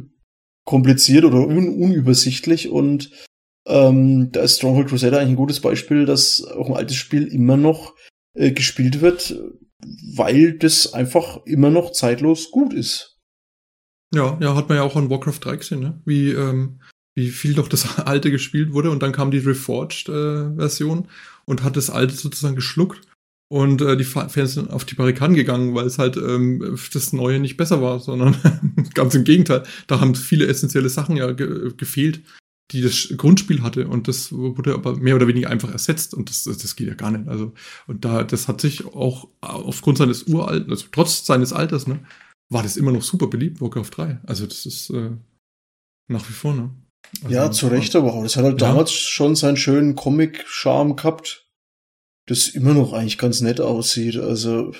[0.65, 3.11] kompliziert oder un unübersichtlich und
[3.67, 7.57] ähm, da ist Stronghold Crusader eigentlich ein gutes Beispiel, dass auch ein altes Spiel immer
[7.57, 7.95] noch
[8.35, 9.37] äh, gespielt wird,
[10.15, 13.19] weil das einfach immer noch zeitlos gut ist.
[14.15, 16.01] Ja, ja, hat man ja auch an Warcraft 3 gesehen, ne?
[16.05, 16.81] Wie ähm,
[17.17, 21.09] wie viel doch das alte gespielt wurde und dann kam die Reforged-Version äh,
[21.47, 23.01] und hat das alte sozusagen geschluckt.
[23.49, 27.39] Und äh, die Fans sind auf die Barrikaden gegangen, weil es halt ähm, das Neue
[27.39, 28.37] nicht besser war, sondern
[28.95, 29.63] ganz im Gegenteil.
[29.87, 32.23] Da haben viele essentielle Sachen ja ge gefehlt,
[32.73, 33.87] die das Grundspiel hatte.
[33.87, 36.13] Und das wurde aber mehr oder weniger einfach ersetzt.
[36.13, 37.29] Und das, das geht ja gar nicht.
[37.29, 37.53] Also,
[37.87, 42.05] und da, das hat sich auch aufgrund seines uralten, also trotz seines Alters, ne,
[42.49, 44.21] war das immer noch super beliebt, Warcraft 3.
[44.25, 45.13] Also das ist äh,
[46.09, 46.71] nach wie vor, ne?
[47.23, 48.23] Also, ja, zu Recht aber auch.
[48.23, 48.69] Das hat halt ja.
[48.69, 51.47] damals schon seinen schönen Comic-Charme gehabt,
[52.27, 54.17] das immer noch eigentlich ganz nett aussieht.
[54.17, 54.73] Also,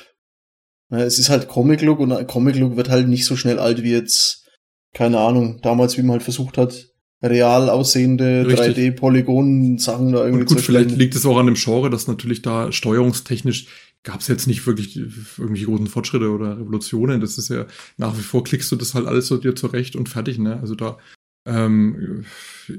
[0.89, 4.49] na, es ist halt Comic-Look und Comic-Look wird halt nicht so schnell alt wie jetzt,
[4.93, 6.87] keine Ahnung, damals, wie man halt versucht hat,
[7.23, 11.91] real aussehende 3D-Polygon-Sachen da irgendwie und gut, zu vielleicht liegt es auch an dem Genre,
[11.91, 13.67] dass natürlich da steuerungstechnisch
[14.03, 17.21] gab es jetzt nicht wirklich irgendwelche großen Fortschritte oder Revolutionen.
[17.21, 17.67] Das ist ja
[17.97, 20.61] nach wie vor klickst du das halt alles so dir zurecht und fertig, ne?
[20.61, 20.99] Also da
[21.47, 22.25] ähm,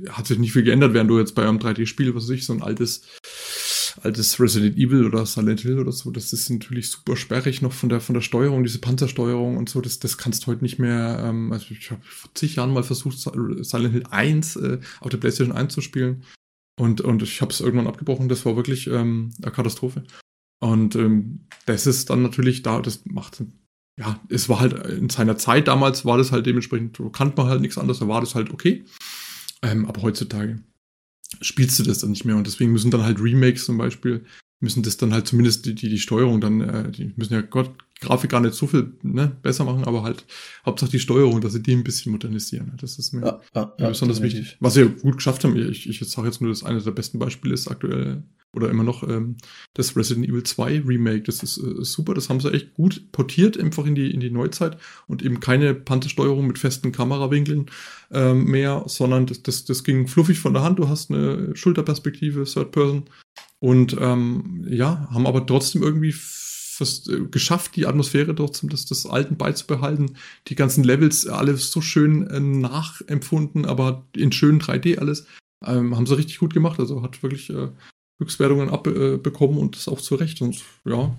[0.09, 2.53] hat sich nicht viel geändert, während du jetzt bei einem 3D-Spiel, was weiß ich, so
[2.53, 3.01] ein altes
[4.03, 7.89] altes Resident Evil oder Silent Hill oder so, das ist natürlich super sperrig noch von
[7.89, 11.23] der, von der Steuerung, diese Panzersteuerung und so, das, das kannst du heute nicht mehr,
[11.25, 15.17] ähm, also ich habe vor zig Jahren mal versucht, Silent Hill 1 äh, auf der
[15.17, 16.23] PlayStation 1 zu spielen
[16.79, 20.03] und, und ich habe es irgendwann abgebrochen, das war wirklich ähm, eine Katastrophe.
[20.59, 23.43] Und ähm, das ist dann natürlich da, das macht
[23.97, 27.61] ja, es war halt in seiner Zeit damals war das halt dementsprechend, kannte man halt
[27.61, 28.85] nichts anderes, da war das halt okay.
[29.63, 30.59] Ähm, aber heutzutage
[31.41, 34.23] spielst du das dann nicht mehr und deswegen müssen dann halt Remakes zum Beispiel,
[34.59, 37.71] müssen das dann halt zumindest die, die, die Steuerung dann, äh, die müssen ja Gott,
[37.99, 40.25] Grafik gar nicht so viel ne, besser machen, aber halt
[40.65, 42.73] Hauptsache die Steuerung, dass sie die ein bisschen modernisieren.
[42.79, 44.57] Das ist mir ja, ja, besonders wichtig.
[44.59, 47.55] Was sie gut geschafft haben, ich, ich sage jetzt nur, dass eines der besten Beispiele
[47.55, 49.37] ist aktuell oder immer noch ähm,
[49.73, 51.23] das Resident Evil 2 Remake.
[51.23, 54.31] Das ist äh, super, das haben sie echt gut portiert, einfach in die, in die
[54.31, 54.77] Neuzeit
[55.07, 57.67] und eben keine Panzersteuerung mit festen Kamerawinkeln
[58.11, 60.79] ähm, mehr, sondern das, das, das ging fluffig von der Hand.
[60.79, 63.05] Du hast eine Schulterperspektive, Third Person
[63.59, 66.13] und ähm, ja, haben aber trotzdem irgendwie
[66.77, 70.17] fast, äh, geschafft, die Atmosphäre trotzdem des, des Alten beizubehalten.
[70.47, 75.25] Die ganzen Levels alle so schön äh, nachempfunden, aber in schön 3D alles.
[75.65, 76.79] Ähm, haben sie richtig gut gemacht.
[76.79, 77.69] Also hat wirklich äh,
[78.21, 80.41] Höchstwertungen abbekommen äh, und das auch zu Recht.
[80.41, 81.15] Und ja,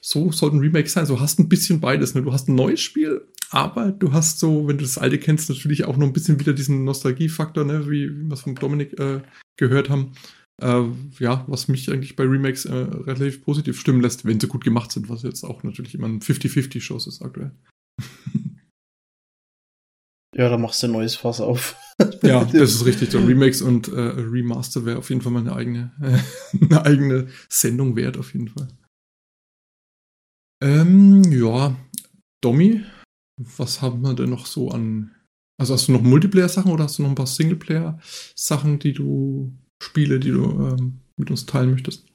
[0.00, 1.06] so sollten Remakes sein.
[1.06, 2.14] So hast ein bisschen beides.
[2.14, 2.22] Ne?
[2.22, 5.84] Du hast ein neues Spiel, aber du hast so, wenn du das alte kennst, natürlich
[5.84, 7.86] auch noch ein bisschen wieder diesen Nostalgiefaktor, ne?
[7.86, 9.20] wie, wie wir es von Dominik äh,
[9.56, 10.12] gehört haben.
[10.62, 10.84] Äh,
[11.18, 14.90] ja, was mich eigentlich bei Remakes äh, relativ positiv stimmen lässt, wenn sie gut gemacht
[14.90, 17.52] sind, was jetzt auch natürlich immer ein 50-50-Shows ist aktuell.
[20.36, 21.76] Ja, da machst du ein neues Fass auf.
[22.22, 23.10] ja, das ist richtig.
[23.10, 25.92] So Remakes und äh, Remaster wäre auf jeden Fall mal eine eigene,
[26.60, 28.68] eine eigene Sendung wert, auf jeden Fall.
[30.62, 31.74] Ähm, ja,
[32.42, 32.82] Domi,
[33.56, 35.14] was haben wir denn noch so an.
[35.58, 40.18] Also hast du noch Multiplayer-Sachen oder hast du noch ein paar Singleplayer-Sachen, die du, Spiele,
[40.18, 42.06] die du ähm, mit uns teilen möchtest?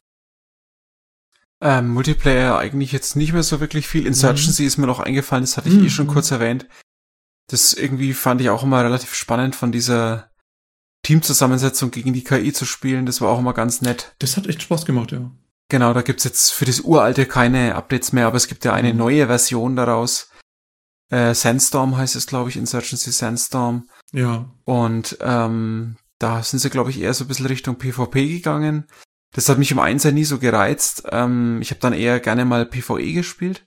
[1.62, 4.07] Ähm, Multiplayer eigentlich jetzt nicht mehr so wirklich viel.
[4.07, 4.68] Insurgency mhm.
[4.68, 5.86] ist mir noch eingefallen, das hatte ich mhm.
[5.86, 6.68] eh schon kurz erwähnt.
[7.47, 10.32] Das irgendwie fand ich auch immer relativ spannend von dieser
[11.03, 13.05] Teamzusammensetzung gegen die KI zu spielen.
[13.05, 14.16] Das war auch immer ganz nett.
[14.20, 15.30] Das hat echt Spaß gemacht, ja.
[15.70, 18.91] Genau, da gibt's jetzt für das uralte keine Updates mehr, aber es gibt ja eine
[18.91, 18.99] mhm.
[18.99, 20.30] neue Version daraus.
[21.12, 23.88] Äh, Sandstorm heißt es, glaube ich, Insurgency Sandstorm.
[24.14, 24.49] Ja.
[24.66, 28.86] Und ähm, da sind sie, glaube ich, eher so ein bisschen Richtung PvP gegangen.
[29.34, 31.04] Das hat mich im Einser nie so gereizt.
[31.10, 33.66] Ähm, ich habe dann eher gerne mal PvE gespielt.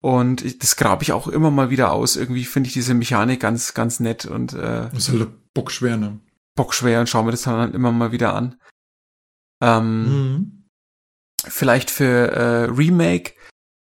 [0.00, 2.16] Und das grabe ich auch immer mal wieder aus.
[2.16, 6.20] Irgendwie finde ich diese Mechanik ganz, ganz nett und äh, das ist halt bockschwer, ne?
[6.54, 8.60] Bockschwer und schauen wir das dann halt immer mal wieder an.
[9.60, 10.68] Ähm, mhm.
[11.44, 13.32] Vielleicht für äh, Remake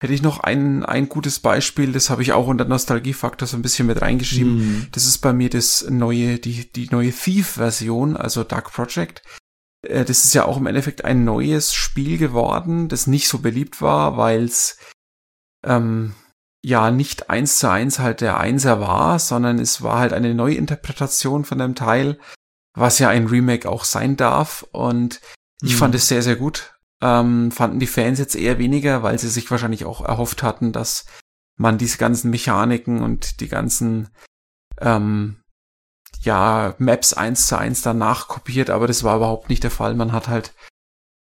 [0.06, 3.62] hätte ich noch ein, ein gutes Beispiel, das habe ich auch unter Nostalgiefaktor so ein
[3.62, 4.58] bisschen mit reingeschrieben.
[4.58, 4.88] Mhm.
[4.92, 9.24] Das ist bei mir das neue, die, die neue Thief-Version, also Dark Project.
[9.82, 13.82] Äh, das ist ja auch im Endeffekt ein neues Spiel geworden, das nicht so beliebt
[13.82, 14.78] war, weil es
[15.66, 16.14] ähm,
[16.64, 21.46] ja nicht eins zu eins halt der Einser war, sondern es war halt eine Neuinterpretation
[21.46, 22.20] von dem Teil,
[22.76, 24.66] was ja ein Remake auch sein darf.
[24.72, 25.20] Und
[25.62, 25.78] ich mhm.
[25.78, 26.75] fand es sehr, sehr gut.
[27.02, 31.06] Ähm, fanden die Fans jetzt eher weniger, weil sie sich wahrscheinlich auch erhofft hatten, dass
[31.58, 34.10] man diese ganzen Mechaniken und die ganzen
[34.80, 35.42] ähm,
[36.22, 39.94] ja, Maps eins zu eins danach kopiert, aber das war überhaupt nicht der Fall.
[39.96, 40.54] Man hat halt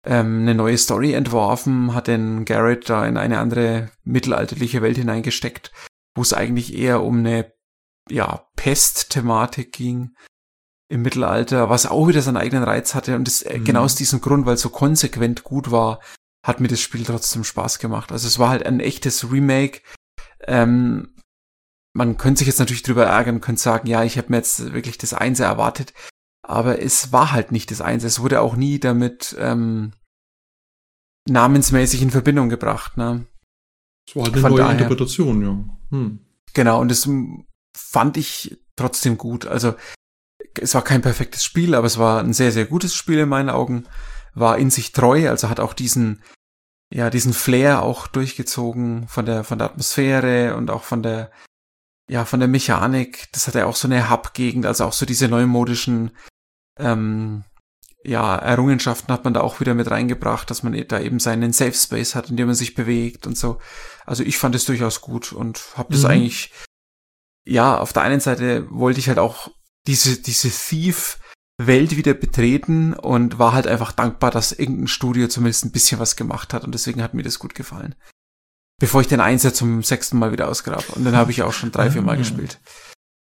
[0.05, 5.71] ähm, eine neue Story entworfen, hat den Garrett da in eine andere mittelalterliche Welt hineingesteckt,
[6.15, 7.51] wo es eigentlich eher um eine
[8.09, 10.15] ja, Pest-Thematik ging
[10.91, 13.63] im Mittelalter, was auch wieder seinen eigenen Reiz hatte und das, äh, mhm.
[13.63, 15.99] genau aus diesem Grund, weil es so konsequent gut war,
[16.45, 18.11] hat mir das Spiel trotzdem Spaß gemacht.
[18.11, 19.81] Also es war halt ein echtes Remake.
[20.47, 21.15] Ähm,
[21.93, 24.97] man könnte sich jetzt natürlich drüber ärgern, könnte sagen, ja, ich habe mir jetzt wirklich
[24.97, 25.93] das Einser erwartet
[26.51, 28.03] aber es war halt nicht das Eins.
[28.03, 29.93] Es wurde auch nie damit ähm,
[31.29, 32.97] namensmäßig in Verbindung gebracht.
[32.97, 33.25] Ne?
[34.07, 35.97] Es war halt eine Von neue daher, Interpretation, ja.
[35.97, 36.19] Hm.
[36.53, 37.07] Genau, und das
[37.77, 39.45] fand ich trotzdem gut.
[39.45, 39.75] Also
[40.59, 43.49] es war kein perfektes Spiel, aber es war ein sehr, sehr gutes Spiel in meinen
[43.49, 43.87] Augen.
[44.33, 46.23] War in sich treu, also hat auch diesen,
[46.91, 51.31] ja, diesen Flair auch durchgezogen von der, von der Atmosphäre und auch von der,
[52.09, 53.27] ja, von der Mechanik.
[53.33, 56.11] Das hat ja auch so eine Hub-Gegend, also auch so diese neumodischen
[56.77, 57.43] ähm,
[58.03, 61.73] ja, Errungenschaften hat man da auch wieder mit reingebracht, dass man da eben seinen Safe
[61.73, 63.59] Space hat, in dem man sich bewegt und so.
[64.05, 66.09] Also ich fand es durchaus gut und habe das mhm.
[66.09, 66.51] eigentlich,
[67.45, 69.51] ja, auf der einen Seite wollte ich halt auch
[69.87, 75.71] diese, diese Thief-Welt wieder betreten und war halt einfach dankbar, dass irgendein Studio zumindest ein
[75.71, 77.95] bisschen was gemacht hat und deswegen hat mir das gut gefallen.
[78.79, 80.93] Bevor ich den Einser zum sechsten Mal wieder ausgrabe.
[80.95, 82.59] Und dann habe ich auch schon drei, vier Mal gespielt.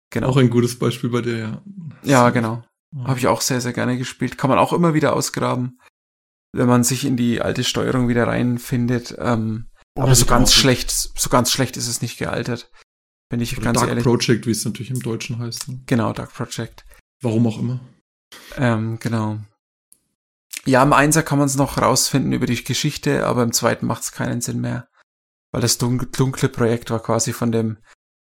[0.10, 0.30] Genau.
[0.30, 1.62] Auch ein gutes Beispiel bei dir, ja.
[2.04, 2.64] Ja, genau.
[3.04, 4.38] Habe ich auch sehr, sehr gerne gespielt.
[4.38, 5.80] Kann man auch immer wieder ausgraben.
[6.52, 9.16] wenn man sich in die alte Steuerung wieder reinfindet.
[9.20, 12.72] Ähm, aber so ganz schlecht, so ganz schlecht ist es nicht gealtert.
[13.30, 14.04] Bin ich Oder ganz Dark ehrlich.
[14.04, 15.68] Project, wie es natürlich im Deutschen heißt.
[15.70, 15.80] Ne?
[15.86, 16.86] Genau, Dark Project.
[17.22, 17.80] Warum auch immer.
[18.58, 19.40] Ähm, genau.
[20.66, 24.04] Ja, im Einser kann man es noch rausfinden über die Geschichte, aber im zweiten macht
[24.04, 24.88] es keinen Sinn mehr.
[25.52, 27.78] Weil das dunkle, dunkle Projekt war quasi von dem,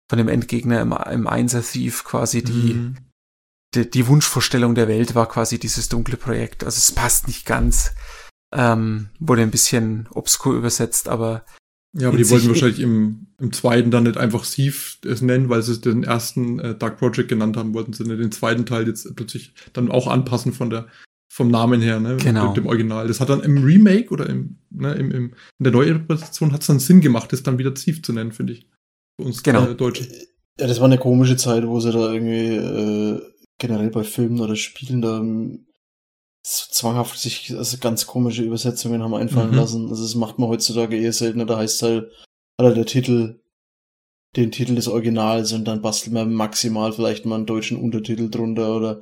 [0.09, 2.97] von dem Endgegner im, im Einser Thief quasi die, Mhm.
[3.75, 6.65] die, die Wunschvorstellung der Welt war quasi dieses dunkle Projekt.
[6.65, 7.95] Also es passt nicht ganz.
[8.53, 11.45] Ähm, wurde ein bisschen obskur übersetzt, aber
[11.97, 15.63] Ja, aber die wollten wahrscheinlich im, im zweiten dann nicht einfach Thief es nennen, weil
[15.63, 19.15] sie den ersten äh, Dark Project genannt haben, wollten sie nicht den zweiten Teil jetzt
[19.15, 20.87] plötzlich dann auch anpassen von der
[21.29, 22.17] vom Namen her, ne?
[22.17, 22.49] Genau.
[22.49, 23.09] Mit dem Original.
[23.09, 25.25] Das hat dann im Remake oder im, ne, im, im,
[25.59, 28.53] in der Neuinterpretation hat es dann Sinn gemacht, das dann wieder Thief zu nennen, finde
[28.53, 28.69] ich.
[29.19, 29.67] Für uns Genau.
[29.67, 30.05] äh, Deutsche.
[30.61, 33.21] Ja, das war eine komische Zeit, wo sie da irgendwie äh,
[33.59, 35.67] generell bei Filmen oder Spielen da ähm,
[36.47, 39.57] so zwanghaft sich also ganz komische Übersetzungen haben einfallen Mhm.
[39.57, 39.89] lassen.
[39.89, 41.47] Also das macht man heutzutage eher seltener.
[41.47, 42.11] Da heißt halt,
[42.61, 43.41] hat halt der Titel
[44.37, 48.77] den Titel des Originals und dann bastelt man maximal vielleicht mal einen deutschen Untertitel drunter
[48.77, 49.01] oder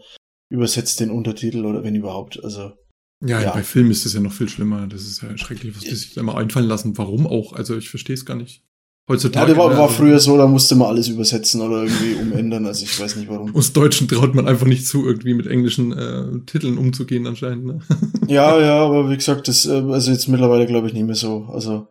[0.51, 2.43] übersetzt den Untertitel oder wenn überhaupt.
[2.45, 2.73] Also
[3.25, 3.53] Ja, Ja.
[3.53, 4.87] bei Filmen ist das ja noch viel schlimmer.
[4.89, 6.99] Das ist ja schrecklich, was die sich da immer einfallen lassen.
[6.99, 7.53] Warum auch?
[7.55, 8.63] Also ich verstehe es gar nicht.
[9.09, 9.47] Ja, Heutzutage.
[9.49, 12.67] der war, war früher so, da musste man alles übersetzen oder irgendwie umändern.
[12.67, 13.55] Also ich weiß nicht warum.
[13.55, 17.67] Uns Deutschen traut man einfach nicht zu, irgendwie mit englischen äh, Titeln umzugehen anscheinend.
[17.67, 17.81] Ne?
[18.29, 21.49] Ja, ja, aber wie gesagt, das, äh, also jetzt mittlerweile glaube ich nicht mehr so.
[21.53, 21.89] Also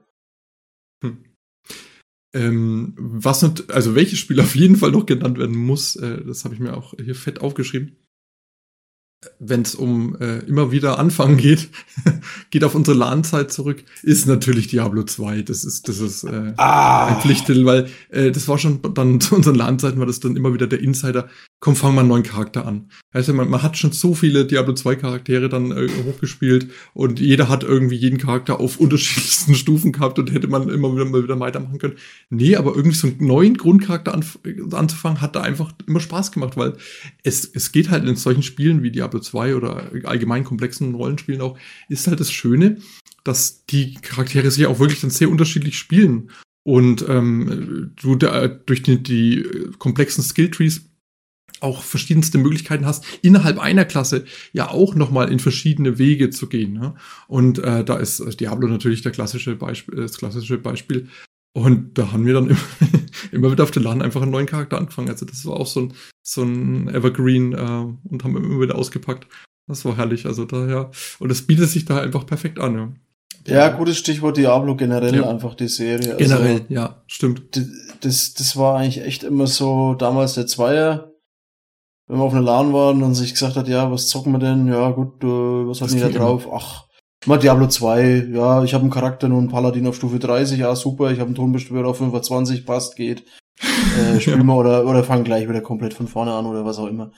[2.34, 6.53] Ähm, was also welches Spiel auf jeden Fall noch genannt werden muss, äh, das habe
[6.53, 7.97] ich mir auch hier fett aufgeschrieben.
[9.39, 11.69] Wenn es um äh, immer wieder anfangen geht,
[12.49, 15.43] geht auf unsere LAN-Zeit zurück, ist natürlich Diablo 2.
[15.43, 19.36] Das ist, das ist äh, ah, ein Pflichttitel, weil äh, das war schon dann zu
[19.36, 21.30] unseren LAN-Zeiten war das dann immer wieder der Insider,
[21.62, 22.89] komm, fang mal einen neuen Charakter an.
[23.12, 27.49] Also man, man hat schon so viele Diablo 2 Charaktere dann äh, hochgespielt und jeder
[27.49, 31.39] hat irgendwie jeden Charakter auf unterschiedlichsten Stufen gehabt und hätte man immer wieder mal wieder
[31.39, 31.95] weitermachen können.
[32.32, 34.39] Nee, aber irgendwie so einen neuen Grundcharakter anf
[34.72, 36.74] anzufangen, hat da einfach immer Spaß gemacht, weil
[37.24, 41.59] es, es geht halt in solchen Spielen wie Diablo 2 oder allgemein komplexen Rollenspielen auch,
[41.89, 42.78] ist halt das Schöne,
[43.24, 46.32] dass die Charaktere sich auch wirklich dann sehr unterschiedlich spielen
[46.64, 49.45] und ähm, du da, durch die, die
[49.78, 50.90] komplexen Skilltrees
[51.62, 56.74] auch verschiedenste Möglichkeiten hast, innerhalb einer Klasse ja auch nochmal in verschiedene Wege zu gehen.
[56.74, 56.95] Ne?
[57.28, 61.07] Und äh, da ist äh, Diablo natürlich der klassische Beispiel, das klassische Beispiel.
[61.53, 62.59] Und da haben wir dann immer,
[63.32, 65.09] immer wieder auf den Laden einfach einen neuen Charakter angefangen.
[65.09, 65.93] Also das war auch so ein,
[66.24, 67.57] so ein Evergreen äh,
[68.09, 69.28] und haben immer wieder ausgepackt.
[69.68, 70.26] Das war herrlich.
[70.26, 70.91] Also da ja.
[71.20, 72.97] Und es bietet sich da einfach perfekt an.
[73.47, 75.30] Ja, ja, gutes Stichwort Diablo generell, Ja.
[75.30, 76.16] einfach die Serie.
[76.16, 77.59] Also, Generell, ja, stimmt.
[78.01, 81.11] das, das war eigentlich echt immer so damals der Zweier.
[82.12, 84.68] Wenn wir auf einer LAN waren und sich gesagt hat, ja, was zocken wir denn?
[84.68, 86.45] Ja, gut, äh, was hat denn da drauf?
[86.53, 86.88] Ach,
[87.26, 88.32] mal Diablo 2.
[88.34, 90.59] Ja, ich habe einen Charakter nur einen Paladin auf Stufe 30.
[90.59, 91.12] Ja, super.
[91.12, 92.66] Ich habe einen Tonbeschwörer auf 25.
[92.66, 93.24] Passt, geht.
[93.62, 96.88] Äh, spielen wir oder, oder fangen gleich wieder komplett von vorne an oder was auch
[96.88, 97.14] immer.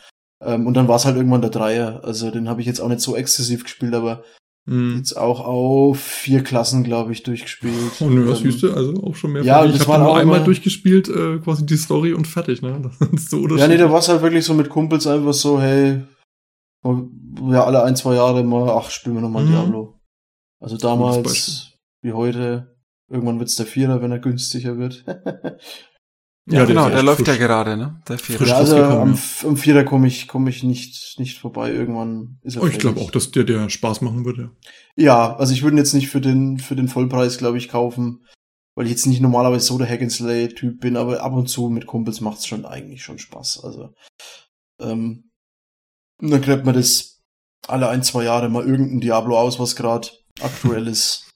[0.46, 2.02] Ähm, und dann war es halt irgendwann der Dreier.
[2.04, 4.22] Also den habe ich jetzt auch nicht so exzessiv gespielt, aber
[4.66, 4.96] Mhm.
[4.98, 7.74] jetzt auch auf vier Klassen, glaube ich, durchgespielt.
[8.00, 8.74] Oh nö, was Ähm, siehst du?
[8.74, 9.44] Also auch schon mehr.
[9.44, 12.82] ja, ich habe nur auch einmal durchgespielt, äh, quasi die Story und fertig, ne?
[13.00, 15.60] Das ist so Ja, nee, da war es halt wirklich so mit Kumpels einfach so,
[15.62, 16.04] hey,
[16.86, 19.50] ja, alle ein, zwei Jahre mal, ach, spielen wir nochmal Mhm.
[19.50, 20.00] Diablo.
[20.62, 22.78] Also damals, wie heute,
[23.10, 25.04] irgendwann wird's der Vierer, wenn er günstiger wird.
[26.46, 27.28] Ja, ja, der genau, der echt läuft frisch.
[27.30, 28.02] ja gerade, ne?
[28.08, 28.46] Der Vierer.
[28.46, 31.72] ja, also am, am Vierer komme ich, komme ich nicht, nicht vorbei.
[31.72, 34.52] Irgendwann ist er Oh, ich glaube auch, dass der der Spaß machen würde.
[34.98, 38.26] Ja, also ich würde ihn jetzt nicht für den, für den Vollpreis, glaube ich, kaufen,
[38.76, 42.20] weil ich jetzt nicht normalerweise so der Hack-and-Slay-Typ bin, aber ab und zu mit Kumpels
[42.20, 43.64] macht's schon eigentlich schon Spaß.
[43.64, 43.94] Also,
[44.82, 45.30] ähm,
[46.20, 47.22] dann gräbt man das
[47.68, 50.10] alle ein, zwei Jahre mal irgendein Diablo aus, was gerade
[50.42, 51.30] aktuell ist.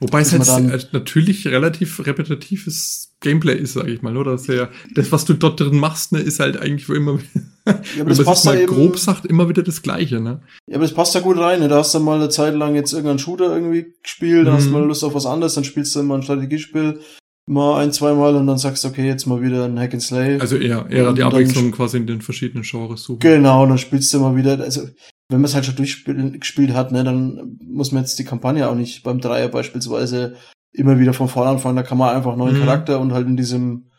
[0.00, 4.32] Wobei es halt natürlich relativ repetitives Gameplay ist, sage ich mal, oder?
[4.32, 7.18] Das, ja, das, was du dort drin machst, ne, ist halt eigentlich immer,
[7.66, 10.40] Ja, wenn aber man das es mal eben, grob sagt, immer wieder das Gleiche, ne?
[10.68, 11.60] ja, aber das passt da gut rein.
[11.60, 11.68] Ne?
[11.68, 14.68] Da hast du mal eine Zeit lang jetzt irgendeinen Shooter irgendwie gespielt, dann hast du
[14.68, 14.78] Mhm.
[14.80, 17.00] mal Lust auf was anderes, dann spielst du mal ein Strategiespiel
[17.48, 20.40] mal ein, zweimal und dann sagst du, okay, jetzt mal wieder ein Hack-and-Slay.
[20.40, 23.20] Also eher, eher die Abwechslung quasi in den verschiedenen Genres suchen.
[23.20, 24.88] Genau, und dann spielst du mal wieder, also
[25.28, 28.74] wenn man es halt schon durchgespielt hat, ne, dann muss man jetzt die Kampagne auch
[28.74, 30.36] nicht beim Dreier beispielsweise
[30.72, 32.60] immer wieder von vorne anfangen, da kann man einfach neuen Mhm.
[32.64, 33.90] Charakter und halt in diesem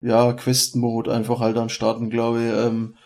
[0.00, 2.96] ja, Quest-Mode einfach halt dann starten, glaube ich, ähm,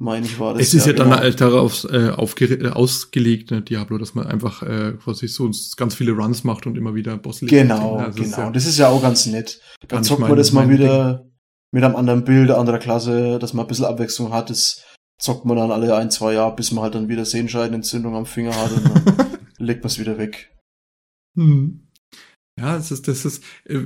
[0.00, 0.62] meine ich war das.
[0.62, 1.20] Es ist ja, dann genau.
[1.20, 5.94] halt darauf äh, aufge- äh, ausgelegt, ne, Diablo, dass man einfach äh, quasi so ganz
[5.94, 8.46] viele Runs macht und immer wieder Boss Genau, Also es ist genau.
[8.48, 9.60] ja das ist ja auch ganz nett.
[9.88, 11.26] Dann zockt man das mal wieder
[11.72, 14.50] mit einem anderen Bild, anderer Klasse, dass man ein bisschen Abwechslung hat.
[14.50, 14.82] Das
[15.18, 18.54] zockt man dann alle ein, zwei Jahre, bis man halt dann wieder Sehenscheidenentzündung am Finger
[18.54, 18.72] hat.
[18.72, 20.54] Und dann legt man es wieder weg.
[21.36, 21.88] Hm.
[22.58, 23.84] Ja, es ist, das ist, äh,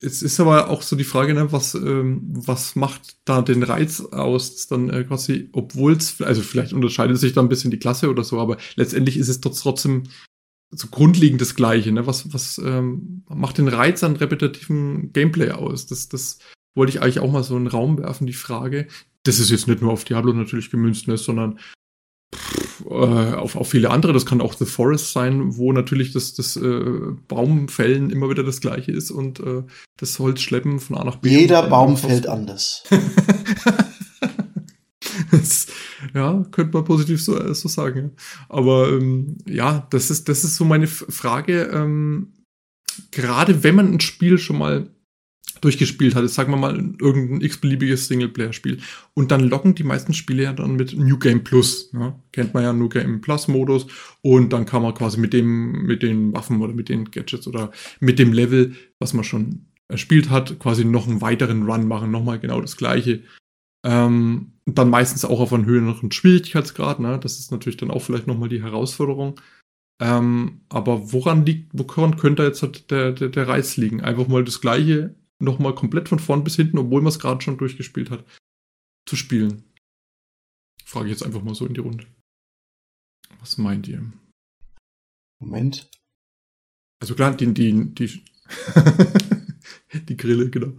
[0.00, 4.00] es ist aber auch so die Frage, ne, was, ähm, was macht da den Reiz
[4.00, 8.10] aus, dann äh, quasi, obwohl es, also vielleicht unterscheidet sich da ein bisschen die Klasse
[8.10, 10.04] oder so, aber letztendlich ist es trotzdem
[10.74, 12.06] so grundlegend das Gleiche, ne?
[12.06, 15.86] Was, was ähm, macht den Reiz an repetitiven Gameplay aus?
[15.86, 16.38] Das, das
[16.74, 18.86] wollte ich eigentlich auch mal so in den Raum werfen, die Frage.
[19.24, 21.58] Das ist jetzt nicht nur auf Diablo natürlich gemünzt, ne, sondern
[22.86, 24.12] äh, auf, auf viele andere.
[24.12, 28.60] Das kann auch The Forest sein, wo natürlich das, das äh, Baumfällen immer wieder das
[28.60, 29.62] gleiche ist und äh,
[29.98, 31.30] das Holzschleppen von A nach B.
[31.30, 32.82] Jeder Baum fällt anders.
[35.30, 35.66] das,
[36.14, 38.12] ja, könnte man positiv so, äh, so sagen.
[38.48, 41.70] Aber ähm, ja, das ist, das ist so meine Frage.
[41.72, 42.32] Ähm,
[43.10, 44.90] gerade wenn man ein Spiel schon mal
[45.62, 48.80] durchgespielt hat, sagen wir mal irgendein x-beliebiges Singleplayer-Spiel.
[49.14, 51.92] Und dann locken die meisten Spiele ja dann mit New Game Plus.
[51.92, 52.14] Ne?
[52.32, 53.86] Kennt man ja New Game Plus-Modus.
[54.20, 57.70] Und dann kann man quasi mit dem, mit den Waffen oder mit den Gadgets oder
[58.00, 62.40] mit dem Level, was man schon erspielt hat, quasi noch einen weiteren Run machen, nochmal
[62.40, 63.22] genau das gleiche.
[63.84, 66.98] Ähm, dann meistens auch auf einen höheren Schwierigkeitsgrad.
[66.98, 67.18] Ne?
[67.20, 69.40] Das ist natürlich dann auch vielleicht nochmal die Herausforderung.
[70.00, 74.00] Ähm, aber woran liegt, woran könnte jetzt halt der, der, der Reiz liegen?
[74.00, 77.58] Einfach mal das gleiche nochmal komplett von vorn bis hinten, obwohl man es gerade schon
[77.58, 78.24] durchgespielt hat,
[79.06, 79.64] zu spielen?
[80.84, 82.06] Frage ich jetzt einfach mal so in die Runde.
[83.40, 84.12] Was meint ihr?
[85.40, 85.90] Moment.
[87.00, 88.24] Also klar, die, die, die,
[90.08, 90.72] die Grille, genau.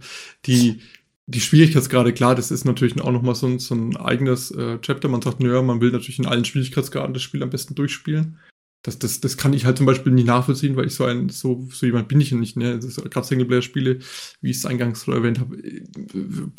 [0.46, 0.80] Die,
[1.26, 5.08] die Schwierigkeitsgrade, klar, das ist natürlich auch nochmal so ein, so ein eigenes äh, Chapter.
[5.08, 8.38] Man sagt, naja, man will natürlich in allen Schwierigkeitsgraden das Spiel am besten durchspielen
[8.84, 11.66] das, das, das kann ich halt zum Beispiel nicht nachvollziehen, weil ich so ein, so,
[11.72, 12.78] so jemand bin ich ja nicht, ne?
[12.78, 13.98] Gerade Singleplayer-Spiele,
[14.42, 15.84] wie ich es eingangs erwähnt habe, äh,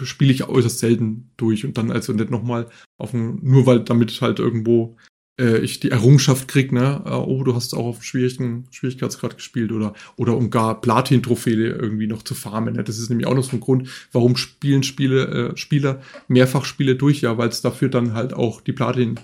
[0.04, 4.22] spiele ich äußerst selten durch und dann also nicht nochmal auf ein, nur weil damit
[4.22, 4.98] halt irgendwo
[5.40, 9.72] äh, ich die Errungenschaft krieg, ne, äh, oh, du hast auch auf schwierigen Schwierigkeitsgrad gespielt
[9.72, 12.74] oder, oder um gar Platin-Trophäe irgendwie noch zu farmen.
[12.74, 12.84] Ne?
[12.84, 16.96] Das ist nämlich auch noch so ein Grund, warum spielen Spiele, äh, Spieler mehrfach Spiele
[16.96, 19.20] durch, ja, weil es dafür dann halt auch die Platin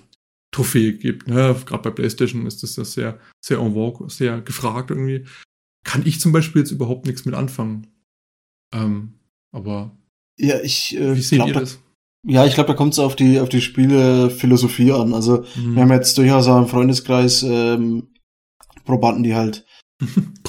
[0.51, 1.27] Trophäe gibt.
[1.27, 1.55] Ne?
[1.65, 5.25] Gerade bei PlayStation ist das ja sehr, sehr en vogue, sehr gefragt irgendwie.
[5.83, 7.87] Kann ich zum Beispiel jetzt überhaupt nichts mit anfangen.
[8.73, 9.19] Ähm,
[9.51, 9.97] aber
[10.37, 11.79] ja, ich äh, wie seht glaub, ihr das?
[12.27, 15.13] Ja, ich glaube, da kommt es auf die auf die Spielephilosophie an.
[15.13, 15.75] Also mhm.
[15.75, 18.09] wir haben jetzt durchaus auch im Freundeskreis ähm,
[18.85, 19.65] Probanden, die halt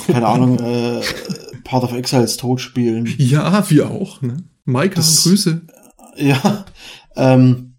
[0.06, 1.00] keine Ahnung äh,
[1.64, 3.12] Path of Exiles tot spielen.
[3.18, 4.20] Ja, wir auch.
[4.20, 4.44] Ne?
[4.64, 5.62] Maika, Grüße.
[6.16, 6.66] Ja,
[7.16, 7.71] ähm,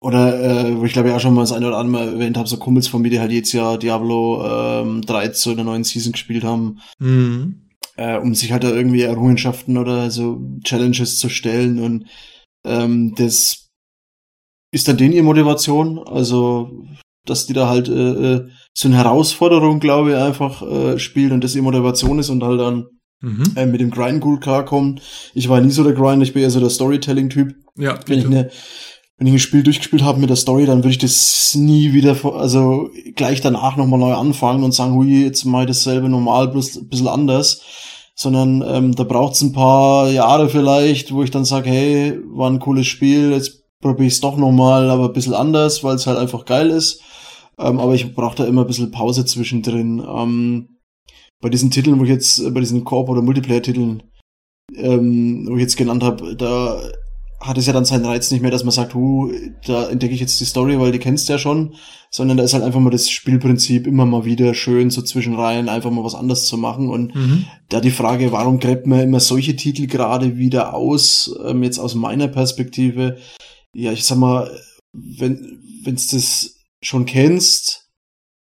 [0.00, 2.36] oder, äh, wo ich glaube ja auch schon mal das eine oder andere Mal erwähnt
[2.36, 5.84] habe, so Kumpels von mir, die halt jetzt ja Diablo ähm, 13 in der neuen
[5.84, 7.68] Season gespielt haben, mhm.
[7.96, 12.06] äh, um sich halt da irgendwie Errungenschaften oder so Challenges zu stellen und
[12.64, 13.68] ähm, das
[14.72, 16.86] ist dann denen ihre Motivation, also
[17.26, 17.92] dass die da halt äh,
[18.34, 22.42] äh, so eine Herausforderung, glaube ich, einfach äh, spielen und das ihre Motivation ist und
[22.42, 22.86] halt dann
[23.20, 23.44] mhm.
[23.56, 25.00] äh, mit dem Grind gut klarkommen.
[25.34, 27.54] Ich war nie so der Grind, ich bin eher so der Storytelling-Typ.
[27.76, 28.50] Ja, wenn ich eine
[29.20, 32.16] wenn ich ein Spiel durchgespielt habe mit der Story, dann würde ich das nie wieder,
[32.34, 36.88] also gleich danach nochmal neu anfangen und sagen, hui, jetzt ich dasselbe normal, bloß ein
[36.88, 37.60] bisschen anders.
[38.14, 42.50] Sondern ähm, da braucht es ein paar Jahre vielleicht, wo ich dann sage, hey, war
[42.50, 46.06] ein cooles Spiel, jetzt probiere ich es doch nochmal, aber ein bisschen anders, weil es
[46.06, 47.02] halt einfach geil ist.
[47.58, 50.02] Ähm, aber ich brauche da immer ein bisschen Pause zwischendrin.
[50.02, 50.78] Ähm,
[51.42, 54.02] bei diesen Titeln, wo ich jetzt, bei diesen Koop- oder Multiplayer-Titeln,
[54.76, 56.80] ähm, wo ich jetzt genannt habe, da
[57.40, 59.32] hat es ja dann seinen Reiz nicht mehr, dass man sagt, hu,
[59.66, 61.74] da entdecke ich jetzt die Story, weil die kennst du ja schon,
[62.10, 65.90] sondern da ist halt einfach mal das Spielprinzip immer mal wieder schön so zwischenreihen, einfach
[65.90, 66.90] mal was anderes zu machen.
[66.90, 67.46] Und mhm.
[67.70, 71.94] da die Frage, warum gräbt man immer solche Titel gerade wieder aus, ähm, jetzt aus
[71.94, 73.16] meiner Perspektive,
[73.74, 74.50] ja, ich sag mal,
[74.92, 77.90] wenn, wenn's das schon kennst,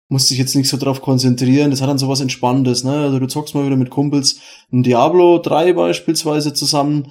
[0.08, 3.26] musst dich jetzt nicht so drauf konzentrieren, das hat dann sowas Entspannendes, ne, also du
[3.26, 4.38] zockst mal wieder mit Kumpels
[4.72, 7.10] ein Diablo 3 beispielsweise zusammen,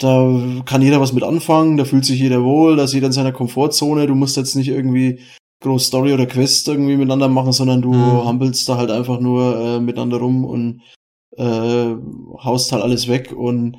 [0.00, 3.12] da kann jeder was mit anfangen, da fühlt sich jeder wohl, da ist jeder in
[3.12, 5.20] seiner Komfortzone, du musst jetzt nicht irgendwie
[5.60, 8.24] groß Story oder Quest irgendwie miteinander machen, sondern du mhm.
[8.24, 10.80] hampelst da halt einfach nur äh, miteinander rum und
[11.36, 11.94] äh,
[12.42, 13.76] haust halt alles weg und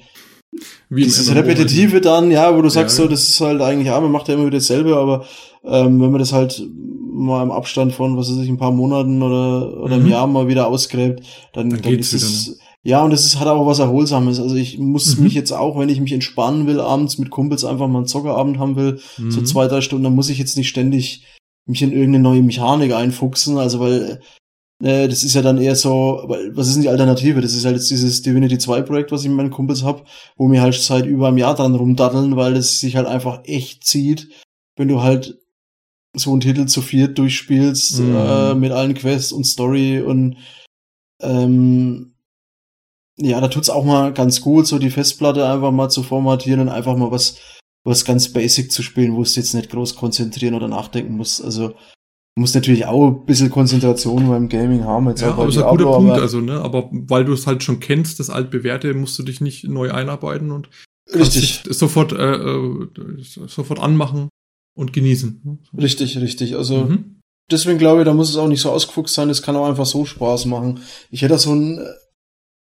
[0.90, 2.06] Wie dieses Repetitive halt.
[2.06, 4.36] dann, ja, wo du sagst ja, so, das ist halt eigentlich, ja, man macht ja
[4.36, 5.26] immer wieder dasselbe, aber
[5.64, 6.64] ähm, wenn man das halt
[7.14, 10.06] mal im Abstand von, was weiß ich, ein paar Monaten oder, oder mhm.
[10.06, 12.56] im Jahr mal wieder ausgräbt, dann, dann, dann ist es, ne?
[12.84, 14.40] Ja, und es ist, hat auch was Erholsames.
[14.40, 15.26] Also ich muss mhm.
[15.26, 18.58] mich jetzt auch, wenn ich mich entspannen will, abends mit Kumpels einfach mal einen Zockerabend
[18.58, 19.32] haben will, mhm.
[19.32, 21.26] so zwei, drei Stunden, dann muss ich jetzt nicht ständig
[21.68, 23.58] mich in irgendeine neue Mechanik einfuchsen.
[23.58, 24.22] Also weil
[24.84, 27.42] äh, das ist ja dann eher so, was ist denn die Alternative?
[27.42, 30.52] Das ist halt jetzt dieses Divinity 2 Projekt, was ich mit meinen Kumpels hab, wo
[30.52, 34.30] wir halt seit über einem Jahr dran rumdaddeln, weil es sich halt einfach echt zieht,
[34.76, 35.38] wenn du halt
[36.16, 38.16] so einen Titel zu viert durchspielst, Mhm.
[38.16, 40.38] äh, mit allen Quests und Story und
[41.22, 42.11] ähm,
[43.22, 46.70] ja, da tut's auch mal ganz gut, so die Festplatte einfach mal zu formatieren und
[46.70, 47.38] einfach mal was,
[47.84, 51.44] was ganz basic zu spielen, wo du jetzt nicht groß konzentrieren oder nachdenken musst.
[51.44, 51.76] Also du
[52.40, 55.08] musst natürlich auch ein bisschen Konzentration beim Gaming haben.
[55.10, 57.34] Jetzt Ja, auch bei aber ist ein guter Punkt, aber- also, ne, aber weil du
[57.34, 60.70] es halt schon kennst, das altbewährte, musst du dich nicht neu einarbeiten und
[61.14, 62.88] Richtig, sofort, äh, äh,
[63.48, 64.30] sofort anmachen
[64.78, 65.42] und genießen.
[65.44, 65.58] ne?
[65.82, 66.56] Richtig, richtig.
[66.56, 67.20] Also Mhm.
[67.52, 69.86] deswegen glaube ich, da muss es auch nicht so ausgefuchst sein, es kann auch einfach
[69.86, 70.80] so Spaß machen.
[71.10, 71.80] Ich hätte so ein,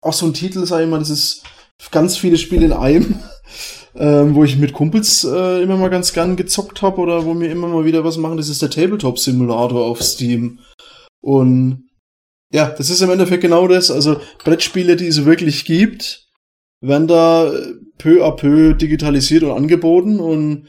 [0.03, 1.43] auch so ein Titel, sag ich mal, das ist
[1.91, 3.19] ganz viele Spiele in einem,
[3.95, 7.51] ähm, wo ich mit Kumpels äh, immer mal ganz gern gezockt habe oder wo wir
[7.51, 10.61] immer mal wieder was machen, das ist der Tabletop Simulator auf Steam.
[11.23, 11.89] Und
[12.53, 13.91] ja, das ist im Endeffekt genau das.
[13.91, 16.27] Also Brettspiele, die es wirklich gibt,
[16.83, 20.67] werden da äh, peu à peu digitalisiert und angeboten und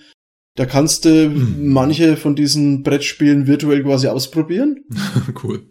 [0.57, 1.69] da kannst du Mhm.
[1.71, 4.83] manche von diesen Brettspielen virtuell quasi ausprobieren.
[5.43, 5.69] cool.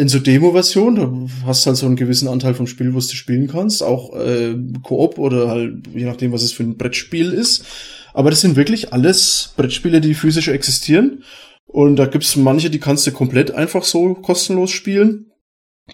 [0.00, 3.48] In so Demo-Version, da hast halt so einen gewissen Anteil vom Spiel, was du spielen
[3.48, 7.66] kannst, auch äh, Koop oder halt je nachdem, was es für ein Brettspiel ist.
[8.14, 11.22] Aber das sind wirklich alles Brettspiele, die physisch existieren.
[11.66, 15.32] Und da gibt's manche, die kannst du komplett einfach so kostenlos spielen.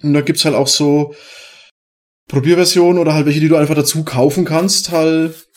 [0.00, 1.12] Und da gibt's halt auch so
[2.28, 5.48] Probierversionen oder halt welche, die du einfach dazu kaufen kannst, halt,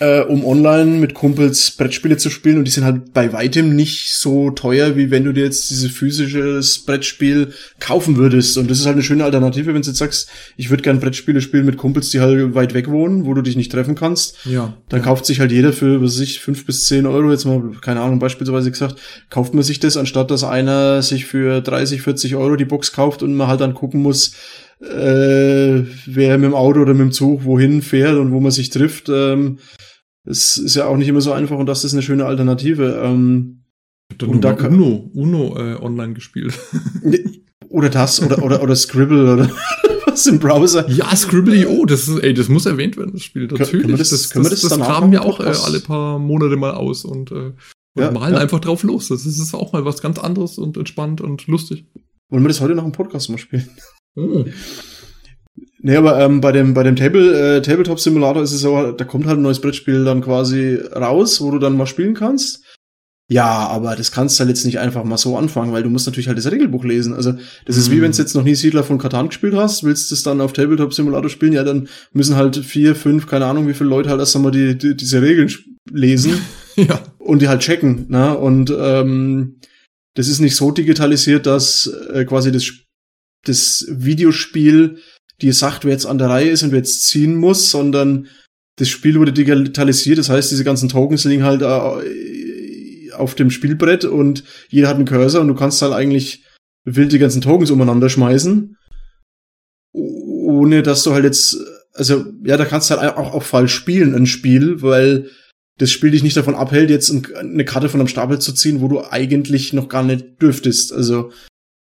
[0.00, 2.58] äh, um online mit Kumpels Brettspiele zu spielen.
[2.58, 5.90] Und die sind halt bei weitem nicht so teuer, wie wenn du dir jetzt dieses
[5.90, 8.56] physisches Brettspiel kaufen würdest.
[8.56, 11.40] Und das ist halt eine schöne Alternative, wenn du jetzt sagst, ich würde gern Brettspiele
[11.40, 14.36] spielen mit Kumpels, die halt weit weg wohnen, wo du dich nicht treffen kannst.
[14.46, 14.74] Ja.
[14.88, 15.04] Dann ja.
[15.04, 18.18] kauft sich halt jeder für, was ich, fünf bis zehn Euro, jetzt mal, keine Ahnung,
[18.18, 18.96] beispielsweise gesagt,
[19.28, 23.22] kauft man sich das, anstatt dass einer sich für 30, 40 Euro die Box kauft
[23.22, 24.32] und man halt dann gucken muss,
[24.82, 28.70] äh, wer mit dem Auto oder mit dem Zug wohin fährt und wo man sich
[28.70, 29.08] trifft.
[29.08, 29.58] Ähm,
[30.24, 33.00] es ist ja auch nicht immer so einfach und das ist eine schöne Alternative.
[33.04, 33.64] Ähm,
[34.18, 36.52] dann Und da kann- Uno, Uno äh, online gespielt.
[37.68, 39.50] oder das, oder, oder, oder Scribble oder
[40.06, 40.88] was im Browser.
[40.90, 43.46] ja, Scribbly.io, das ist, ey, das muss erwähnt werden, das Spiel.
[43.46, 43.70] Natürlich.
[43.70, 46.56] können wir das- können wir das danach graben noch wir auch äh, alle paar Monate
[46.56, 47.54] mal aus und, äh, und
[47.98, 48.40] Ja, malen ja.
[48.40, 49.08] einfach drauf los.
[49.08, 51.86] Das ist, ist auch mal was ganz anderes und entspannt und lustig.
[52.28, 53.68] Wollen wir das heute noch im Podcast mal spielen?
[54.16, 54.44] Oh.
[55.84, 59.04] Nee, aber ähm, bei dem, bei dem Table, äh, Tabletop Simulator ist es so, da
[59.04, 62.62] kommt halt ein neues Brettspiel dann quasi raus, wo du dann mal spielen kannst.
[63.28, 66.06] Ja, aber das kannst du halt jetzt nicht einfach mal so anfangen, weil du musst
[66.06, 67.14] natürlich halt das Regelbuch lesen.
[67.14, 67.32] Also
[67.64, 68.02] das ist wie Mhm.
[68.02, 70.52] wenn du jetzt noch nie Siedler von Katan gespielt hast, willst du es dann auf
[70.52, 74.20] Tabletop Simulator spielen, ja, dann müssen halt vier, fünf, keine Ahnung, wie viele Leute halt
[74.20, 75.50] erst einmal die, die, diese Regeln
[75.90, 76.34] lesen
[76.76, 77.00] Ja.
[77.18, 78.06] und die halt checken.
[78.08, 78.36] Ne?
[78.36, 79.56] Und ähm,
[80.14, 82.70] das ist nicht so digitalisiert, dass äh, quasi das,
[83.44, 84.98] das Videospiel
[85.40, 88.28] dir sagt, wer jetzt an der Reihe ist und wer jetzt ziehen muss, sondern
[88.76, 90.18] das Spiel wurde digitalisiert.
[90.18, 95.04] Das heißt, diese ganzen Tokens liegen halt äh, auf dem Spielbrett und jeder hat einen
[95.04, 96.44] Cursor und du kannst halt eigentlich
[96.84, 98.76] wild die ganzen Tokens umeinander schmeißen.
[99.92, 101.56] Ohne dass du halt jetzt,
[101.92, 105.28] also ja, da kannst du halt auch, auch falsch spielen, ein Spiel, weil
[105.78, 108.80] das Spiel dich nicht davon abhält, jetzt ein- eine Karte von einem Stapel zu ziehen,
[108.80, 110.92] wo du eigentlich noch gar nicht dürftest.
[110.92, 111.32] Also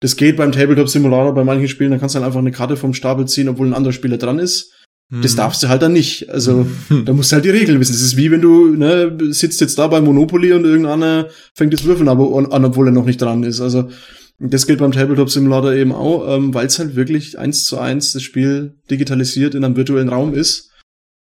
[0.01, 2.77] das geht beim Tabletop Simulator bei manchen Spielen, da kannst du halt einfach eine Karte
[2.77, 4.73] vom Stapel ziehen, obwohl ein anderer Spieler dran ist.
[5.11, 5.37] Das Mhm.
[5.37, 6.29] darfst du halt dann nicht.
[6.29, 7.03] Also Hm.
[7.05, 7.93] da musst du halt die Regeln wissen.
[7.93, 11.83] Das ist wie wenn du ne, sitzt jetzt da bei Monopoly und irgendeiner fängt das
[11.83, 12.19] Würfeln an,
[12.65, 13.59] obwohl er noch nicht dran ist.
[13.59, 13.89] Also
[14.37, 18.13] das gilt beim Tabletop Simulator eben auch, ähm, weil es halt wirklich eins zu eins
[18.13, 20.69] das Spiel digitalisiert in einem virtuellen Raum ist.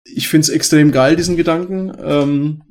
[0.05, 1.93] Ich find's extrem geil, diesen Gedanken.
[2.03, 2.63] Ähm,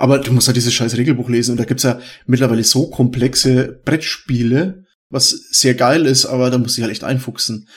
[0.00, 3.80] aber du musst halt dieses scheiß Regelbuch lesen und da gibt's ja mittlerweile so komplexe
[3.84, 7.68] Brettspiele, was sehr geil ist, aber da musst du dich halt echt einfuchsen.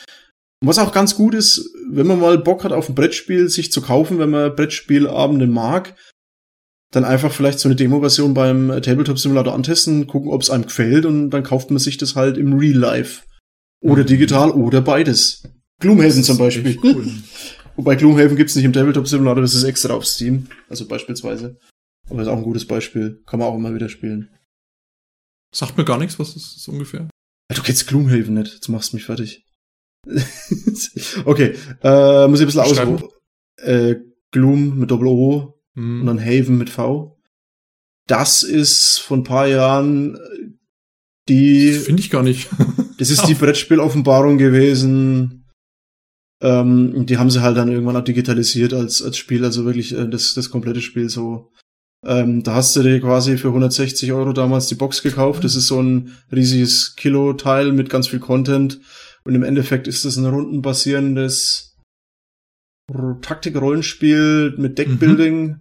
[0.62, 3.72] Und was auch ganz gut ist, wenn man mal Bock hat auf ein Brettspiel, sich
[3.72, 5.96] zu kaufen, wenn man Brettspielabende mag,
[6.92, 11.06] dann einfach vielleicht so eine Demo-Version beim Tabletop Simulator antesten, gucken, ob es einem gefällt
[11.06, 13.24] und dann kauft man sich das halt im Real Life.
[13.82, 14.08] Oder Mhm.
[14.08, 15.44] digital oder beides.
[15.82, 16.78] Gloomhaven zum Beispiel.
[16.82, 17.08] Cool.
[17.76, 20.48] Wobei Gloomhaven gibt's nicht im Tabletop Simulator, das ist extra auf Steam.
[20.70, 21.58] Also beispielsweise.
[22.10, 23.22] Aber ist auch ein gutes Beispiel.
[23.26, 24.30] Kann man auch immer wieder spielen.
[25.54, 27.02] Sagt mir gar nichts, was ist das ungefähr?
[27.52, 29.46] Ja, Du kennst Gloomhaven nicht, jetzt machst du mich fertig.
[31.26, 33.04] okay, äh, muss ich ein bisschen ausruhen.
[33.58, 33.96] Äh,
[34.32, 36.02] Gloom mit Doppel O Hm.
[36.02, 37.20] und dann Haven mit V.
[38.08, 40.20] Das ist vor ein paar Jahren äh,
[41.30, 42.50] die, Finde ich gar nicht.
[42.98, 45.46] das ist die Brettspiel-Offenbarung gewesen.
[46.42, 50.08] Ähm, die haben sie halt dann irgendwann auch digitalisiert als, als Spiel, also wirklich äh,
[50.10, 51.53] das, das komplette Spiel so.
[52.06, 55.44] Ähm, da hast du dir quasi für 160 Euro damals die Box gekauft.
[55.44, 58.80] Das ist so ein riesiges Kilo-Teil mit ganz viel Content.
[59.24, 61.78] Und im Endeffekt ist das ein rundenbasierendes
[63.22, 65.58] Taktik-Rollenspiel mit Deckbuilding,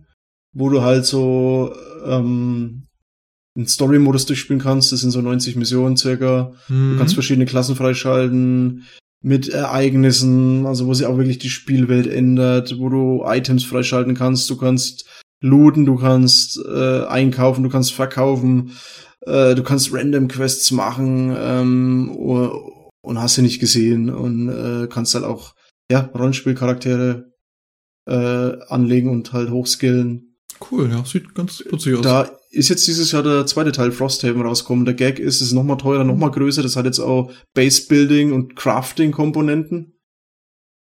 [0.52, 1.72] wo du halt so
[2.04, 2.86] ähm,
[3.56, 4.90] einen Story-Modus durchspielen kannst.
[4.90, 6.52] Das sind so 90 Missionen circa.
[6.68, 6.92] Mhm.
[6.92, 8.84] Du kannst verschiedene Klassen freischalten
[9.24, 14.50] mit Ereignissen, also wo sie auch wirklich die Spielwelt ändert, wo du Items freischalten kannst.
[14.50, 15.08] Du kannst
[15.42, 18.72] looten, du kannst äh, einkaufen, du kannst verkaufen,
[19.26, 25.14] äh, du kannst Random Quests machen ähm, und hast sie nicht gesehen und äh, kannst
[25.14, 25.54] halt auch
[25.90, 27.32] ja Rollenspielcharaktere
[28.06, 28.12] äh,
[28.68, 30.36] anlegen und halt hochskillen.
[30.70, 32.02] Cool, ja, sieht ganz putzig aus.
[32.02, 34.84] Da ist jetzt dieses Jahr der zweite Teil Frosthaven rausgekommen.
[34.84, 36.62] Der Gag ist, es ist nochmal teurer, nochmal größer.
[36.62, 39.91] Das hat jetzt auch Base-Building und Crafting-Komponenten.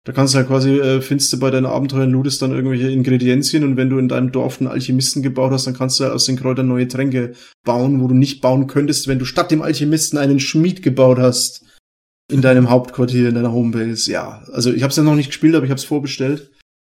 [0.07, 3.65] Da kannst du halt quasi, äh, findest du bei deinen Abenteuern lootest dann irgendwelche Ingredienzien
[3.65, 6.23] und wenn du in deinem Dorf einen Alchemisten gebaut hast, dann kannst du halt aus
[6.23, 7.33] den Kräutern neue Tränke
[7.65, 11.65] bauen, wo du nicht bauen könntest, wenn du statt dem Alchemisten einen Schmied gebaut hast.
[12.31, 14.09] In deinem Hauptquartier, in deiner Homebase.
[14.09, 16.51] Ja, also ich habe es ja noch nicht gespielt, aber ich habe es vorbestellt.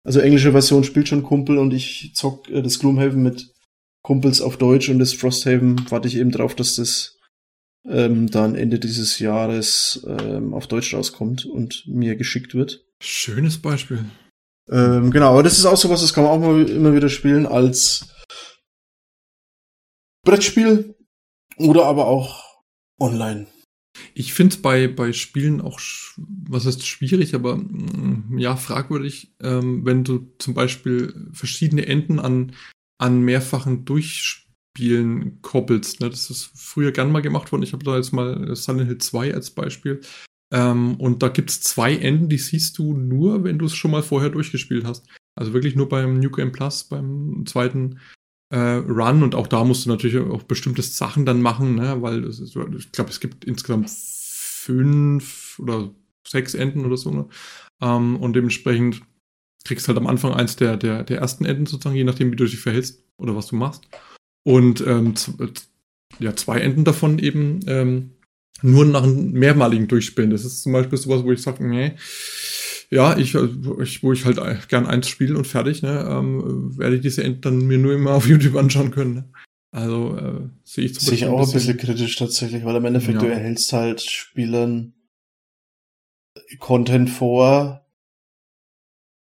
[0.04, 3.54] Also englische Version spielt schon Kumpel und ich zock äh, das Gloomhaven mit
[4.02, 7.17] Kumpels auf Deutsch und das Frosthaven warte ich eben drauf, dass das
[7.86, 12.84] ähm, dann Ende dieses Jahres ähm, auf Deutsch rauskommt und mir geschickt wird.
[13.00, 14.04] Schönes Beispiel.
[14.70, 17.46] Ähm, genau, aber das ist auch sowas, das kann man auch mal immer wieder spielen
[17.46, 18.14] als
[20.24, 20.94] Brettspiel
[21.56, 22.44] oder aber auch
[23.00, 23.46] online.
[24.14, 25.80] Ich finde es bei, bei Spielen auch,
[26.16, 32.52] was heißt schwierig, aber mm, ja, fragwürdig, ähm, wenn du zum Beispiel verschiedene Enden an,
[32.98, 34.47] an mehrfachen Durchspielen
[35.42, 36.00] koppelst.
[36.00, 36.10] Ne?
[36.10, 37.62] Das ist früher gern mal gemacht worden.
[37.62, 40.00] Ich habe da jetzt mal Silent Hill 2 als Beispiel.
[40.52, 44.02] Ähm, und da gibt's zwei Enden, die siehst du nur, wenn du es schon mal
[44.02, 45.06] vorher durchgespielt hast.
[45.34, 48.00] Also wirklich nur beim New Game Plus, beim zweiten
[48.50, 52.00] äh, Run und auch da musst du natürlich auch bestimmte Sachen dann machen, ne?
[52.00, 55.90] weil ist, ich glaube, es gibt insgesamt fünf oder
[56.26, 57.10] sechs Enden oder so.
[57.10, 57.28] Ne?
[57.82, 59.02] Ähm, und dementsprechend
[59.64, 62.44] kriegst halt am Anfang eins der, der, der ersten Enden sozusagen, je nachdem, wie du
[62.44, 63.86] dich verhältst oder was du machst.
[64.48, 65.12] Und ähm,
[66.20, 68.12] ja, zwei Enden davon eben ähm,
[68.62, 70.30] nur nach einem mehrmaligen Durchspielen.
[70.30, 71.96] Das ist zum Beispiel sowas, wo ich sage, nee,
[72.88, 77.02] ja, ich, ich, wo ich halt gern eins spiele und fertig, ne, ähm, werde ich
[77.02, 79.14] diese Enden dann mir nur immer auf YouTube anschauen können.
[79.16, 79.30] Ne?
[79.70, 83.20] Also äh, sehe ich zum Sehe ich auch ein bisschen, kritisch tatsächlich, weil im Endeffekt
[83.20, 83.28] ja.
[83.28, 84.94] du erhältst halt Spielern
[86.58, 87.86] Content vor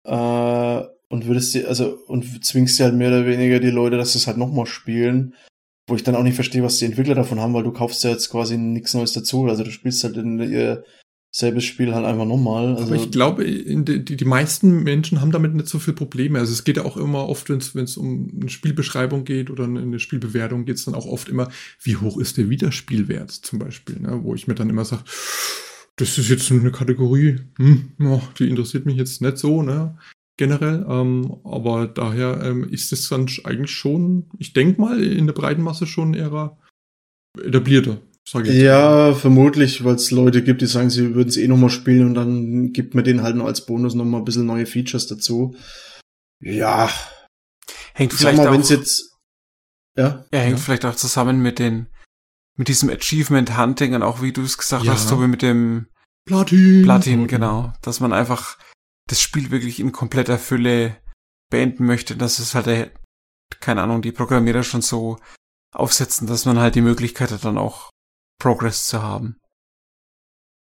[0.03, 4.13] äh, und würdest sie, also und zwingst dir halt mehr oder weniger die Leute, dass
[4.13, 5.33] sie es halt nochmal spielen
[5.87, 8.09] wo ich dann auch nicht verstehe, was die Entwickler davon haben, weil du kaufst ja
[8.09, 9.45] jetzt quasi nichts Neues dazu.
[9.45, 10.83] Also du spielst halt in ihr
[11.31, 12.75] selbes Spiel halt einfach nochmal.
[12.75, 16.39] Also Aber ich glaube, die, die, die meisten Menschen haben damit nicht so viel Probleme.
[16.39, 19.99] Also es geht ja auch immer oft, wenn es um eine Spielbeschreibung geht oder eine
[19.99, 21.49] Spielbewertung, geht es dann auch oft immer,
[21.81, 24.19] wie hoch ist der Wiederspielwert zum Beispiel, ne?
[24.23, 25.03] wo ich mir dann immer sage,
[25.95, 29.97] das ist jetzt eine Kategorie, hm, oh, die interessiert mich jetzt nicht so, ne?
[30.37, 30.85] Generell.
[30.87, 35.61] Ähm, aber daher ähm, ist es dann eigentlich schon, ich denke mal, in der breiten
[35.61, 36.57] Masse schon eher
[37.43, 38.01] etablierter.
[38.29, 41.69] Sag ich ja, vermutlich, weil es Leute gibt, die sagen, sie würden es eh nochmal
[41.69, 45.07] spielen und dann gibt man denen halt noch als Bonus nochmal ein bisschen neue Features
[45.07, 45.55] dazu.
[46.41, 46.89] Ja.
[47.93, 49.17] Hängt vielleicht mal, auch, jetzt,
[49.97, 50.63] ja, ja hängt ja.
[50.63, 51.87] vielleicht auch zusammen mit den,
[52.57, 54.91] mit diesem Achievement Hunting und auch wie du es gesagt ja.
[54.91, 55.87] hast, Tobi, mit dem
[56.25, 56.83] Platin.
[56.83, 57.73] Platin, genau.
[57.81, 58.57] Dass man einfach
[59.07, 60.97] das Spiel wirklich in kompletter Fülle
[61.49, 62.91] beenden möchte, dass es halt, äh,
[63.59, 65.17] keine Ahnung, die Programmierer schon so
[65.73, 67.89] aufsetzen, dass man halt die Möglichkeit hat, dann auch
[68.39, 69.39] Progress zu haben.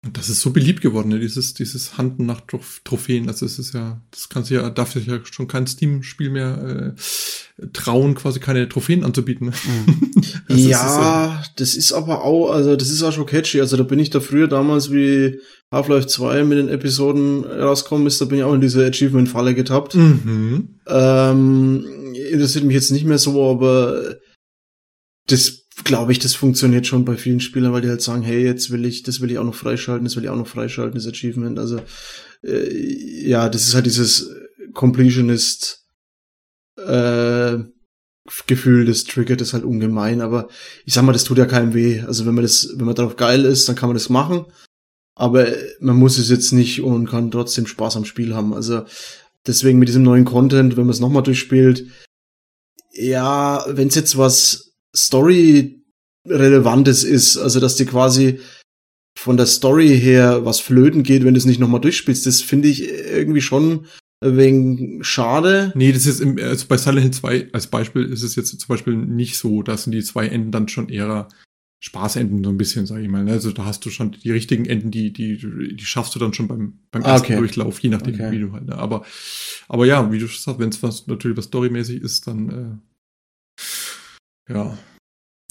[0.06, 1.18] Und das ist so beliebt geworden, ne?
[1.18, 2.42] dieses, dieses Handen nach
[2.84, 3.26] Trophäen.
[3.26, 6.94] Also es ist ja, das kann sich ja, darf sich ja schon kein Steam-Spiel mehr
[6.96, 9.48] äh, trauen, quasi keine Trophäen anzubieten.
[9.48, 9.52] Ne?
[9.66, 10.10] Mhm.
[10.48, 13.60] das ja, ist, äh, das ist aber auch, also das ist auch schon catchy.
[13.60, 15.40] Also da bin ich da früher damals wie
[15.72, 19.96] Half-Life 2 mit den Episoden rauskommen ist, da bin ich auch in diese Achievement-Falle getappt.
[19.96, 20.78] Mhm.
[20.86, 24.16] Ähm, interessiert mich jetzt nicht mehr so, aber
[25.26, 28.70] das glaube ich, das funktioniert schon bei vielen Spielern, weil die halt sagen, hey, jetzt
[28.70, 31.06] will ich, das will ich auch noch freischalten, das will ich auch noch freischalten, das
[31.06, 31.58] Achievement.
[31.58, 31.80] Also
[32.44, 34.30] äh, ja, das ist halt dieses
[34.74, 35.86] Completionist
[36.76, 37.58] äh,
[38.46, 40.48] Gefühl, das triggert das halt ungemein, aber
[40.84, 42.00] ich sag mal, das tut ja keinem weh.
[42.00, 44.44] Also wenn man das, wenn man darauf geil ist, dann kann man das machen.
[45.14, 45.48] Aber
[45.80, 48.54] man muss es jetzt nicht und kann trotzdem Spaß am Spiel haben.
[48.54, 48.84] Also
[49.46, 51.86] deswegen mit diesem neuen Content, wenn man es nochmal durchspielt,
[52.92, 55.84] ja, wenn es jetzt was Story
[56.26, 58.40] relevantes ist, also dass dir quasi
[59.18, 62.68] von der Story her was flöten geht, wenn du es nicht nochmal durchspielst, das finde
[62.68, 63.86] ich irgendwie schon
[64.20, 65.72] wegen schade.
[65.74, 68.68] Nee, das ist im, also bei Silent Hill 2 als Beispiel ist es jetzt zum
[68.68, 71.28] Beispiel nicht so, da sind die zwei Enden dann schon eher
[71.80, 73.24] Spaßenden so ein bisschen, sage ich mal.
[73.24, 73.32] Ne?
[73.32, 76.48] Also da hast du schon die richtigen Enden, die, die, die schaffst du dann schon
[76.48, 77.36] beim, beim ah, ersten okay.
[77.38, 78.32] Durchlauf, je nachdem, okay.
[78.32, 78.66] wie du halt.
[78.66, 78.76] Ne?
[78.76, 79.04] Aber,
[79.68, 83.62] aber ja, wie du schon sagst, wenn es was natürlich was storymäßig ist, dann äh,
[84.48, 84.78] ja.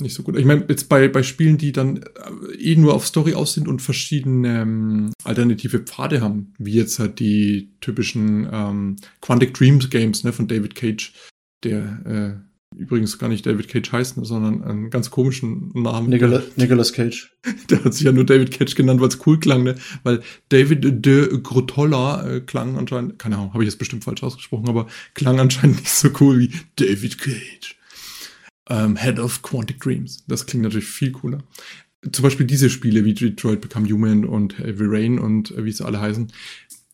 [0.01, 0.37] nicht so gut.
[0.37, 3.67] Ich meine, jetzt bei, bei Spielen, die dann äh, eh nur auf Story aus sind
[3.67, 10.23] und verschiedene ähm, alternative Pfade haben, wie jetzt halt die typischen ähm, Quantic Dreams Games
[10.23, 11.13] ne, von David Cage,
[11.63, 12.47] der äh,
[12.77, 16.09] übrigens gar nicht David Cage heißt, ne, sondern einen ganz komischen Namen.
[16.09, 17.35] Nicola, Nicolas Cage.
[17.69, 19.75] Der hat sich ja nur David Cage genannt, weil es cool klang, ne?
[20.03, 24.67] weil David de Grotolla äh, klang anscheinend, keine Ahnung, habe ich jetzt bestimmt falsch ausgesprochen,
[24.67, 27.76] aber klang anscheinend nicht so cool wie David Cage
[28.69, 30.23] ähm, Head of Quantic Dreams.
[30.27, 31.43] Das klingt natürlich viel cooler.
[32.11, 35.85] Zum Beispiel diese Spiele wie Detroit Become Human und Heavy Rain und äh, wie sie
[35.85, 36.31] alle heißen.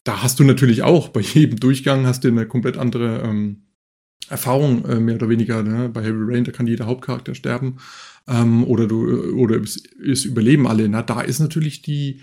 [0.04, 3.64] Da hast du natürlich auch bei jedem Durchgang hast du eine komplett andere ähm,
[4.30, 5.64] Erfahrung, äh, mehr oder weniger.
[5.64, 5.90] Ne?
[5.90, 7.78] Bei Heavy Rain, da kann jeder Hauptcharakter sterben.
[8.28, 10.88] Ähm, oder du, äh, oder es, es überleben alle.
[10.88, 12.22] Na, da ist natürlich die,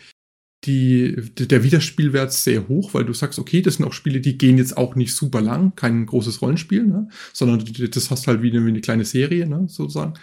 [0.65, 4.59] die, der Wiederspielwert sehr hoch, weil du sagst, okay, das sind auch Spiele, die gehen
[4.59, 7.09] jetzt auch nicht super lang, kein großes Rollenspiel, ne?
[7.32, 9.65] sondern das hast halt wie eine, wie eine kleine Serie, ne?
[9.69, 10.15] sozusagen.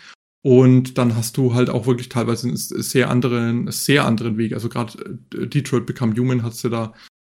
[0.44, 4.54] Und dann hast du halt auch wirklich teilweise einen sehr anderen, sehr anderen Weg.
[4.54, 6.94] Also gerade äh, Detroit Become Human hat's ja da,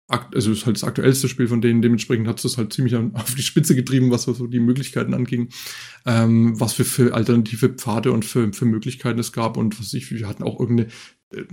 [0.08, 3.42] also ist halt das aktuellste Spiel von denen, dementsprechend hat es halt ziemlich auf die
[3.42, 5.50] Spitze getrieben, was so die Möglichkeiten anging,
[6.06, 10.12] ähm, was für, für alternative Pfade und für, für Möglichkeiten es gab und was ich,
[10.12, 10.90] wir hatten auch irgendeine
[11.34, 11.46] äh,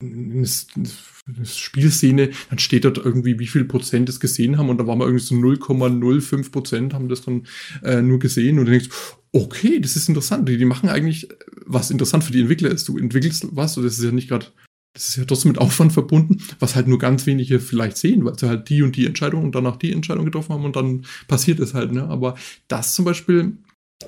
[0.00, 0.46] eine,
[0.76, 4.98] eine Spielszene, dann steht dort irgendwie, wie viel Prozent es gesehen haben und da waren
[4.98, 7.46] wir irgendwie so 0,05 Prozent haben das dann
[7.82, 8.90] äh, nur gesehen und du denkst,
[9.32, 10.48] okay, das ist interessant.
[10.48, 11.28] Die, die machen eigentlich,
[11.64, 14.46] was interessant für die Entwickler ist, du entwickelst was und das ist ja nicht gerade,
[14.92, 18.38] das ist ja trotzdem mit Aufwand verbunden, was halt nur ganz wenige vielleicht sehen, weil
[18.38, 21.58] sie halt die und die Entscheidung und danach die Entscheidung getroffen haben und dann passiert
[21.60, 22.04] es halt, ne?
[22.08, 22.36] Aber
[22.68, 23.56] das zum Beispiel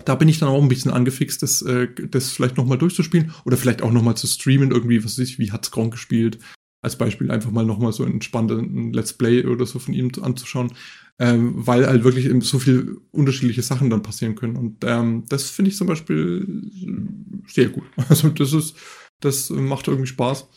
[0.04, 3.56] da bin ich dann auch ein bisschen angefixt, das, äh, das vielleicht nochmal durchzuspielen oder
[3.56, 6.38] vielleicht auch nochmal zu streamen, irgendwie, was weiß ich, wie hat's Gronk gespielt.
[6.80, 10.72] Als Beispiel einfach mal nochmal so einen spannenden Let's Play oder so von ihm anzuschauen,
[11.18, 14.56] ähm, weil halt wirklich so viel unterschiedliche Sachen dann passieren können.
[14.56, 16.70] Und ähm, das finde ich zum Beispiel
[17.48, 17.84] sehr gut.
[18.08, 18.76] Also das ist,
[19.20, 20.48] das macht irgendwie Spaß,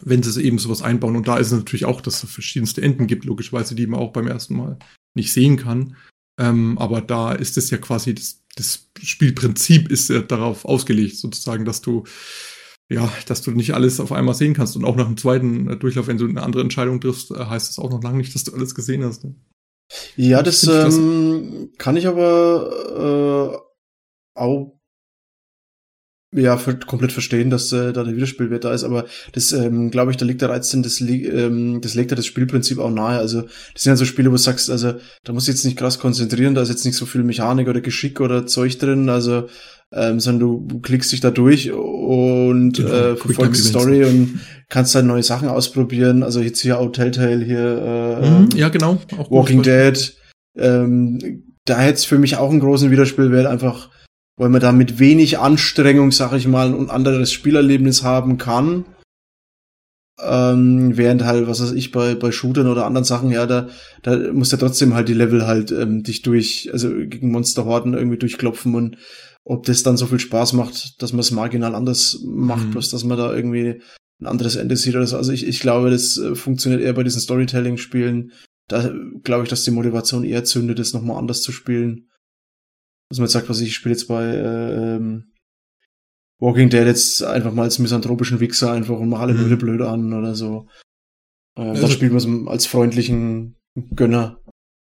[0.00, 1.14] wenn sie eben sowas einbauen.
[1.14, 4.12] Und da ist es natürlich auch, dass es verschiedenste Enden gibt, logischerweise, die man auch
[4.12, 4.78] beim ersten Mal
[5.14, 5.96] nicht sehen kann.
[6.36, 11.64] Ähm, aber da ist es ja quasi das das Spielprinzip ist ja darauf ausgelegt, sozusagen,
[11.64, 12.04] dass du
[12.90, 14.76] ja, dass du nicht alles auf einmal sehen kannst.
[14.76, 17.68] Und auch nach dem zweiten äh, Durchlauf, wenn du eine andere Entscheidung triffst, äh, heißt
[17.68, 19.24] das auch noch lange nicht, dass du alles gesehen hast.
[19.24, 19.34] Ne?
[20.16, 23.62] Ja, das, das ähm, kann ich aber
[24.36, 24.78] äh, auch
[26.34, 30.10] ja, für, komplett verstehen, dass äh, da der Wiederspielwert da ist, aber das, ähm, glaube
[30.10, 33.18] ich, da liegt der Reiz denn, das, ähm, das legt ja das Spielprinzip auch nahe.
[33.18, 34.94] Also, das sind ja so Spiele, wo du sagst, also,
[35.24, 37.80] da musst du jetzt nicht krass konzentrieren, da ist jetzt nicht so viel Mechanik oder
[37.80, 39.48] Geschick oder Zeug drin, also,
[39.92, 44.94] ähm, sondern du klickst dich da durch und genau, äh, verfolgst die Story und kannst
[44.94, 46.22] dann neue Sachen ausprobieren.
[46.24, 48.98] Also jetzt hier auch Telltale hier, äh, mhm, ja, genau.
[49.16, 50.16] Auch Walking Dead.
[50.56, 53.90] Ähm, da hätte es für mich auch einen großen Wiederspielwert, einfach
[54.36, 58.84] weil man da mit wenig Anstrengung, sag ich mal, ein anderes Spielerlebnis haben kann.
[60.20, 63.68] Ähm, während halt, was weiß ich, bei, bei Shootern oder anderen Sachen, ja, da,
[64.02, 68.18] da muss ja trotzdem halt die Level halt ähm, dich durch, also gegen Monsterhorden irgendwie
[68.18, 68.96] durchklopfen und
[69.44, 72.70] ob das dann so viel Spaß macht, dass man es marginal anders macht, mhm.
[72.70, 73.82] bloß dass man da irgendwie
[74.20, 75.16] ein anderes Ende sieht oder so.
[75.16, 78.32] Also ich, ich glaube, das äh, funktioniert eher bei diesen Storytelling-Spielen.
[78.68, 78.92] Da
[79.24, 82.08] glaube ich, dass die Motivation eher zündet, das nochmal anders zu spielen
[83.08, 85.32] dass man jetzt sagt, was ich, ich spiele jetzt bei äh, ähm,
[86.40, 89.58] Walking Dead jetzt einfach mal als misanthropischen Wichser einfach und mache alle Leute mhm.
[89.58, 90.68] blöd an oder so.
[91.56, 93.56] Äh, also, da spielt man es als freundlichen
[93.94, 94.40] Gönner.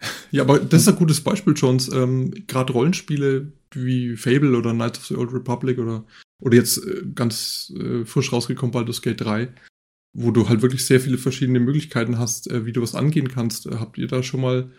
[0.32, 1.92] Ja, aber das ist ein gutes Beispiel, Jones.
[1.94, 6.06] Ähm, Gerade Rollenspiele wie Fable oder Knights of the Old Republic oder,
[6.42, 9.54] oder jetzt äh, ganz äh, frisch rausgekommen Baldur's Gate 3,
[10.14, 13.68] wo du halt wirklich sehr viele verschiedene Möglichkeiten hast, äh, wie du was angehen kannst.
[13.68, 14.72] Äh, habt ihr da schon mal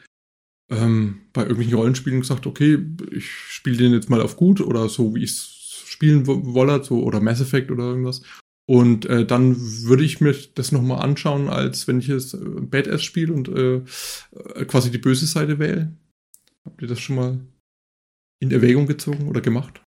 [0.72, 2.78] ähm, bei irgendwelchen Rollenspielen gesagt, okay,
[3.10, 7.02] ich spiele den jetzt mal auf gut oder so, wie ich es spielen wolle, so
[7.02, 8.22] oder Mass Effect oder irgendwas.
[8.66, 13.02] Und äh, dann würde ich mir das nochmal anschauen, als wenn ich es äh, Badass
[13.02, 15.96] spiele und äh, äh, quasi die böse Seite wähle.
[16.64, 17.40] Habt ihr das schon mal
[18.40, 19.82] in Erwägung gezogen oder gemacht?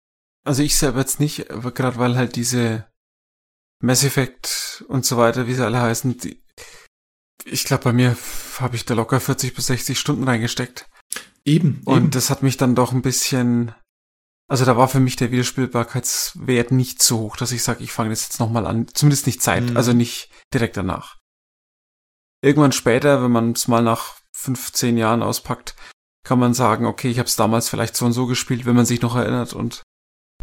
[0.46, 2.86] Also ich selber jetzt nicht, aber gerade weil halt diese
[3.82, 6.43] Mass Effect und so weiter, wie sie alle heißen, die,
[7.46, 8.16] ich glaube, bei mir
[8.60, 10.88] habe ich da locker 40 bis 60 Stunden reingesteckt.
[11.46, 11.82] Eben.
[11.86, 12.12] Und eben.
[12.12, 13.74] das hat mich dann doch ein bisschen.
[14.50, 18.10] Also da war für mich der Wiederspielbarkeitswert nicht so hoch, dass ich sage, ich fange
[18.10, 18.88] das jetzt nochmal an.
[18.94, 19.78] Zumindest nicht Zeit, mhm.
[19.78, 21.18] also nicht direkt danach.
[22.42, 25.76] Irgendwann später, wenn man es mal nach 15 Jahren auspackt,
[26.26, 28.86] kann man sagen, okay, ich habe es damals vielleicht so und so gespielt, wenn man
[28.86, 29.84] sich noch erinnert und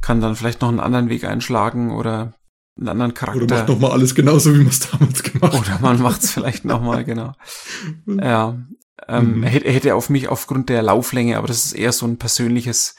[0.01, 2.35] kann dann vielleicht noch einen anderen Weg einschlagen oder
[2.79, 3.43] einen anderen Charakter.
[3.43, 5.61] Oder macht nochmal alles genauso, wie man es damals gemacht hat.
[5.61, 7.35] Oder man macht es vielleicht nochmal, genau.
[8.07, 8.59] Ja.
[9.09, 9.43] Ähm, mhm.
[9.45, 12.97] er hätte auf mich aufgrund der Lauflänge, aber das ist eher so ein persönliches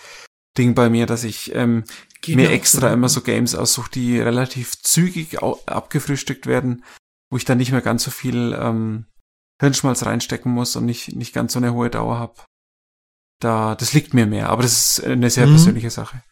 [0.57, 1.84] Ding bei mir, dass ich ähm,
[2.27, 2.93] mir extra so.
[2.93, 6.84] immer so Games aussuche, die relativ zügig abgefrühstückt werden,
[7.30, 9.06] wo ich dann nicht mehr ganz so viel ähm,
[9.61, 12.35] Hirnschmalz reinstecken muss und nicht, nicht ganz so eine hohe Dauer habe.
[13.39, 15.52] Da, das liegt mir mehr, aber das ist eine sehr mhm.
[15.52, 16.23] persönliche Sache.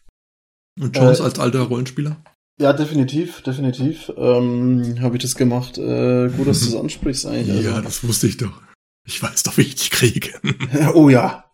[0.78, 2.22] Und Jones äh, als alter Rollenspieler?
[2.60, 4.12] Ja, definitiv, definitiv.
[4.18, 5.78] Ähm, Habe ich das gemacht.
[5.78, 7.56] Äh, gut, dass du das ansprichst eigentlich.
[7.56, 7.70] Also.
[7.70, 8.60] Ja, das wusste ich doch.
[9.06, 10.28] Ich weiß doch, wie ich dich kriege.
[10.94, 11.46] oh ja.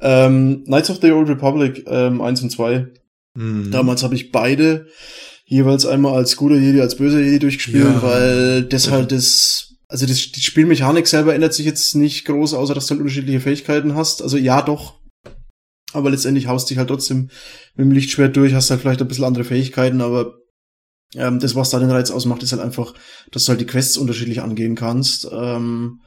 [0.00, 2.86] Ähm, Knights of the Old Republic ähm, 1 und 2.
[3.36, 3.72] Mhm.
[3.72, 4.86] Damals habe ich beide
[5.44, 8.02] jeweils einmal als guter Jedi, als böser Jedi durchgespielt, ja.
[8.02, 12.74] weil das halt das, also das, die Spielmechanik selber ändert sich jetzt nicht groß, außer
[12.74, 14.22] dass du halt unterschiedliche Fähigkeiten hast.
[14.22, 15.00] Also ja, doch.
[15.92, 17.30] Aber letztendlich haust dich halt trotzdem
[17.74, 20.41] mit dem Lichtschwert durch, hast halt vielleicht ein bisschen andere Fähigkeiten, aber
[21.14, 22.94] ähm, das, was da den Reiz ausmacht, ist halt einfach,
[23.30, 25.28] dass du halt die Quests unterschiedlich angehen kannst.
[25.30, 26.00] Ähm,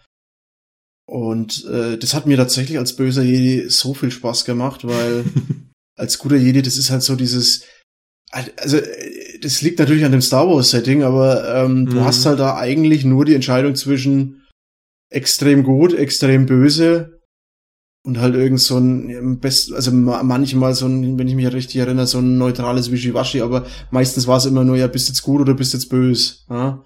[1.07, 5.26] und äh, das hat mir tatsächlich als böser Jedi so viel Spaß gemacht, weil
[5.98, 7.64] als guter Jedi, das ist halt so dieses,
[8.32, 11.86] also äh, das liegt natürlich an dem Star Wars Setting, aber ähm, mhm.
[11.88, 14.41] du hast halt da eigentlich nur die Entscheidung zwischen
[15.11, 17.15] extrem gut, extrem böse
[18.06, 22.07] und halt irgend so ein best also manchmal so ein wenn ich mich richtig erinnere
[22.07, 25.53] so ein neutrales Wischiwaschi aber meistens war es immer nur ja bist jetzt gut oder
[25.53, 26.84] bist jetzt böse ja?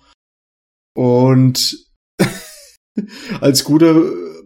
[0.96, 1.78] und
[3.42, 4.02] als guter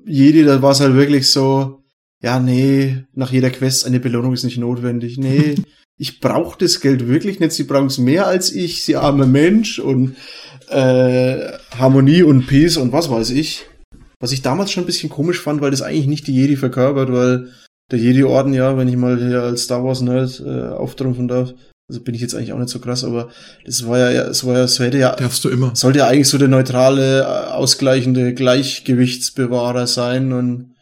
[0.05, 1.83] Jedi da war es halt wirklich so
[2.21, 5.17] ja nee nach jeder Quest eine Belohnung ist nicht notwendig.
[5.17, 5.55] Nee
[5.97, 7.51] ich brauche das Geld wirklich nicht.
[7.51, 10.15] Sie brauchen es mehr als ich sie armer Mensch und
[10.69, 13.65] äh, Harmonie und Peace und was weiß ich
[14.23, 17.11] was ich damals schon ein bisschen komisch fand, weil das eigentlich nicht die Jedi verkörpert,
[17.11, 17.49] weil
[17.91, 21.53] der Jedi-Orden, ja, wenn ich mal hier als Star Wars-Nerd äh, auftrumpfen darf,
[21.89, 23.31] also bin ich jetzt eigentlich auch nicht so krass, aber
[23.65, 26.29] das war ja, es war ja, es hätte ja, darfst du immer, sollte ja eigentlich
[26.29, 30.73] so der neutrale, äh, ausgleichende Gleichgewichtsbewahrer sein und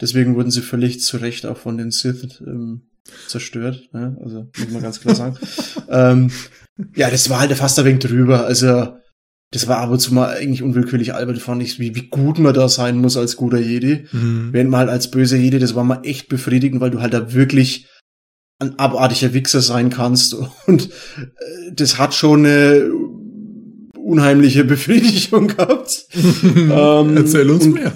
[0.00, 2.82] deswegen wurden sie völlig zu Recht auch von den Sith ähm,
[3.26, 4.16] zerstört, ne?
[4.22, 5.36] also muss man ganz klar sagen.
[5.88, 6.30] ähm,
[6.94, 8.94] ja, das war halt fast ein wenig drüber, also
[9.56, 12.98] das war aber zumal eigentlich unwillkürlich albert, fand ich, wie, wie gut man da sein
[12.98, 14.04] muss als guter Jedi.
[14.12, 14.50] Mhm.
[14.52, 17.32] Während man halt als böser Jedi, das war mal echt befriedigend, weil du halt da
[17.32, 17.86] wirklich
[18.58, 20.36] ein abartiger Wichser sein kannst.
[20.66, 22.90] Und äh, das hat schon eine
[23.98, 26.06] unheimliche Befriedigung gehabt.
[26.44, 27.94] ähm, Erzähl uns mehr.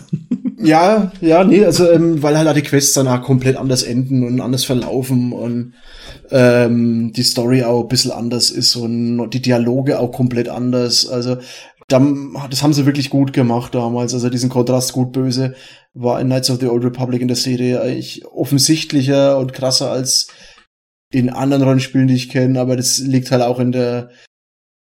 [0.62, 4.65] Ja, ja, nee, also ähm, weil halt die Quests danach komplett anders enden und anders
[4.65, 5.74] verlaufen und
[6.31, 11.09] ähm, die Story auch ein bisschen anders ist und die Dialoge auch komplett anders.
[11.09, 11.39] Also
[11.89, 14.15] das haben sie wirklich gut gemacht damals.
[14.15, 15.55] Also diesen Kontrast gut böse
[15.93, 20.28] war in Knights of the Old Republic in der Serie eigentlich offensichtlicher und krasser als
[21.12, 22.61] in anderen Rollenspielen, die ich kenne.
[22.61, 24.11] Aber das liegt halt auch in der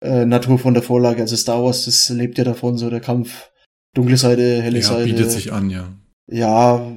[0.03, 1.23] äh, Natur von der Vorlage.
[1.23, 3.51] Also Star Wars, das lebt ja davon so der Kampf
[3.95, 5.05] dunkle Seite, helle ja, Seite.
[5.05, 5.93] bietet sich an, ja.
[6.31, 6.93] Ja,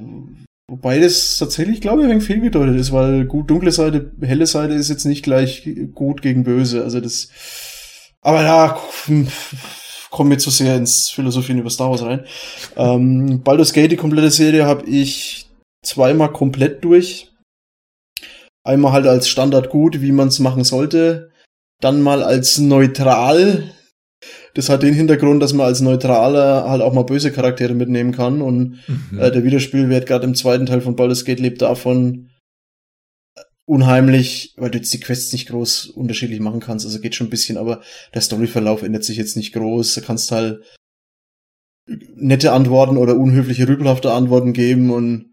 [0.72, 4.72] Wobei das tatsächlich, glaube ich, ein wenig fehlgedeutet ist, weil gut, dunkle Seite, helle Seite
[4.72, 6.82] ist jetzt nicht gleich gut gegen böse.
[6.82, 7.28] Also das.
[8.22, 8.80] Aber ja,
[10.10, 12.24] kommen wir zu sehr ins Philosophien über Star Wars rein.
[12.76, 15.46] Ähm, Baldur's Gate, die komplette Serie, habe ich
[15.84, 17.30] zweimal komplett durch.
[18.64, 21.32] Einmal halt als Standard gut, wie man es machen sollte.
[21.82, 23.74] Dann mal als neutral,
[24.54, 28.42] das hat den Hintergrund, dass man als Neutraler halt auch mal böse Charaktere mitnehmen kann.
[28.42, 29.18] Und mhm.
[29.18, 32.30] äh, der Wiederspielwert gerade im zweiten Teil von Baldur's Gate lebt davon
[33.36, 36.84] äh, unheimlich, weil du jetzt die Quests nicht groß unterschiedlich machen kannst.
[36.84, 37.82] Also geht schon ein bisschen, aber
[38.14, 39.94] der Storyverlauf ändert sich jetzt nicht groß.
[39.94, 40.62] Da kannst halt
[42.14, 45.32] nette Antworten oder unhöfliche, rübelhafte Antworten geben und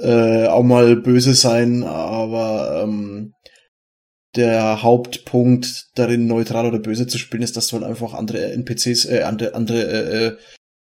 [0.00, 3.32] äh, auch mal böse sein, aber ähm,
[4.36, 9.06] der Hauptpunkt darin, neutral oder böse zu spielen, ist, dass du halt einfach andere NPCs,
[9.06, 10.38] äh, andere, andere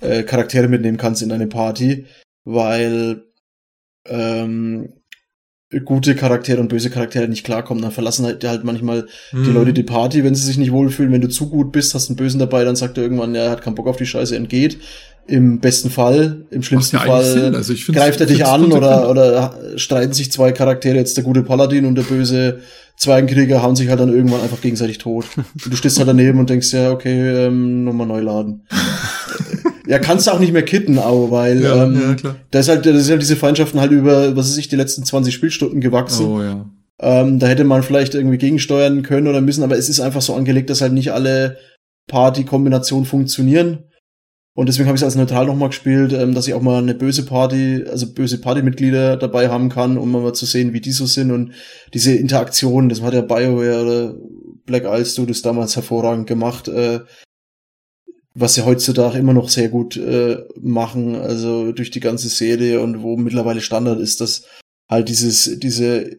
[0.02, 2.06] äh, äh, Charaktere mitnehmen kannst in eine Party,
[2.44, 3.24] weil
[4.08, 4.94] ähm,
[5.84, 9.44] gute Charaktere und böse Charaktere nicht klarkommen, dann verlassen halt, halt manchmal mhm.
[9.44, 11.12] die Leute die Party, wenn sie sich nicht wohlfühlen.
[11.12, 13.62] Wenn du zu gut bist, hast einen Bösen dabei, dann sagt er irgendwann, er hat
[13.62, 14.78] keinen Bock auf die Scheiße, entgeht.
[15.28, 20.32] Im besten Fall, im schlimmsten Fall also greift er dich an oder, oder streiten sich
[20.32, 22.60] zwei Charaktere, jetzt der gute Paladin und der böse
[22.98, 25.26] Zweigenkrieger hauen sich halt dann irgendwann einfach gegenseitig tot.
[25.36, 28.68] Und du stehst halt daneben und denkst, ja, okay, ähm, nochmal neu laden.
[29.88, 32.86] ja, kannst du auch nicht mehr kitten, aber weil ja, ähm, ja, da ist halt,
[32.86, 36.26] das ist halt diese Feindschaften halt über, was weiß ich, die letzten 20 Spielstunden gewachsen.
[36.26, 36.66] Oh, ja.
[37.00, 40.34] Ähm, da hätte man vielleicht irgendwie gegensteuern können oder müssen, aber es ist einfach so
[40.34, 41.58] angelegt, dass halt nicht alle
[42.08, 43.80] Party-Kombinationen funktionieren.
[44.58, 46.96] Und deswegen habe ich es als neutral nochmal gespielt, ähm, dass ich auch mal eine
[46.96, 51.06] böse Party, also böse Partymitglieder dabei haben kann, um mal zu sehen, wie die so
[51.06, 51.32] sind.
[51.32, 51.52] Und
[51.94, 54.16] diese Interaktion, das hat ja BioWare oder
[54.66, 57.02] Black Isle Studios damals hervorragend gemacht, äh,
[58.34, 63.02] was sie heutzutage immer noch sehr gut äh, machen, also durch die ganze Serie und
[63.02, 64.46] wo mittlerweile Standard ist, dass
[64.90, 66.18] halt dieses, diese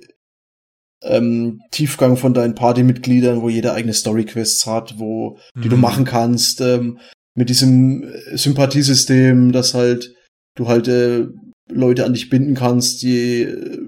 [1.02, 5.82] ähm, Tiefgang von deinen Partymitgliedern, wo jeder eigene Story-Quests hat, wo, die du Mhm.
[5.82, 6.98] machen kannst, ähm,
[7.36, 10.14] mit diesem äh, Sympathiesystem, dass halt
[10.56, 11.26] du halt äh,
[11.70, 13.78] Leute an dich binden kannst, je äh,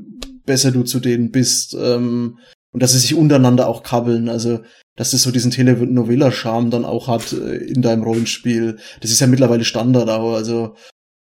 [0.47, 2.39] besser du zu denen bist, ähm,
[2.73, 4.61] und dass sie sich untereinander auch kabbeln, also
[4.95, 8.77] dass das so diesen Telenovela-Charme dann auch hat äh, in deinem Rollenspiel.
[9.01, 10.75] Das ist ja mittlerweile Standard auch, also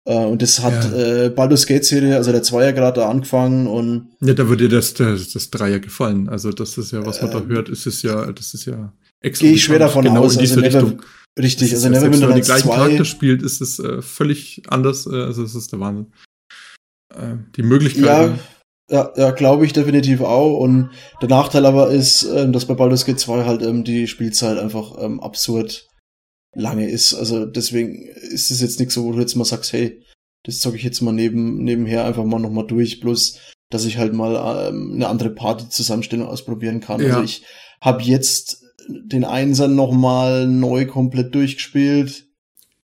[0.06, 4.10] äh, und das hat äh, Baldur's Gate Serie, also der Zweier gerade da angefangen und
[4.22, 6.30] Ja, da würde dir das, das, das Dreier gefallen.
[6.30, 8.94] Also das ist ja, was man da Ähm, hört, ist es ja, das ist ja
[9.22, 10.36] gehe ich schwer davon genau aus.
[10.36, 11.06] in diese also Never, Richtung.
[11.40, 12.76] Richtig, also ja, Neverwinter wenn man die gleichen 2.
[12.76, 15.06] Charakter spielt, ist es äh, völlig anders.
[15.06, 16.14] Äh, also es ist der Wahnsinn.
[17.14, 18.40] Äh, die Möglichkeiten.
[18.90, 20.60] Ja, ja, glaube ich definitiv auch.
[20.60, 20.91] Und
[21.22, 24.95] der Nachteil aber ist, ähm, dass bei Baldur's Gate 2 halt ähm, die Spielzeit einfach
[24.99, 25.88] ähm, absurd
[26.53, 27.16] lange ist.
[27.16, 30.03] Also deswegen ist es jetzt nichts so, wo du jetzt mal sagst, hey,
[30.44, 33.40] das zocke ich jetzt mal neben, nebenher einfach mal nochmal durch, bloß
[33.72, 37.02] dass ich halt mal ähm, eine andere Party-Zusammenstellung ausprobieren kann.
[37.02, 37.07] Ja.
[37.07, 37.44] Also ich
[37.82, 42.26] habe jetzt den Einser nochmal neu komplett durchgespielt.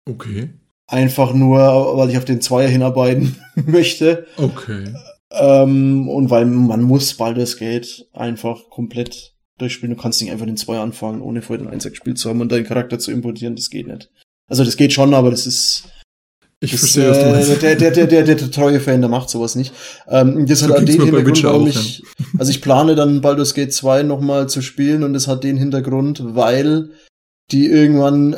[0.06, 0.50] Okay.
[0.88, 1.60] Einfach nur,
[1.98, 3.36] weil ich auf den Zweier hinarbeiten
[3.66, 4.28] möchte.
[4.38, 4.94] Okay.
[5.32, 9.96] Ähm, und weil man muss Baldur's Gate einfach komplett durchspielen.
[9.96, 12.52] Du kannst nicht einfach den Zweier anfangen, ohne vorher den Einser gespielt zu haben und
[12.52, 13.56] deinen Charakter zu importieren.
[13.56, 14.12] Das geht nicht.
[14.48, 15.90] Also das geht schon, aber das ist
[16.66, 17.62] Ich das, verstehe, was du äh, meinst.
[17.62, 19.74] der, der, der, der, der, der treue Fan, der macht sowas nicht.
[20.10, 22.04] Ähm, das So hat den Hintergrund, warum auch, ich,
[22.38, 26.22] also ich plane dann Baldur's Gate 2 nochmal zu spielen und das hat den Hintergrund,
[26.36, 26.90] weil
[27.52, 28.36] die irgendwann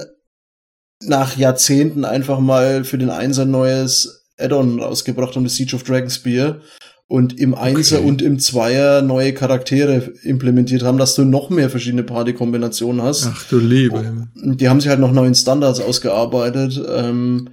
[1.02, 5.84] nach Jahrzehnten einfach mal für den Einser ein neues Add-on rausgebracht haben, das Siege of
[5.84, 6.62] Dragonspear
[7.08, 8.08] und im Einser Okay.
[8.08, 13.28] und im Zweier neue Charaktere implementiert haben, dass du noch mehr verschiedene Party-Kombinationen hast.
[13.32, 14.04] Ach du Liebe.
[14.04, 14.28] Himmel.
[14.58, 16.82] Die haben sich halt noch neuen Standards ausgearbeitet.
[16.94, 17.50] Ähm,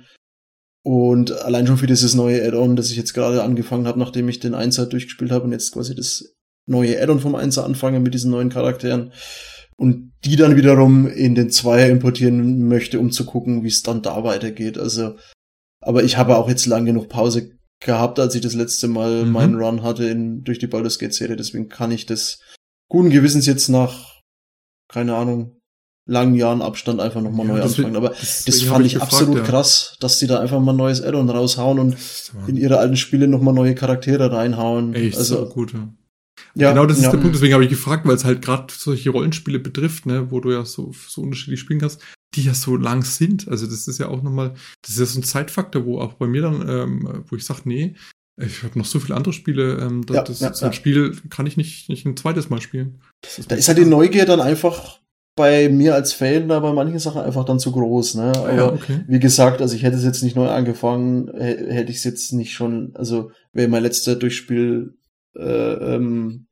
[0.85, 4.39] und allein schon für dieses neue Add-on, das ich jetzt gerade angefangen habe, nachdem ich
[4.39, 6.35] den Einser durchgespielt habe und jetzt quasi das
[6.67, 9.13] neue Add-on vom Einser anfange mit diesen neuen Charakteren
[9.77, 14.03] und die dann wiederum in den Zweier importieren möchte, um zu gucken, wie es dann
[14.03, 14.79] da weitergeht.
[14.79, 15.17] Also,
[15.81, 17.51] aber ich habe auch jetzt lang genug Pause
[17.81, 19.33] gehabt, als ich das letzte Mal Mhm.
[19.33, 21.37] meinen Run hatte in, durch die Baldur's Gate Serie.
[21.37, 22.41] Deswegen kann ich das
[22.91, 24.21] guten Gewissens jetzt nach,
[24.89, 25.59] keine Ahnung,
[26.07, 27.97] langen Jahren Abstand einfach nochmal Ja, neu anfangen.
[27.97, 29.43] Aber das fand ich gefragt, absolut ja.
[29.43, 32.97] krass, dass die da einfach mal ein neues Add-on raushauen und ist in ihre alten
[32.97, 34.95] Spiele nochmal neue Charaktere reinhauen.
[34.95, 35.89] Echt also, so gut, ja.
[36.55, 37.35] ja, genau, das ist der Punkt.
[37.35, 40.65] Deswegen habe ich gefragt, weil es halt gerade solche Rollenspiele betrifft, ne, wo du ja
[40.65, 42.01] so, so unterschiedlich spielen kannst,
[42.35, 43.49] die ja so lang sind.
[43.49, 46.27] Also das ist ja auch nochmal, das ist ja so ein Zeitfaktor, wo auch bei
[46.27, 47.95] mir dann, ähm, wo ich sage, nee,
[48.37, 50.77] ich habe noch so viele andere Spiele, ähm, das, Ja, das, ja, so ein ja.
[50.77, 53.01] Spiel kann ich nicht, nicht ein zweites Mal spielen.
[53.23, 54.99] Das Da ist halt die Neugier dann einfach
[55.37, 58.33] bei mir als Fan da bei manchen Sachen einfach dann zu groß, ne?
[58.37, 59.05] Aber ja, okay.
[59.09, 62.33] wie gesagt, also ich hätte es jetzt nicht neu angefangen, hä- hätte ich es jetzt
[62.33, 64.95] nicht schon, also wäre mein letzter Durchspiel
[65.37, 65.43] äh,
[65.95, 66.47] ähm,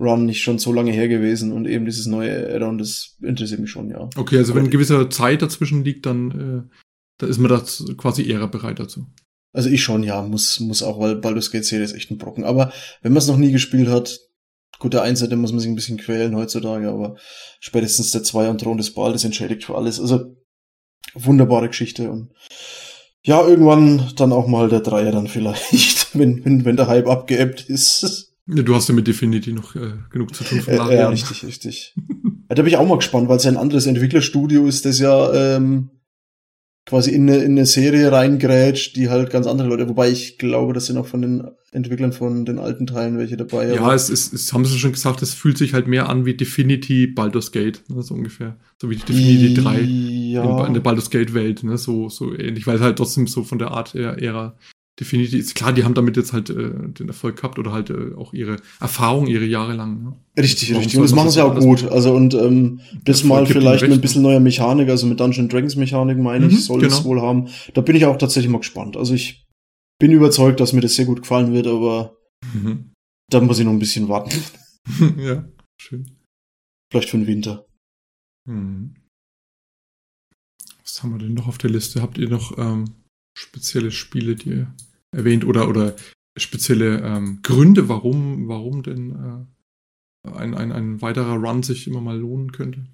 [0.00, 3.70] Run nicht schon so lange her gewesen und eben dieses neue Add-on, das interessiert mich
[3.70, 4.08] schon, ja.
[4.16, 6.74] Okay, also wenn eine gewisse Zeit dazwischen liegt, dann äh,
[7.18, 7.62] da ist man da
[7.96, 9.06] quasi eher bereit dazu.
[9.52, 12.44] Also ich schon, ja, muss, muss auch, weil Baldur's Gate Serie ist echt ein Brocken.
[12.44, 12.72] Aber
[13.02, 14.20] wenn man es noch nie gespielt hat,
[14.78, 17.16] gut, der Einser, den muss man sich ein bisschen quälen heutzutage, aber
[17.60, 20.00] spätestens der Zweier und Thron des Baal, das entschädigt für alles.
[20.00, 20.36] Also
[21.14, 22.30] wunderbare Geschichte und
[23.22, 27.68] ja, irgendwann dann auch mal der Dreier dann vielleicht, wenn, wenn, wenn der Hype abgeebbt
[27.68, 28.32] ist.
[28.46, 31.44] Ja, du hast ja mit Definity noch äh, genug zu tun von Äh, ja, richtig,
[31.44, 31.94] richtig.
[32.48, 35.56] Da bin ich auch mal gespannt, weil es ja ein anderes Entwicklerstudio ist, das ja
[35.56, 35.90] ähm,
[36.88, 40.72] quasi in eine, in eine Serie reingrätscht, die halt ganz andere Leute, wobei ich glaube,
[40.72, 43.74] das sind auch von den Entwicklern von den alten Teilen welche dabei.
[43.74, 46.34] Ja, es ist, es haben sie schon gesagt, es fühlt sich halt mehr an wie
[46.34, 48.56] Definity Baldur's Gate, ne, so ungefähr.
[48.80, 50.60] So wie die Definity 3 Ja.
[50.60, 53.44] in, in der Baldur's Gate Welt, ne, so, so ähnlich, weil es halt trotzdem so
[53.44, 54.56] von der Art Ära
[54.98, 55.54] Definity ist.
[55.54, 58.56] Klar, die haben damit jetzt halt äh, den Erfolg gehabt oder halt äh, auch ihre
[58.80, 60.02] Erfahrung, ihre Jahre lang.
[60.02, 60.16] Ne?
[60.42, 60.96] Richtig, Warum richtig.
[60.98, 61.84] Und das machen sie auch gut.
[61.84, 65.76] Also und ähm, das mal vielleicht mit ein bisschen neuer Mechanik, also mit Dungeon Dragons
[65.76, 67.04] Mechanik, meine Mhm, ich, soll es genau.
[67.04, 67.48] wohl haben.
[67.74, 68.96] Da bin ich auch tatsächlich mal gespannt.
[68.96, 69.44] Also ich
[70.00, 72.16] bin überzeugt, dass mir das sehr gut gefallen wird, aber
[72.54, 72.92] Mhm.
[73.30, 74.30] da muss ich noch ein bisschen warten.
[75.18, 75.48] ja,
[75.80, 76.10] schön.
[76.90, 77.66] Vielleicht für den Winter.
[78.48, 78.94] Mhm.
[80.82, 82.00] Was haben wir denn noch auf der Liste?
[82.02, 82.86] Habt ihr noch ähm,
[83.36, 84.74] spezielle Spiele, die ihr
[85.16, 85.96] erwähnt oder, oder
[86.36, 89.46] spezielle ähm, Gründe, warum, warum denn
[90.24, 92.86] äh, ein, ein, ein weiterer Run sich immer mal lohnen könnte?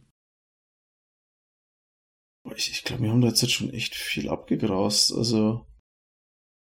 [2.57, 5.13] Ich, ich glaube, wir haben da jetzt schon echt viel abgegrast.
[5.13, 5.67] Also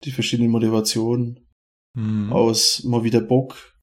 [0.04, 1.46] die verschiedenen Motivationen
[1.96, 2.32] Mhm.
[2.32, 3.76] aus mal wieder Bock,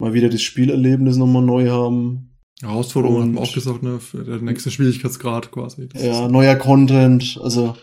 [0.00, 2.38] mal wieder das Spielerlebnis nochmal neu haben.
[2.62, 4.00] Wir Und- auch gesagt, ne?
[4.00, 5.86] Für der nächste Schwierigkeitsgrad quasi.
[5.88, 7.76] Das Ja, neuer Content, also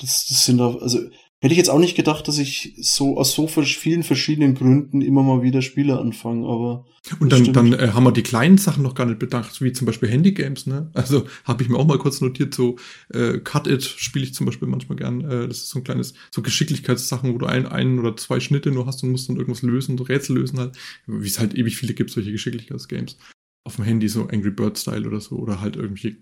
[0.00, 0.98] das, das sind da, also
[1.42, 5.22] Hätte ich jetzt auch nicht gedacht, dass ich so aus so vielen verschiedenen Gründen immer
[5.22, 6.84] mal wieder Spiele anfange, aber.
[7.18, 9.86] Und dann, dann äh, haben wir die kleinen Sachen noch gar nicht bedacht, wie zum
[9.86, 10.90] Beispiel Handygames, ne?
[10.92, 12.76] Also habe ich mir auch mal kurz notiert, so
[13.08, 15.22] äh, Cut It spiele ich zum Beispiel manchmal gern.
[15.22, 18.70] Äh, das ist so ein kleines, so Geschicklichkeitssachen, wo du ein, ein oder zwei Schnitte
[18.70, 20.76] nur hast und musst dann irgendwas lösen, so Rätsel lösen halt.
[21.06, 23.16] Wie es halt ewig viele gibt, solche Geschicklichkeitsgames.
[23.64, 26.18] Auf dem Handy, so Angry Bird Style oder so, oder halt irgendwelche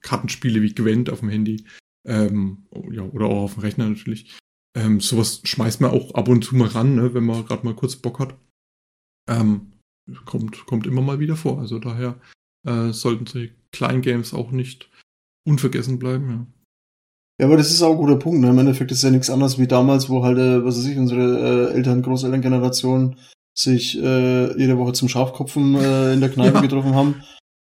[0.00, 1.64] Kartenspiele wie Gwent auf dem Handy.
[2.06, 4.38] Ähm, ja, oder auch auf dem Rechner natürlich.
[4.76, 7.74] Ähm, sowas schmeißt man auch ab und zu mal ran, ne, wenn man gerade mal
[7.74, 8.36] kurz Bock hat.
[9.28, 9.72] Ähm,
[10.24, 11.60] kommt, kommt immer mal wieder vor.
[11.60, 12.20] Also daher
[12.66, 14.90] äh, sollten die kleinen Games auch nicht
[15.46, 16.46] unvergessen bleiben, ja.
[17.40, 18.40] Ja, aber das ist auch ein guter Punkt.
[18.40, 18.50] Ne?
[18.50, 21.70] Im Endeffekt ist ja nichts anderes wie damals, wo halt, äh, was weiß ich, unsere
[21.70, 23.16] äh, Eltern, Großelterngeneration
[23.56, 26.60] sich äh, jede Woche zum Schafkopfen äh, in der Kneipe ja.
[26.60, 27.24] getroffen haben.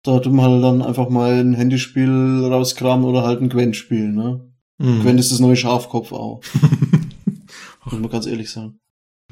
[0.03, 4.46] Da hat man halt dann einfach mal ein Handyspiel rauskramen oder halt ein Gwent-Spiel, ne?
[4.77, 5.01] Mhm.
[5.01, 6.41] Gwent ist das neue Schafkopf auch.
[7.85, 8.79] Muss man ganz ehrlich sagen.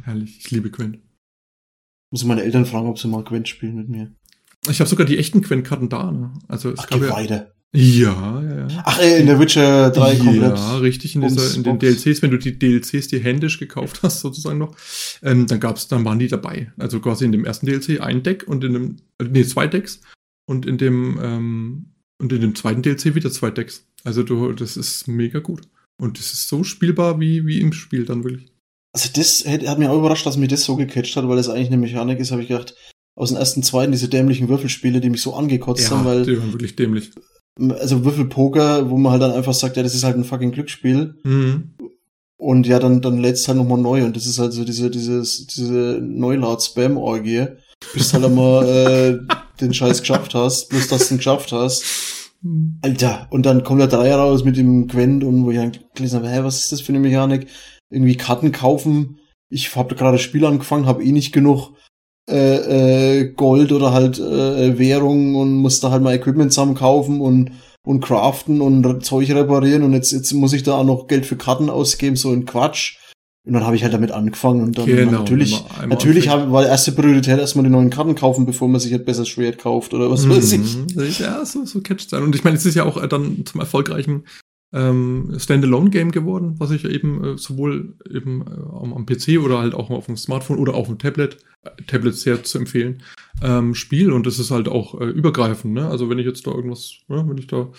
[0.01, 0.99] Herrlich, ich liebe Gwent.
[2.11, 4.11] Muss meine Eltern fragen, ob sie mal Gwent spielen mit mir.
[4.69, 6.34] Ich habe sogar die echten Gwent-Karten da, ne?
[6.47, 7.47] Also es Ach, gab ja.
[7.77, 8.84] Ja, ja, ja.
[8.85, 10.57] Ach, äh, in der Witcher 3 komplett.
[10.57, 14.22] Ja, richtig, in, dieser, in den DLCs, wenn du die DLCs dir händisch gekauft hast,
[14.22, 14.77] sozusagen noch,
[15.22, 16.72] ähm, dann gab's, dann waren die dabei.
[16.77, 19.99] Also quasi in dem ersten DLC ein Deck und in dem, äh, nee, zwei Decks
[20.45, 21.85] und in dem, ähm,
[22.17, 23.85] und in dem zweiten DLC wieder zwei Decks.
[24.06, 25.61] Also du, das ist mega gut.
[26.02, 28.52] Und das ist so spielbar wie, wie im Spiel dann wirklich.
[28.94, 31.49] Also das hat, hat mich auch überrascht, dass mich das so gecatcht hat, weil das
[31.49, 32.76] eigentlich eine Mechanik ist, habe ich gedacht,
[33.15, 36.23] aus dem ersten, zweiten, diese dämlichen Würfelspiele, die mich so angekotzt ja, haben, weil.
[36.23, 37.11] Die waren wirklich dämlich.
[37.60, 41.15] Also Würfelpoker, wo man halt dann einfach sagt, ja, das ist halt ein fucking Glücksspiel.
[41.23, 41.76] Mhm.
[42.38, 45.48] Und ja, dann, dann lädst halt nochmal neu und das ist halt so diese, dieses,
[45.48, 47.48] diese Neulaut-Spam-Orgie,
[47.94, 52.14] bis du halt einmal äh, den Scheiß geschafft hast, bloß dass du ihn geschafft hast.
[52.81, 56.17] Alter, und dann kommt der Dreier raus mit dem Gwent und wo ich dann gelesen
[56.17, 57.47] habe, hä, was ist das für eine Mechanik?
[57.89, 59.19] Irgendwie Karten kaufen.
[59.49, 61.73] Ich habe gerade das Spiel angefangen, habe eh nicht genug
[62.30, 67.22] äh, äh, Gold oder halt äh, Währung und muss da halt mal Equipment zusammen kaufen
[67.22, 67.51] und
[67.85, 71.35] und craften und Zeug reparieren und jetzt jetzt muss ich da auch noch Geld für
[71.35, 72.97] Karten ausgeben, so ein Quatsch.
[73.45, 76.67] Und dann habe ich halt damit angefangen und dann genau, natürlich, natürlich hab, war die
[76.67, 80.09] erste Priorität erstmal die neuen Karten kaufen, bevor man sich halt besser Schwert kauft oder
[80.09, 80.31] was mhm.
[80.31, 81.19] weiß ich.
[81.19, 82.23] Ja, so, so catcht sein.
[82.23, 84.23] Und ich meine, es ist ja auch äh, dann zum erfolgreichen
[84.76, 89.89] ähm, Standalone-Game geworden, was ich eben äh, sowohl eben äh, am, PC oder halt auch
[89.89, 93.02] auf dem Smartphone oder auf dem Tablet, äh, Tablet sehr zu empfehlen,
[93.41, 95.73] ähm, Spiel und das ist halt auch äh, übergreifend.
[95.73, 95.88] Ne?
[95.88, 97.69] Also wenn ich jetzt da irgendwas, ne, wenn ich da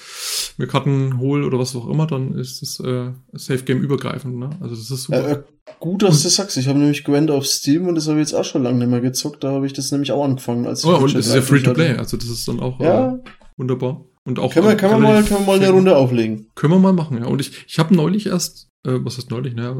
[0.56, 4.38] mir Karten hole oder was auch immer, dann ist das äh, Safe Game übergreifend.
[4.38, 4.48] Ne?
[4.60, 5.30] Also das ist super.
[5.30, 5.42] Äh,
[5.78, 6.56] gut, dass du sagst.
[6.56, 8.88] Ich habe nämlich Gwent auf Steam und das habe ich jetzt auch schon lange nicht
[8.88, 9.44] mehr gezockt.
[9.44, 10.66] Da habe ich das nämlich auch angefangen.
[10.66, 11.94] Als oh, und das ist ja Free to Play.
[11.96, 13.16] Also das ist dann auch ja.
[13.16, 13.18] Äh,
[13.58, 14.05] wunderbar.
[14.26, 16.48] Und auch können wir, können wir, mal, können wir mal eine Runde auflegen?
[16.56, 17.26] Können wir mal machen, ja.
[17.26, 19.70] Und ich, ich habe neulich erst, äh, was ist neulich, ne,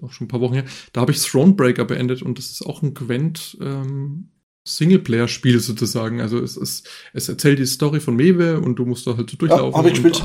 [0.00, 2.82] auch schon ein paar Wochen her, da habe ich Thronebreaker beendet und das ist auch
[2.82, 4.28] ein Gwent ähm,
[4.64, 6.20] Singleplayer-Spiel sozusagen.
[6.20, 6.84] Also es, es,
[7.14, 9.72] es erzählt die Story von Mewe und du musst da halt so durchlaufen.
[9.72, 10.24] Ja, hab ich gespielt.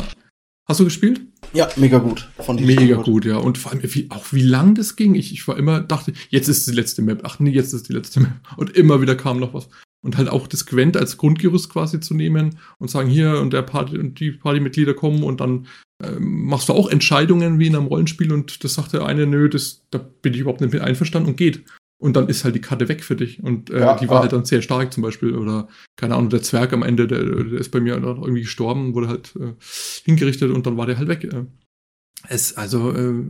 [0.67, 1.21] Hast du gespielt?
[1.53, 2.29] Ja, mega gut.
[2.37, 3.05] Ich mega gut.
[3.05, 3.37] gut, ja.
[3.37, 5.15] Und vor allem, wie, auch wie lang das ging.
[5.15, 7.21] Ich, ich war immer, dachte, jetzt ist die letzte Map.
[7.23, 8.33] Ach nee, jetzt ist die letzte Map.
[8.57, 9.69] Und immer wieder kam noch was
[10.01, 13.61] und halt auch das Gwent als Grundgerüst quasi zu nehmen und sagen, hier und der
[13.61, 15.67] Party und die Partymitglieder kommen und dann
[16.03, 19.49] ähm, machst du auch Entscheidungen wie in einem Rollenspiel und das sagt der eine, nö,
[19.49, 21.63] das, da bin ich überhaupt nicht mit einverstanden und geht.
[21.99, 23.43] Und dann ist halt die Karte weg für dich.
[23.43, 24.21] Und äh, ja, die war ja.
[24.21, 25.35] halt dann sehr stark zum Beispiel.
[25.35, 25.67] Oder,
[25.97, 29.07] keine Ahnung, der Zwerg am Ende, der, der ist bei mir dann irgendwie gestorben, wurde
[29.07, 29.53] halt äh,
[30.03, 31.25] hingerichtet und dann war der halt weg.
[31.25, 31.45] Äh.
[32.27, 33.23] Es also äh,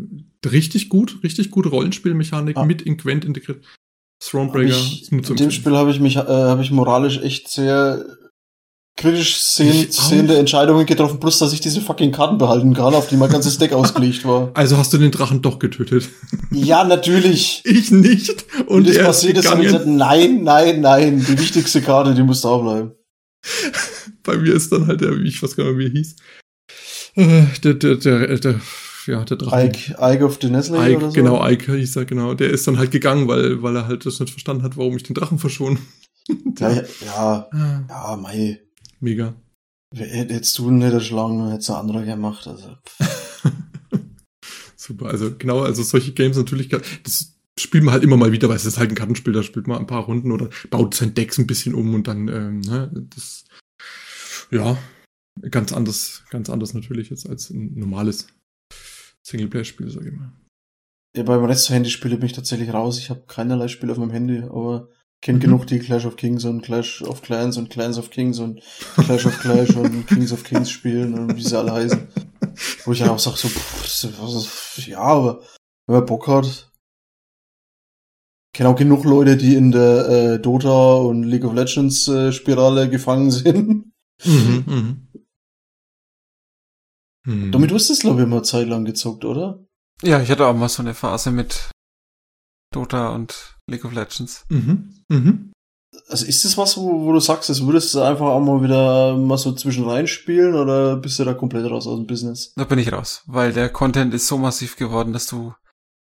[0.45, 2.63] richtig gut, richtig gute Rollenspielmechanik ja.
[2.63, 3.61] mit in Gwent integriert.
[4.21, 4.77] Thronebreaker
[5.09, 8.05] In dem Spiel habe ich mich, äh, habe ich moralisch echt sehr
[8.95, 13.17] kritisch sehen, sehende Entscheidungen getroffen, plus dass ich diese fucking Karten behalten kann, auf die
[13.17, 14.51] mein ganzes Deck ausgelegt war.
[14.53, 16.09] Also hast du den Drachen doch getötet?
[16.51, 17.63] Ja, natürlich.
[17.71, 18.45] Ich nicht.
[18.67, 22.21] Und, und das passiert ist, habe ich gesagt, nein, nein, nein, die wichtigste Karte, die
[22.21, 22.91] muss da bleiben.
[24.23, 26.15] Bei mir ist dann halt der, wie ich weiß gar nicht wie er hieß.
[27.15, 28.61] Äh, der, der, der, der
[29.07, 29.67] ja, der Drache.
[29.67, 31.15] Ike, Ike of the Nestle Ike, oder so?
[31.15, 32.33] Genau, Ike hieß er, genau.
[32.33, 35.03] Der ist dann halt gegangen, weil, weil er halt das nicht verstanden hat, warum ich
[35.03, 35.79] den Drachen verschone.
[36.59, 37.83] ja, ja, ah.
[37.89, 38.61] ja, mei.
[38.99, 39.35] Mega.
[39.93, 42.77] Hättest du nicht erschlagen, hättest du andere gemacht, also.
[44.75, 48.55] Super, also genau, also solche Games natürlich, das spielt man halt immer mal wieder, weil
[48.55, 51.37] es ist halt ein Kartenspiel, da spielt man ein paar Runden oder baut sein Decks
[51.37, 53.45] ein bisschen um und dann, ähm, ne, das,
[54.49, 54.77] ja,
[55.49, 58.27] ganz anders, ganz anders natürlich jetzt als ein normales
[59.23, 60.31] Singleplayer-Spiel, sag ich mal.
[61.15, 62.97] Ja, beim Rest der Handyspiele bin ich tatsächlich raus.
[62.97, 64.87] Ich habe keinerlei Spiele auf meinem Handy, aber
[65.21, 65.41] kennt mhm.
[65.41, 68.61] genug die Clash of Kings und Clash of Clans und Clans of Kings und
[68.95, 72.07] Clash of Clash und Kings of Kings spielen und wie sie alle heißen.
[72.85, 75.41] Wo ich dann auch sag, so, pff, ja, aber
[75.87, 76.71] wenn man Bock hat.
[78.53, 82.89] Kenne auch genug Leute, die in der äh, Dota und League of Legends äh, Spirale
[82.89, 83.93] gefangen sind.
[84.25, 85.07] Mhm, mhm.
[87.25, 87.51] Hm.
[87.51, 89.63] Damit wusstest du, glaube ich, immer Zeit lang gezockt, oder?
[90.01, 91.69] Ja, ich hatte auch mal so eine Phase mit
[92.73, 94.45] Dota und League of Legends.
[94.49, 95.03] Mhm.
[95.09, 95.51] Mhm.
[96.07, 99.15] Also ist das was, wo, wo du sagst, das würdest du einfach auch mal wieder
[99.17, 102.53] mal so zwischen rein spielen oder bist du da komplett raus aus dem Business?
[102.55, 105.53] Da bin ich raus, weil der Content ist so massiv geworden, dass du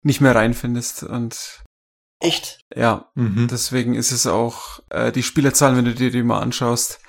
[0.03, 1.63] nicht mehr reinfindest und
[2.21, 2.61] Echt?
[2.75, 3.49] ja, Mhm.
[3.51, 7.01] deswegen ist es auch äh, die Spielerzahlen, wenn du dir die mal anschaust.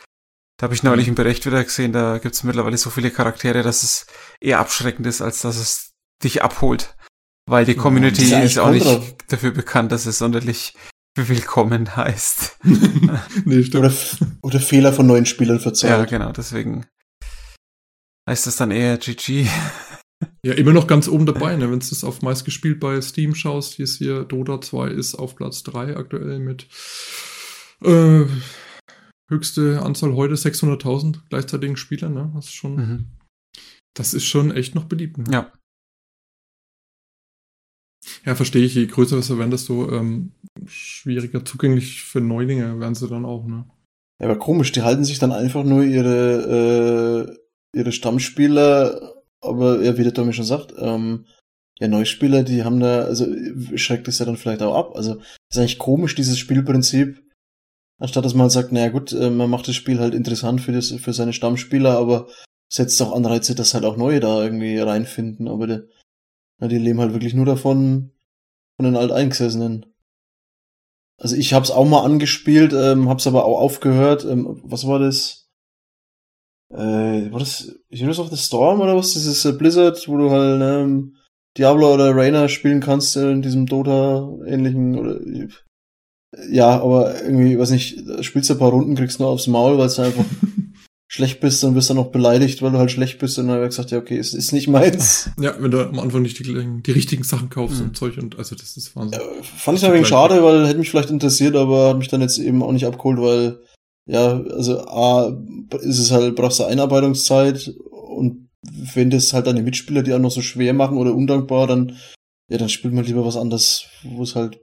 [0.61, 3.63] Da habe ich neulich einen Bericht wieder gesehen, da gibt es mittlerweile so viele Charaktere,
[3.63, 4.05] dass es
[4.39, 5.93] eher abschreckend ist, als dass es
[6.23, 6.95] dich abholt.
[7.49, 10.75] Weil die Ja, Community das ist ja ist, auch nicht dafür bekannt, dass es sonderlich
[11.15, 12.59] willkommen heißt.
[13.45, 13.85] nee, stimmt.
[13.85, 13.93] Oder,
[14.43, 16.09] oder Fehler von neuen Spielern Ja, verzeiht.
[16.11, 16.85] genau, deswegen
[18.29, 19.47] heißt es dann eher GG.
[20.45, 21.71] Ja, immer noch ganz oben dabei, ne?
[21.71, 25.15] Wenn du das auf meist gespielt bei Steam schaust, hier ist hier Dota 2 ist
[25.15, 26.67] auf Platz 3 aktuell mit
[27.83, 28.25] äh,
[29.31, 32.31] höchste Anzahl heute 600.000 gleichzeitigen Spielern, ne?
[32.35, 33.05] Das ist schon, Mhm.
[33.95, 35.17] das ist schon echt noch beliebt.
[35.17, 35.25] Ne?
[35.31, 35.51] Ja.
[38.25, 38.75] Ja, verstehe ich.
[38.75, 40.31] Je größer das werden, desto ähm,
[40.65, 43.65] schwieriger zugänglich für Neulinge werden sie dann auch, ne?
[44.19, 47.35] Ja, aber komisch, die halten sich dann einfach nur ihre,
[47.73, 51.25] äh, ihre Stammspieler, aber ja, wie der Tommy schon sagt, ähm,
[51.79, 53.25] ja, Neuspieler, die haben da, also
[53.75, 54.95] schreckt es ja dann vielleicht auch ab.
[54.95, 57.23] Also ist eigentlich komisch, dieses Spielprinzip.
[58.01, 60.71] Anstatt dass man halt sagt, naja gut, äh, man macht das Spiel halt interessant für,
[60.71, 62.27] das, für seine Stammspieler, aber
[62.67, 65.47] setzt auch Anreize, dass halt auch neue da irgendwie reinfinden.
[65.47, 65.81] Aber die,
[66.57, 68.11] na, die leben halt wirklich nur davon,
[68.75, 69.85] von den Alteingesessenen.
[71.19, 74.25] Also ich hab's auch mal angespielt, ähm, hab's aber auch aufgehört.
[74.25, 75.51] Ähm, was war das?
[76.73, 79.13] Äh, war das Heroes of the Storm oder was?
[79.13, 81.17] Dieses äh, Blizzard, wo du halt ähm,
[81.55, 85.19] Diablo oder Rainer spielen kannst äh, in diesem Dota-ähnlichen oder
[86.49, 89.89] ja, aber irgendwie, weiß nicht, spielst du ein paar Runden, kriegst nur aufs Maul, weil
[89.89, 90.23] du einfach
[91.07, 93.65] schlecht bist und wirst dann noch beleidigt, weil du halt schlecht bist und dann habe
[93.65, 95.29] ich gesagt, ja, okay, es ist nicht meins.
[95.39, 96.43] Ja, wenn du am Anfang nicht die,
[96.85, 97.87] die richtigen Sachen kaufst Mhm.
[97.87, 99.19] und Zeug und also das ist Wahnsinn.
[99.19, 102.21] Ja, fand ich ein wenig schade, weil hätte mich vielleicht interessiert, aber hat mich dann
[102.21, 103.59] jetzt eben auch nicht abgeholt, weil
[104.07, 105.37] ja, also A,
[105.81, 108.49] ist es halt, brauchst du Einarbeitungszeit und
[108.93, 111.97] wenn das halt deine Mitspieler die auch noch so schwer machen oder undankbar, dann
[112.49, 114.59] ja, dann spielt man lieber was anderes, wo es halt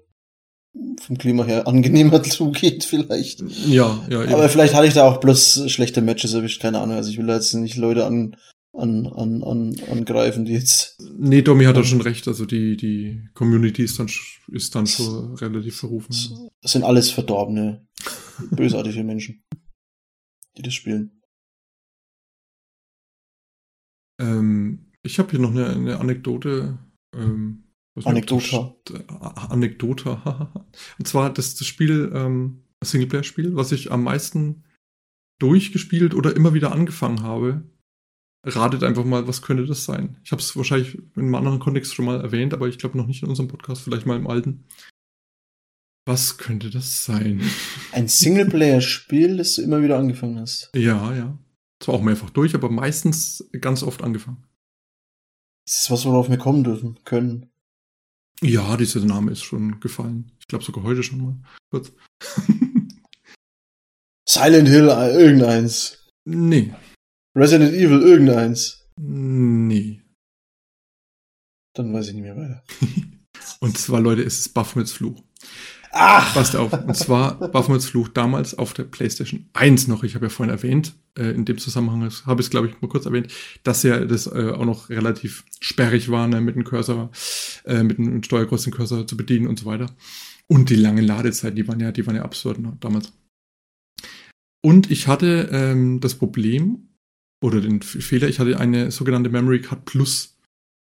[1.01, 3.43] vom Klima her angenehmer zugeht vielleicht.
[3.67, 4.33] Ja, ja, eben.
[4.33, 6.97] Aber vielleicht hatte ich da auch bloß schlechte Matches erwischt, keine Ahnung.
[6.97, 8.37] Also ich will da jetzt nicht Leute an,
[8.73, 10.97] an, an, an, angreifen, die jetzt.
[11.17, 12.29] Nee, Domi hat da schon recht.
[12.29, 14.11] Also die, die Community ist dann,
[14.53, 16.51] ist dann schon relativ verrufen.
[16.63, 17.87] Das sind alles verdorbene,
[18.51, 19.43] bösartige Menschen,
[20.57, 21.21] die das spielen.
[24.21, 26.79] Ähm, ich habe hier noch eine, eine Anekdote.
[27.15, 27.68] Ähm,
[28.05, 29.05] der St- äh.
[30.99, 34.65] Und zwar das, das Spiel, ähm, Singleplayer-Spiel, was ich am meisten
[35.41, 37.63] durchgespielt oder immer wieder angefangen habe.
[38.45, 40.19] Ratet einfach mal, was könnte das sein?
[40.25, 43.07] Ich habe es wahrscheinlich in einem anderen Kontext schon mal erwähnt, aber ich glaube noch
[43.07, 44.65] nicht in unserem Podcast, vielleicht mal im alten.
[46.07, 47.43] Was könnte das sein?
[47.93, 50.71] Ein Singleplayer-Spiel, das du immer wieder angefangen hast.
[50.75, 51.39] Ja, ja.
[51.81, 54.45] Zwar auch mehrfach durch, aber meistens ganz oft angefangen.
[55.69, 57.51] Ist das was, worauf wir kommen dürfen, können?
[58.43, 60.31] Ja, dieser Name ist schon gefallen.
[60.39, 61.37] Ich glaube sogar heute schon mal.
[61.71, 61.93] Kurz.
[64.29, 66.09] Silent Hill, äh, irgendeins.
[66.25, 66.75] nee.
[67.37, 68.89] Resident Evil, irgendeins.
[68.97, 70.03] Nee.
[71.75, 72.65] Dann weiß ich nicht mehr weiter.
[73.61, 75.23] Und zwar, Leute, es ist Baphomets Fluch.
[76.01, 76.33] Ach!
[76.33, 76.73] Passt auf.
[76.73, 80.05] Und zwar Baphomets Fluch damals auf der PlayStation 1 noch.
[80.05, 82.89] Ich habe ja vorhin erwähnt, äh, in dem Zusammenhang habe ich es, glaube ich, mal
[82.89, 83.33] kurz erwähnt,
[83.65, 87.11] dass ja das äh, auch noch relativ sperrig war, ne, mit dem Cursor,
[87.65, 89.91] äh, mit dem Steuerkreuz den Cursor zu bedienen und so weiter.
[90.47, 93.13] Und die lange Ladezeit, die waren ja, die waren ja absurd ne, damals.
[94.65, 96.89] Und ich hatte ähm, das Problem
[97.43, 100.37] oder den Fehler, ich hatte eine sogenannte Memory Card Plus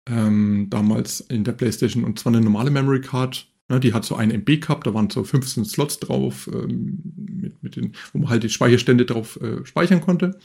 [0.08, 3.46] ähm, damals in der PlayStation und zwar eine normale Memory Card.
[3.70, 7.62] Ne, die hat so ein MB gehabt, da waren so 15 Slots drauf, ähm, mit,
[7.62, 10.38] mit den, wo man halt die Speicherstände drauf äh, speichern konnte.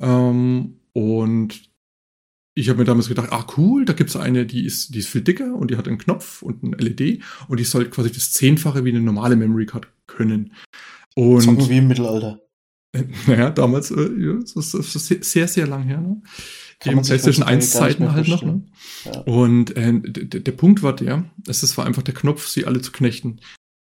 [0.00, 1.70] Ähm, und
[2.54, 5.22] ich habe mir damals gedacht, ah cool, da gibt's eine, die ist, die ist viel
[5.22, 8.84] dicker und die hat einen Knopf und ein LED und die soll quasi das Zehnfache
[8.84, 10.54] wie eine normale Memory Card können.
[11.14, 12.40] Und Zocken wie im Mittelalter.
[12.94, 14.08] Äh, Naja, damals, äh,
[14.54, 16.22] das ist, sehr, sehr lang her, ne?
[16.80, 18.62] Kann sich PlayStation heutzutage 1 gar nicht Zeiten halt noch, ne?
[19.04, 19.20] Ja.
[19.20, 20.00] Und äh,
[20.40, 23.40] der Punkt war der, es ist- war einfach der Knopf, sie alle zu knechten.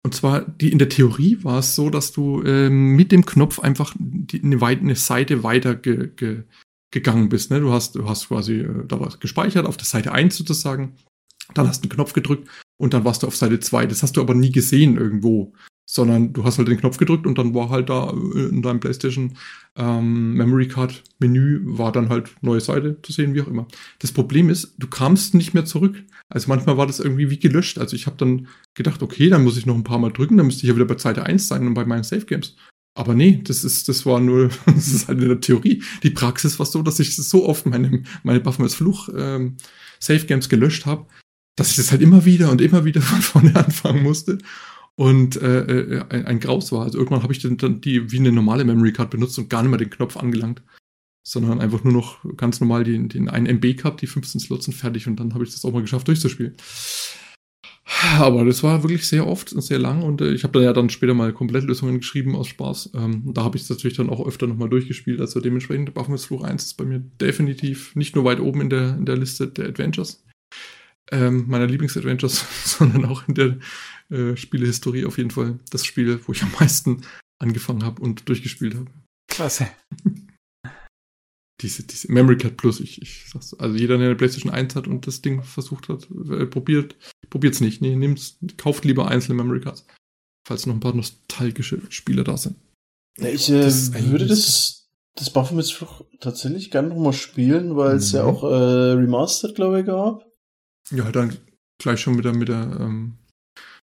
[0.04, 3.58] Und zwar, die, in der Theorie war es so, dass du ähm, mit dem Knopf
[3.58, 6.44] einfach die, eine, eine Seite weiter ge, ge,
[6.92, 7.50] gegangen bist.
[7.50, 7.60] Ne?
[7.60, 10.94] Du hast, du hast quasi äh, da was gespeichert auf der Seite 1 sozusagen.
[11.54, 12.48] Dann hast du einen Knopf gedrückt
[12.78, 13.86] und dann warst du auf Seite 2.
[13.86, 15.52] Das hast du aber nie gesehen irgendwo,
[15.90, 18.78] sondern du hast halt den Knopf gedrückt und dann war halt da äh, in deinem
[18.78, 19.38] PlayStation
[19.74, 23.66] ähm, Memory Card Menü war dann halt neue Seite zu sehen, wie auch immer.
[23.98, 26.04] Das Problem ist, du kamst nicht mehr zurück.
[26.28, 27.78] Also manchmal war das irgendwie wie gelöscht.
[27.78, 30.44] Also ich habe dann gedacht, okay, dann muss ich noch ein paar Mal drücken, dann
[30.44, 32.54] müsste ich ja wieder bei Seite 1 sein und bei meinen Save Games.
[32.94, 35.82] Aber nee, das ist, das war nur, das ist halt in der Theorie.
[36.02, 39.56] Die Praxis war so, dass ich so oft meine, meine Baphomet's Fluch ähm,
[40.00, 41.06] Save Games gelöscht habe,
[41.56, 44.36] dass ich das halt immer wieder und immer wieder von vorne anfangen musste
[44.98, 46.82] und äh, äh, ein, ein Graus war.
[46.82, 49.70] Also irgendwann habe ich dann, die wie eine normale Memory Card benutzt und gar nicht
[49.70, 50.60] mehr den Knopf angelangt,
[51.22, 54.74] sondern einfach nur noch ganz normal den, den einen MB gehabt, die 15 Slots sind
[54.74, 56.56] fertig und dann habe ich das auch mal geschafft durchzuspielen.
[58.18, 60.72] Aber das war wirklich sehr oft und sehr lang und äh, ich habe dann ja
[60.72, 62.90] dann später mal Komplettlösungen geschrieben aus Spaß.
[62.96, 65.20] Ähm, da habe ich es natürlich dann auch öfter nochmal durchgespielt.
[65.20, 68.96] Also dementsprechend Baphomet's Fluch 1 ist bei mir definitiv nicht nur weit oben in der,
[68.96, 70.24] in der Liste der Adventures,
[71.10, 73.58] ähm, meiner Lieblingsadventures, sondern auch in der
[74.10, 77.02] äh, Spielehistorie auf jeden Fall das Spiel, wo ich am meisten
[77.40, 78.90] angefangen habe und durchgespielt habe.
[79.28, 79.68] Klasse.
[81.60, 84.86] diese, diese Memory Card Plus, ich, ich sag's, also jeder, der eine PlayStation 1 hat
[84.86, 86.96] und das Ding versucht hat, äh, probiert,
[87.30, 87.80] probiert's nicht.
[87.80, 89.84] Nee, nimmt's, kauft lieber einzelne Memory Cards.
[90.46, 92.56] Falls noch ein paar nostalgische Spieler da sind.
[93.18, 93.64] Ja, ich äh,
[94.10, 95.84] würde das, das Baphomets
[96.20, 98.18] tatsächlich gerne nochmal spielen, weil es mhm.
[98.18, 100.27] ja auch äh, Remastered, glaube ich, gab.
[100.90, 101.36] Ja, dann
[101.78, 103.18] gleich schon mit der, mit der ähm,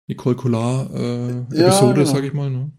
[0.07, 2.05] Nicole Collard äh, Episode, ja, genau.
[2.05, 2.49] sag ich mal.
[2.49, 2.71] Ne?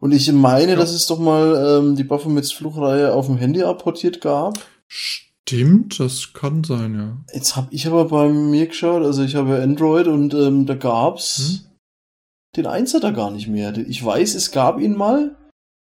[0.00, 0.76] Und ich meine, ja.
[0.76, 4.58] dass es doch mal ähm, die Baphomets Fluchreihe auf dem Handy apportiert gab.
[4.88, 7.34] Stimmt, das kann sein, ja.
[7.34, 11.38] Jetzt habe ich aber bei mir geschaut, also ich habe Android und ähm, da gab's
[11.38, 11.70] hm?
[12.56, 13.76] den Einser da gar nicht mehr.
[13.76, 15.36] Ich weiß, es gab ihn mal,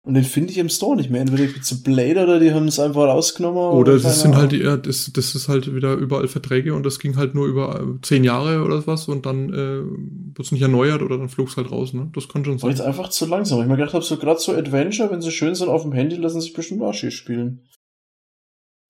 [0.06, 1.22] und den finde ich im Store nicht mehr.
[1.22, 3.58] Entweder gibt's zu Blade oder die haben es einfach rausgenommen.
[3.58, 7.00] Oder, oder das sind halt ja, das, das ist halt wieder überall Verträge und das
[7.00, 9.82] ging halt nur über äh, zehn Jahre oder was und dann äh,
[10.36, 12.12] wird es nicht erneuert oder dann flog es halt raus, ne?
[12.14, 12.70] Das kann schon sein.
[12.70, 13.62] Und jetzt einfach zu langsam.
[13.62, 16.18] Ich mir gedacht habe, so gerade so Adventure, wenn sie schön sind auf dem Handy,
[16.18, 17.62] lassen sich bestimmt Arschie spielen.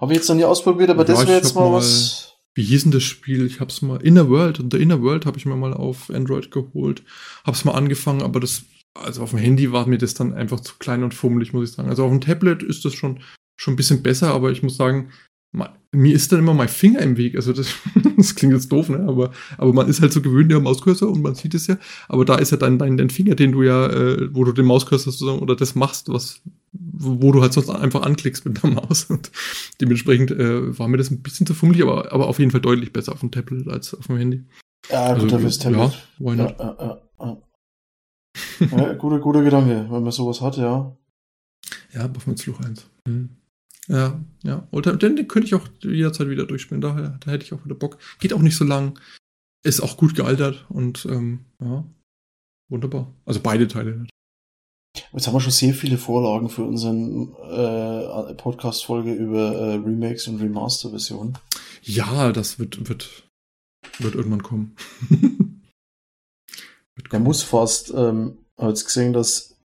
[0.01, 2.33] Habe ich jetzt noch nie ausprobiert, aber ja, das wäre jetzt mal, mal was.
[2.55, 3.45] Wie hieß denn das Spiel?
[3.45, 6.49] Ich hab's mal Inner World und The Inner World habe ich mir mal auf Android
[6.49, 7.03] geholt.
[7.45, 8.63] Hab's mal angefangen, aber das
[8.93, 11.75] also auf dem Handy war mir das dann einfach zu klein und fummelig, muss ich
[11.75, 11.89] sagen.
[11.89, 13.19] Also auf dem Tablet ist das schon,
[13.59, 15.09] schon ein bisschen besser, aber ich muss sagen,
[15.91, 17.35] mir ist dann immer mein Finger im Weg.
[17.35, 17.75] Also das,
[18.17, 19.05] das klingt jetzt doof, ne?
[19.07, 21.77] Aber, aber man ist halt so gewöhnt der Mauscursor und man sieht es ja.
[22.07, 24.65] Aber da ist ja dann dein, dein Finger, den du ja, äh, wo du den
[24.65, 26.41] Mauscursor sozusagen oder das machst, was,
[26.71, 29.05] wo du halt sonst einfach anklickst mit der Maus.
[29.05, 29.31] Und
[29.79, 32.91] dementsprechend äh, war mir das ein bisschen zu fummelig, aber, aber auf jeden Fall deutlich
[32.91, 34.43] besser auf dem Tablet als auf dem Handy.
[34.89, 35.63] Ja, gut, also, Tablet.
[35.63, 36.55] Ja, why not?
[36.57, 37.02] Ja, ja, ja
[38.59, 40.95] ja, guter, guter Gedanke, wenn man sowas hat, ja.
[41.93, 42.85] Ja, Fluch 1.
[43.07, 43.29] Hm.
[43.87, 44.67] Ja, ja.
[44.71, 46.81] Und den, den könnte ich auch jederzeit wieder durchspielen.
[46.81, 47.97] Daher, da hätte ich auch wieder Bock.
[48.19, 48.99] Geht auch nicht so lang.
[49.63, 51.85] Ist auch gut gealtert und ähm, ja,
[52.69, 53.13] wunderbar.
[53.25, 54.07] Also beide Teile.
[55.11, 60.39] Jetzt haben wir schon sehr viele Vorlagen für unseren äh, Podcast-Folge über äh, Remakes und
[60.39, 61.37] Remaster-Versionen.
[61.81, 63.23] Ja, das wird, wird,
[63.99, 64.75] wird irgendwann kommen.
[67.11, 69.57] Der muss fast, ähm, habe jetzt gesehen, dass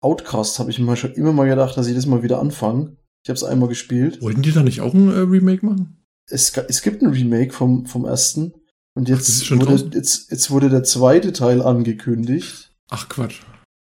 [0.00, 2.96] Outcast habe ich mir schon immer mal gedacht, dass ich das mal wieder anfange.
[3.24, 4.22] Ich habe es einmal gespielt.
[4.22, 6.04] Wollten die da nicht auch ein äh, Remake machen?
[6.26, 8.54] Es, es gibt ein Remake vom, vom ersten.
[8.94, 12.72] Und jetzt, Ach, wurde, jetzt, jetzt wurde der zweite Teil angekündigt.
[12.90, 13.42] Ach Quatsch.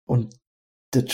[0.07, 0.35] Und
[0.93, 1.05] der,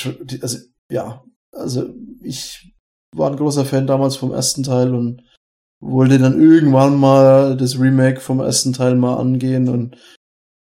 [0.41, 0.57] also,
[0.89, 2.75] ja, also ich
[3.15, 5.23] war ein großer Fan damals vom ersten Teil und
[5.81, 9.97] wollte dann irgendwann mal das Remake vom ersten Teil mal angehen und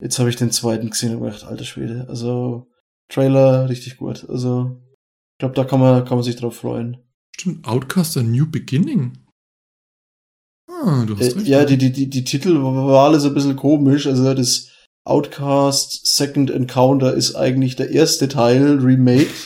[0.01, 2.07] Jetzt habe ich den zweiten gesehen und gedacht, alter Schwede.
[2.09, 2.71] Also,
[3.09, 4.29] Trailer richtig gut.
[4.29, 4.81] Also,
[5.35, 6.99] ich glaube, da kann man, kann man sich drauf freuen.
[7.37, 9.19] Stimmt, Outcast A New Beginning.
[10.69, 11.49] Ah, du hast äh, recht.
[11.49, 14.07] Ja, die, die, die, die Titel war alles ein bisschen komisch.
[14.07, 14.71] Also, das
[15.07, 19.29] Outcast Second Encounter ist eigentlich der erste Teil, remake.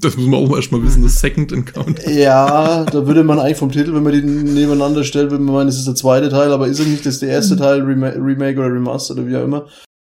[0.00, 2.10] Das muss man auch erstmal wissen, das Second Encounter.
[2.10, 5.68] Ja, da würde man eigentlich vom Titel, wenn man die nebeneinander stellt, würde man meinen,
[5.68, 7.58] es ist der zweite Teil, aber ist es nicht das der erste mhm.
[7.58, 9.68] Teil, Remake oder Remaster oder wie auch immer.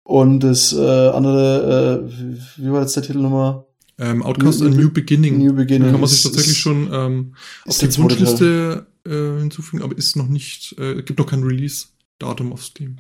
[0.09, 0.79] Und das äh,
[1.11, 3.67] andere, äh, wie war jetzt der Titel nochmal?
[3.99, 5.37] Ähm, Outcast New, A New Beginning.
[5.37, 5.89] New Beginning.
[5.89, 7.35] Da kann man sich tatsächlich ist, schon ähm,
[7.67, 12.65] auf die Wunschliste äh, hinzufügen, aber ist noch nicht, äh, gibt noch kein Release-Datum auf
[12.65, 12.97] Steam.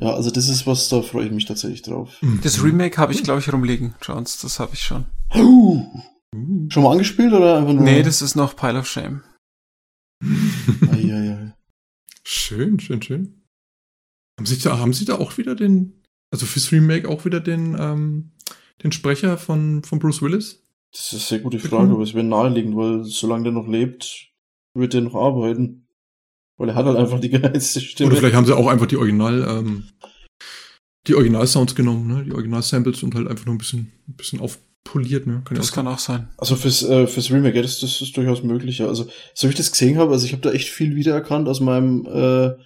[0.00, 2.16] Ja, also das ist was, da freue ich mich tatsächlich drauf.
[2.20, 2.40] Mhm.
[2.42, 4.38] Das Remake habe ich, glaube ich, rumliegen, Jones.
[4.38, 5.06] Das habe ich schon.
[5.32, 5.86] Uh.
[6.68, 7.84] Schon mal angespielt oder einfach nur?
[7.84, 9.22] Nee, das ist noch Pile of Shame.
[10.90, 11.52] ai.
[12.24, 13.42] Schön, schön, schön.
[14.36, 17.76] Haben Sie da, haben Sie da auch wieder den, also fürs Remake auch wieder den,
[17.78, 18.30] ähm,
[18.82, 20.62] den Sprecher von, von Bruce Willis?
[20.92, 24.30] Das ist eine sehr gute Frage, aber es wäre naheliegend, weil solange der noch lebt,
[24.74, 25.86] wird er noch arbeiten.
[26.56, 28.10] Weil er hat halt einfach die geilste Stimme.
[28.10, 29.84] Oder vielleicht haben sie auch einfach die Original, ähm,
[31.06, 32.24] die Original-Sounds genommen, ne?
[32.24, 35.42] Die Original-Samples und halt einfach nur ein bisschen, ein bisschen aufpoliert, ne?
[35.44, 36.28] Kann das kann auch sein.
[36.36, 38.88] Also fürs, äh, fürs Remake, ja, das, das ist durchaus möglich, ja.
[38.88, 41.60] Also, so wie ich das gesehen habe, also ich habe da echt viel wiedererkannt aus
[41.60, 42.56] meinem äh,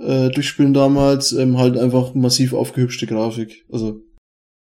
[0.00, 3.64] äh, Durchspielen damals, ähm, halt einfach massiv aufgehübschte Grafik.
[3.70, 4.02] Also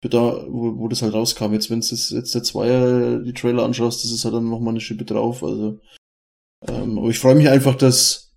[0.03, 1.53] da, wo, wo das halt rauskam.
[1.53, 4.71] Jetzt, wenn du jetzt der Zweier die Trailer anschaust, das ist halt dann noch mal
[4.71, 5.45] eine Schippe drauf.
[5.45, 5.79] Also,
[6.67, 8.33] ähm, aber ich freue mich einfach, dass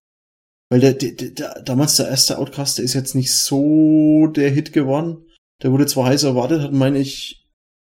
[0.70, 4.74] weil der, der, der, damals der erste Outcast, der ist jetzt nicht so der Hit
[4.74, 5.26] geworden.
[5.62, 7.48] Der wurde zwar heiß erwartet, hat, meine ich,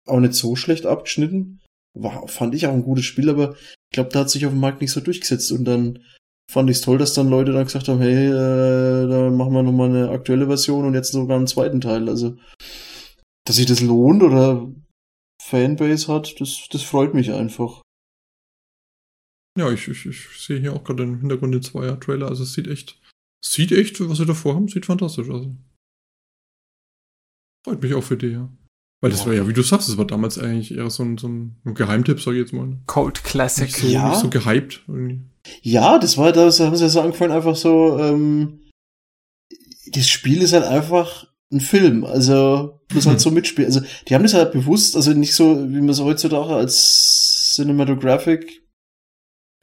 [0.07, 1.61] auch nicht so schlecht abgeschnitten.
[1.95, 4.61] War, fand ich auch ein gutes Spiel, aber ich glaube, da hat sich auf dem
[4.61, 5.53] Markt nicht so durchgesetzt.
[5.53, 6.01] Und dann
[6.51, 9.63] fand ich es toll, dass dann Leute dann gesagt haben, hey, äh, da machen wir
[9.63, 12.09] nochmal eine aktuelle Version und jetzt sogar einen zweiten Teil.
[12.09, 12.37] Also,
[13.45, 14.69] dass sich das lohnt oder
[15.43, 17.83] Fanbase hat, das, das freut mich einfach.
[19.59, 22.29] Ja, ich, ich, ich sehe hier auch gerade im Hintergrund den Zweier-Trailer.
[22.29, 23.01] Also es sieht echt,
[23.45, 25.47] sieht echt, was sie davor haben, sieht fantastisch aus.
[27.65, 28.51] Freut mich auch für dich, ja.
[29.03, 31.29] Weil das war ja, wie du sagst, das war damals eigentlich eher so ein, so
[31.29, 32.79] ein Geheimtipp, sag ich jetzt mal.
[32.87, 33.67] Cold Classic.
[33.67, 34.09] Nicht so, Ja.
[34.11, 34.85] nicht so gehypt.
[34.89, 35.21] Irgendwie.
[35.63, 38.61] Ja, das war, da haben sie ja so angefangen, einfach so, ähm,
[39.93, 43.67] das Spiel ist halt einfach ein Film, also muss halt so mitspielen.
[43.71, 48.63] Also die haben das halt bewusst, also nicht so, wie man es heutzutage als Cinematographic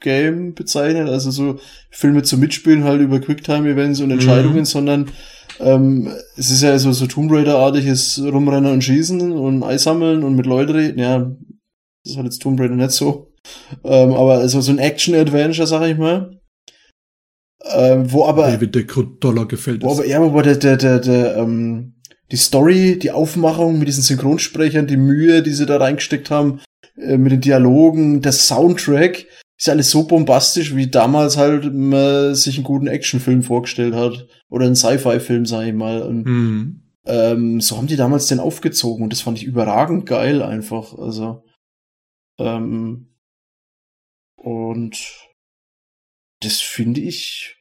[0.00, 1.58] Game bezeichnet, also so
[1.90, 4.64] Filme zum Mitspielen halt über Quicktime-Events und Entscheidungen, Mhm.
[4.64, 5.10] sondern
[5.60, 10.34] ähm, es ist ja so, so Tomb Raider-artiges Rumrennen und Schießen und Eis sammeln und
[10.34, 10.98] mit Leuten reden.
[10.98, 11.30] Ja,
[12.04, 13.32] das hat jetzt Tomb Raider nicht so.
[13.84, 16.40] Ähm, aber also so ein Action-Adventure, sag ich mal.
[17.74, 18.84] Ähm, wo aber, David der
[19.20, 21.94] Dollar gefällt wo aber, ja, wo der, der, der, der, ähm,
[22.30, 26.60] die Story, die Aufmachung mit diesen Synchronsprechern, die Mühe, die sie da reingesteckt haben,
[26.98, 29.26] äh, mit den Dialogen, der Soundtrack,
[29.56, 34.26] ist ja alles so bombastisch, wie damals halt man sich einen guten Actionfilm vorgestellt hat.
[34.50, 36.02] Oder einen Sci-Fi-Film, sag ich mal.
[36.02, 36.82] Und, Mhm.
[37.06, 40.98] ähm, so haben die damals den aufgezogen und das fand ich überragend geil einfach.
[40.98, 41.44] Also
[42.38, 43.13] ähm,
[44.44, 45.28] und
[46.40, 47.56] das finde ich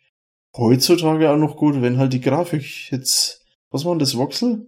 [0.55, 3.43] heutzutage auch noch gut, wenn halt die Grafik jetzt
[3.73, 4.67] was war denn das Voxel?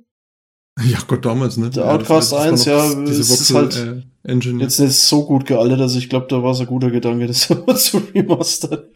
[0.83, 1.69] Ja, Gott, damals, ne?
[1.69, 4.61] Der ja, Outcast war 1, noch ja, Diese es ist Voxel, halt äh, Engine.
[4.61, 7.47] Jetzt nicht so gut gealtert, also ich glaube, da war es ein guter Gedanke, das
[7.47, 8.89] zu remastern.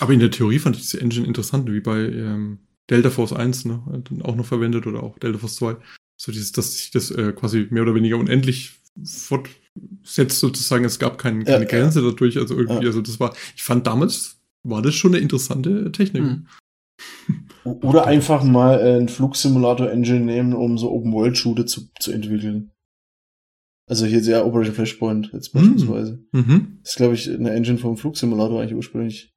[0.00, 2.58] Aber in der Theorie fand ich diese Engine interessant, wie bei ähm,
[2.90, 3.82] Delta Force 1, ne?
[4.10, 5.76] Dann Auch noch verwendet oder auch Delta Force 2.
[6.20, 10.84] So dieses, dass sich das äh, quasi mehr oder weniger unendlich fortsetzt sozusagen.
[10.84, 12.36] Es gab kein, keine Ja, Grenze dadurch.
[12.38, 12.88] Also irgendwie, Ja.
[12.88, 16.22] also das war, ich fand damals war das schon eine interessante Technik.
[16.22, 16.46] Hm.
[17.64, 22.70] Oder einfach mal äh, einen Flugsimulator-Engine nehmen, um so Open-World-Shooter zu, zu entwickeln.
[23.88, 25.58] Also hier sehr Operation Flashpoint jetzt Mhm.
[25.58, 26.24] beispielsweise.
[26.32, 26.78] Mhm.
[26.82, 29.32] Das ist, glaube ich, eine Engine vom Flugsimulator eigentlich ursprünglich.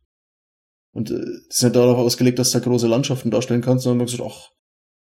[0.94, 3.98] Und äh, das ist nicht darauf ausgelegt, dass du da große Landschaften darstellen kannst, sondern
[3.99, 4.52] man gesagt, ach,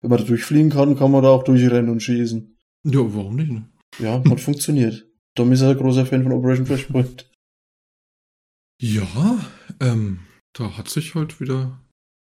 [0.01, 2.57] wenn man da durchfliegen kann, kann man da auch durchrennen und schießen.
[2.85, 3.51] Ja, warum nicht?
[3.51, 3.69] Ne?
[3.99, 5.07] Ja, hat funktioniert.
[5.35, 7.29] Dom ist ein großer Fan von Operation Flashpoint.
[8.81, 10.19] Ja, ähm,
[10.53, 11.81] da hat sich halt wieder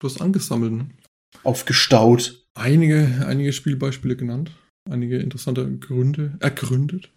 [0.03, 0.73] was angesammelt.
[0.73, 0.91] Ne?
[1.45, 2.47] Aufgestaut.
[2.55, 4.53] Einige, einige Spielbeispiele genannt.
[4.91, 7.13] Einige interessante Gründe ergründet.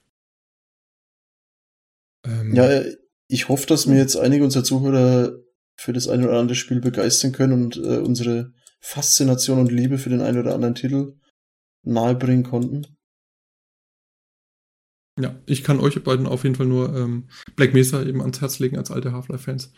[2.26, 2.96] Ähm, Ja, äh,
[3.28, 5.40] ich hoffe, dass mir jetzt einige unserer Zuhörer
[5.78, 10.10] für das eine oder andere Spiel begeistern können und äh, unsere Faszination und Liebe für
[10.10, 11.18] den einen oder anderen Titel
[11.84, 12.95] nahebringen konnten.
[15.20, 18.60] Ja, ich kann euch beiden auf jeden Fall nur ähm, Black Mesa eben ans Herz
[18.60, 19.72] legen als alte Half-Life-Fans.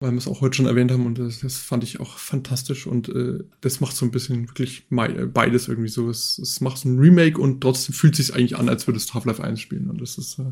[0.00, 2.88] Weil wir es auch heute schon erwähnt haben und das, das fand ich auch fantastisch
[2.88, 6.10] und äh, das macht so ein bisschen wirklich äh, beides irgendwie so.
[6.10, 9.10] Es, es macht so ein Remake und trotzdem fühlt es sich eigentlich an, als würdest
[9.10, 10.50] du Half-Life 1 spielen und das ist äh,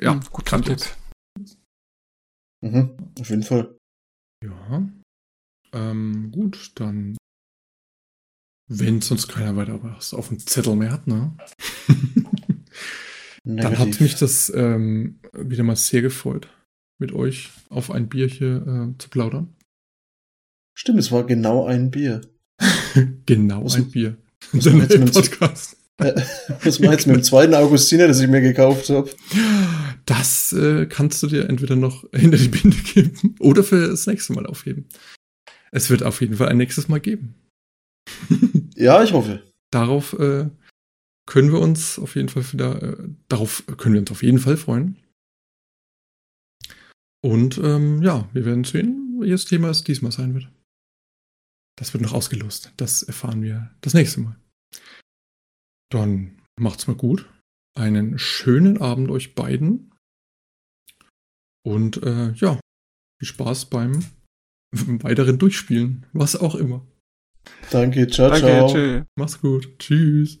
[0.00, 0.80] ja Hm, gut grandios.
[1.36, 1.58] Tipp.
[2.62, 3.76] Mhm, auf jeden Fall.
[4.42, 4.88] Ja.
[5.72, 7.16] Ähm, gut, dann.
[8.72, 11.36] Wenn sonst keiner weiter was auf dem Zettel mehr hat, ne?
[13.44, 16.48] dann hat mich das ähm, wieder mal sehr gefreut,
[16.98, 19.54] mit euch auf ein Bierchen äh, zu plaudern.
[20.76, 22.20] Stimmt, es war genau ein Bier.
[23.26, 24.16] genau Was- ein Bier.
[24.52, 25.76] was Der man jetzt mit- Podcast.
[26.00, 26.14] Äh,
[26.64, 29.10] was meinst du mit dem zweiten Augustiner, das ich mir gekauft habe?
[30.06, 34.32] Das äh, kannst du dir entweder noch hinter die Binde geben oder für das nächste
[34.32, 34.86] Mal aufheben.
[35.72, 37.34] Es wird auf jeden Fall ein nächstes Mal geben.
[38.76, 39.42] Ja, ich hoffe.
[39.70, 40.48] darauf äh,
[41.26, 44.56] können wir uns auf jeden Fall wieder, äh, darauf können wir uns auf jeden Fall
[44.56, 44.96] freuen.
[47.22, 50.50] Und ähm, ja, wir werden sehen, welches Thema es diesmal sein wird.
[51.78, 52.72] Das wird noch ausgelost.
[52.76, 54.36] Das erfahren wir das nächste Mal.
[55.90, 57.28] Dann macht's mal gut.
[57.76, 59.92] Einen schönen Abend euch beiden.
[61.64, 62.58] Und äh, ja,
[63.18, 64.04] viel Spaß beim
[64.72, 66.06] weiteren Durchspielen.
[66.12, 66.86] Was auch immer.
[67.70, 68.72] Danke, ciao, Danke, ciao.
[68.72, 69.04] tschüss.
[69.16, 69.78] Mach's gut.
[69.78, 70.40] Tschüss.